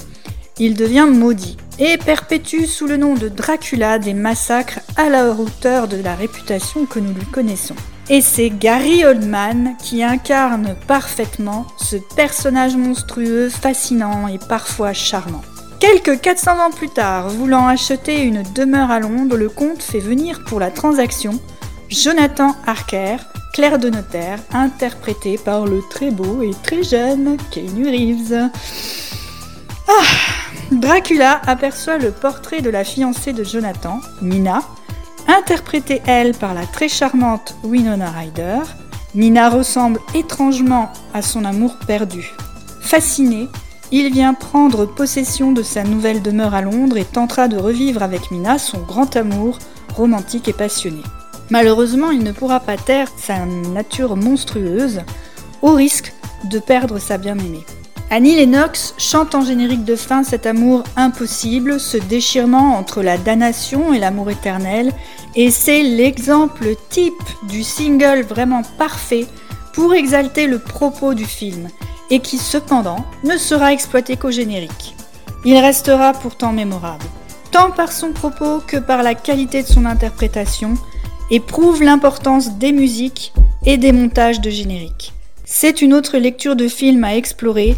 Il 0.61 0.75
devient 0.75 1.09
maudit 1.11 1.57
et 1.81 1.99
perpétue 1.99 2.67
sous 2.67 2.87
le 2.87 2.97
nom 2.97 3.15
de 3.15 3.29
Dracula 3.29 3.99
des 3.99 4.15
massacres 4.15 4.79
à 4.97 5.09
la 5.09 5.31
hauteur 5.31 5.89
de 5.89 5.97
la 5.97 6.15
réputation 6.15 6.87
que 6.87 7.01
nous 7.01 7.13
lui 7.13 7.27
connaissons. 7.27 7.75
Et 8.09 8.21
c'est 8.21 8.51
Gary 8.51 9.05
Oldman 9.05 9.75
qui 9.83 10.05
incarne 10.05 10.77
parfaitement 10.87 11.67
ce 11.77 11.97
personnage 12.15 12.77
monstrueux, 12.77 13.49
fascinant 13.49 14.29
et 14.29 14.39
parfois 14.39 14.93
charmant. 14.93 15.43
Quelques 15.81 16.21
400 16.21 16.67
ans 16.67 16.71
plus 16.71 16.89
tard, 16.89 17.31
voulant 17.31 17.67
acheter 17.67 18.23
une 18.23 18.45
demeure 18.55 18.93
à 18.93 19.01
Londres, 19.01 19.37
le 19.37 19.49
comte 19.49 19.83
fait 19.83 19.99
venir 19.99 20.45
pour 20.45 20.61
la 20.61 20.71
transaction 20.71 21.41
Jonathan 21.89 22.55
Harker, 22.65 23.17
clerc 23.55 23.81
de 23.81 23.91
notaire, 23.91 24.39
interprété 24.53 25.37
par 25.37 25.67
le 25.67 25.81
très 25.91 26.11
beau 26.11 26.43
et 26.43 26.53
très 26.63 26.85
jeune 26.85 27.39
Keanu 27.51 27.89
Reeves. 27.89 28.51
Ah 29.89 30.44
Dracula 30.73 31.41
aperçoit 31.47 31.99
le 31.99 32.11
portrait 32.11 32.63
de 32.63 32.71
la 32.71 32.85
fiancée 32.85 33.33
de 33.33 33.45
Jonathan, 33.45 34.01
Mina, 34.23 34.63
interprétée 35.29 36.03
elle 36.07 36.35
par 36.35 36.55
la 36.55 36.67
très 36.67 36.89
charmante 36.89 37.57
Winona 37.65 38.11
Ryder. 38.11 38.61
Mina 39.15 39.51
ressemble 39.51 40.01
étrangement 40.15 40.91
à 41.13 41.23
son 41.23 41.45
amour 41.45 41.77
perdu. 41.87 42.33
Fasciné, 42.81 43.49
il 43.93 44.11
vient 44.11 44.35
prendre 44.35 44.87
possession 44.87 45.53
de 45.53 45.63
sa 45.63 45.85
nouvelle 45.85 46.23
demeure 46.23 46.55
à 46.55 46.63
Londres 46.63 46.97
et 46.97 47.05
tentera 47.05 47.47
de 47.47 47.59
revivre 47.59 48.03
avec 48.03 48.31
Mina 48.31 48.59
son 48.59 48.79
grand 48.79 49.15
amour 49.17 49.59
romantique 49.95 50.49
et 50.49 50.53
passionné. 50.53 51.03
Malheureusement, 51.51 52.11
il 52.11 52.25
ne 52.25 52.33
pourra 52.33 52.59
pas 52.61 52.77
taire 52.77 53.09
sa 53.17 53.45
nature 53.45 54.17
monstrueuse, 54.17 55.03
au 55.63 55.73
risque 55.73 56.13
de 56.51 56.59
perdre 56.59 56.99
sa 56.99 57.19
bien-aimée. 57.19 57.65
Annie 58.17 58.37
Lennox 58.37 58.95
chante 58.97 59.35
en 59.35 59.41
générique 59.41 59.85
de 59.85 59.97
fin 59.97 60.23
cet 60.23 60.47
amour 60.47 60.85
impossible, 60.95 61.81
ce 61.81 61.97
déchirement 61.97 62.77
entre 62.77 63.03
la 63.03 63.19
damnation 63.19 63.93
et 63.93 63.99
l'amour 63.99 64.31
éternel, 64.31 64.93
et 65.35 65.51
c'est 65.51 65.83
l'exemple 65.83 66.77
type 66.91 67.25
du 67.49 67.65
single 67.65 68.23
vraiment 68.23 68.63
parfait 68.79 69.27
pour 69.73 69.95
exalter 69.95 70.47
le 70.47 70.61
propos 70.61 71.15
du 71.15 71.25
film, 71.25 71.69
et 72.09 72.21
qui 72.21 72.39
cependant 72.39 73.05
ne 73.25 73.37
sera 73.37 73.73
exploité 73.73 74.17
qu'au 74.17 74.31
générique. 74.31 74.95
Il 75.45 75.59
restera 75.59 76.13
pourtant 76.13 76.53
mémorable, 76.53 77.07
tant 77.51 77.73
par 77.73 77.91
son 77.91 78.13
propos 78.13 78.61
que 78.65 78.77
par 78.77 79.03
la 79.03 79.17
qualité 79.17 79.65
de 79.65 79.67
son 79.67 79.87
interprétation, 79.87 80.75
et 81.33 81.41
prouve 81.41 81.83
l'importance 81.83 82.59
des 82.59 82.71
musiques 82.71 83.33
et 83.67 83.77
des 83.77 83.91
montages 83.91 84.41
de 84.41 84.51
générique. 84.51 85.13
C'est 85.45 85.83
une 85.83 85.93
autre 85.93 86.17
lecture 86.19 86.55
de 86.55 86.69
film 86.69 87.03
à 87.03 87.17
explorer, 87.17 87.77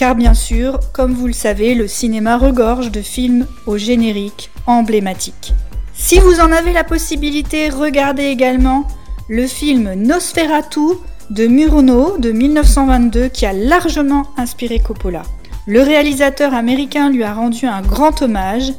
car 0.00 0.14
bien 0.14 0.32
sûr, 0.32 0.80
comme 0.94 1.12
vous 1.12 1.26
le 1.26 1.34
savez, 1.34 1.74
le 1.74 1.86
cinéma 1.86 2.38
regorge 2.38 2.90
de 2.90 3.02
films 3.02 3.46
au 3.66 3.76
générique 3.76 4.50
emblématique. 4.66 5.52
Si 5.92 6.18
vous 6.18 6.40
en 6.40 6.52
avez 6.52 6.72
la 6.72 6.84
possibilité, 6.84 7.68
regardez 7.68 8.24
également 8.24 8.88
le 9.28 9.46
film 9.46 9.92
Nosferatu 9.92 10.96
de 11.28 11.46
Murnau 11.46 12.16
de 12.16 12.32
1922 12.32 13.28
qui 13.28 13.44
a 13.44 13.52
largement 13.52 14.22
inspiré 14.38 14.78
Coppola. 14.78 15.20
Le 15.66 15.82
réalisateur 15.82 16.54
américain 16.54 17.10
lui 17.10 17.22
a 17.22 17.34
rendu 17.34 17.66
un 17.66 17.82
grand 17.82 18.22
hommage, 18.22 18.72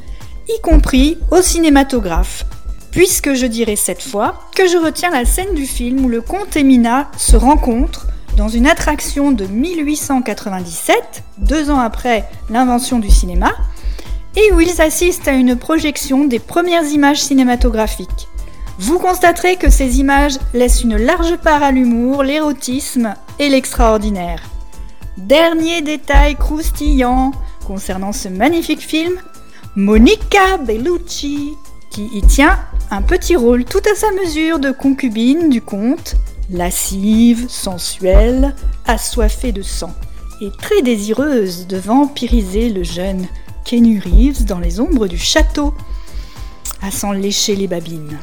y 0.48 0.60
compris 0.60 1.18
au 1.30 1.40
cinématographe, 1.40 2.46
puisque 2.90 3.34
je 3.34 3.46
dirais 3.46 3.76
cette 3.76 4.02
fois 4.02 4.40
que 4.56 4.66
je 4.66 4.76
retiens 4.76 5.10
la 5.10 5.24
scène 5.24 5.54
du 5.54 5.66
film 5.66 6.04
où 6.04 6.08
le 6.08 6.20
comte 6.20 6.56
et 6.56 6.64
Mina 6.64 7.12
se 7.16 7.36
rencontrent 7.36 8.08
dans 8.36 8.48
une 8.48 8.66
attraction 8.66 9.32
de 9.32 9.46
1897, 9.46 11.22
deux 11.38 11.70
ans 11.70 11.80
après 11.80 12.28
l'invention 12.50 12.98
du 12.98 13.10
cinéma, 13.10 13.52
et 14.36 14.52
où 14.52 14.60
ils 14.60 14.80
assistent 14.80 15.28
à 15.28 15.32
une 15.32 15.56
projection 15.56 16.24
des 16.24 16.38
premières 16.38 16.84
images 16.84 17.22
cinématographiques. 17.22 18.28
Vous 18.78 18.98
constaterez 18.98 19.56
que 19.56 19.70
ces 19.70 20.00
images 20.00 20.38
laissent 20.54 20.82
une 20.82 20.96
large 20.96 21.36
part 21.36 21.62
à 21.62 21.70
l'humour, 21.70 22.22
l'érotisme 22.22 23.14
et 23.38 23.48
l'extraordinaire. 23.48 24.42
Dernier 25.18 25.82
détail 25.82 26.36
croustillant 26.36 27.32
concernant 27.66 28.12
ce 28.12 28.28
magnifique 28.28 28.80
film, 28.80 29.12
Monica 29.76 30.56
Bellucci, 30.58 31.52
qui 31.90 32.08
y 32.14 32.22
tient 32.22 32.58
un 32.90 33.02
petit 33.02 33.36
rôle 33.36 33.64
tout 33.64 33.82
à 33.90 33.94
sa 33.94 34.10
mesure 34.12 34.58
de 34.58 34.70
concubine 34.70 35.50
du 35.50 35.60
comte, 35.60 36.16
lascive, 36.52 37.48
sensuelle, 37.48 38.54
assoiffée 38.86 39.52
de 39.52 39.62
sang, 39.62 39.94
et 40.40 40.50
très 40.50 40.82
désireuse 40.82 41.66
de 41.66 41.76
vampiriser 41.76 42.68
le 42.68 42.82
jeune 42.82 43.26
Kenny 43.64 43.98
Reeves 43.98 44.44
dans 44.44 44.58
les 44.58 44.80
ombres 44.80 45.08
du 45.08 45.18
château, 45.18 45.74
à 46.82 46.90
s'en 46.90 47.12
lécher 47.12 47.56
les 47.56 47.68
babines. 47.68 48.18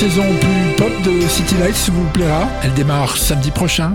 saison 0.00 0.24
plus 0.40 0.76
pop 0.78 1.02
de 1.02 1.28
City 1.28 1.56
Lights 1.56 1.90
vous 1.92 2.04
plaira. 2.14 2.48
Elle 2.62 2.72
démarre 2.72 3.18
samedi 3.18 3.50
prochain. 3.50 3.92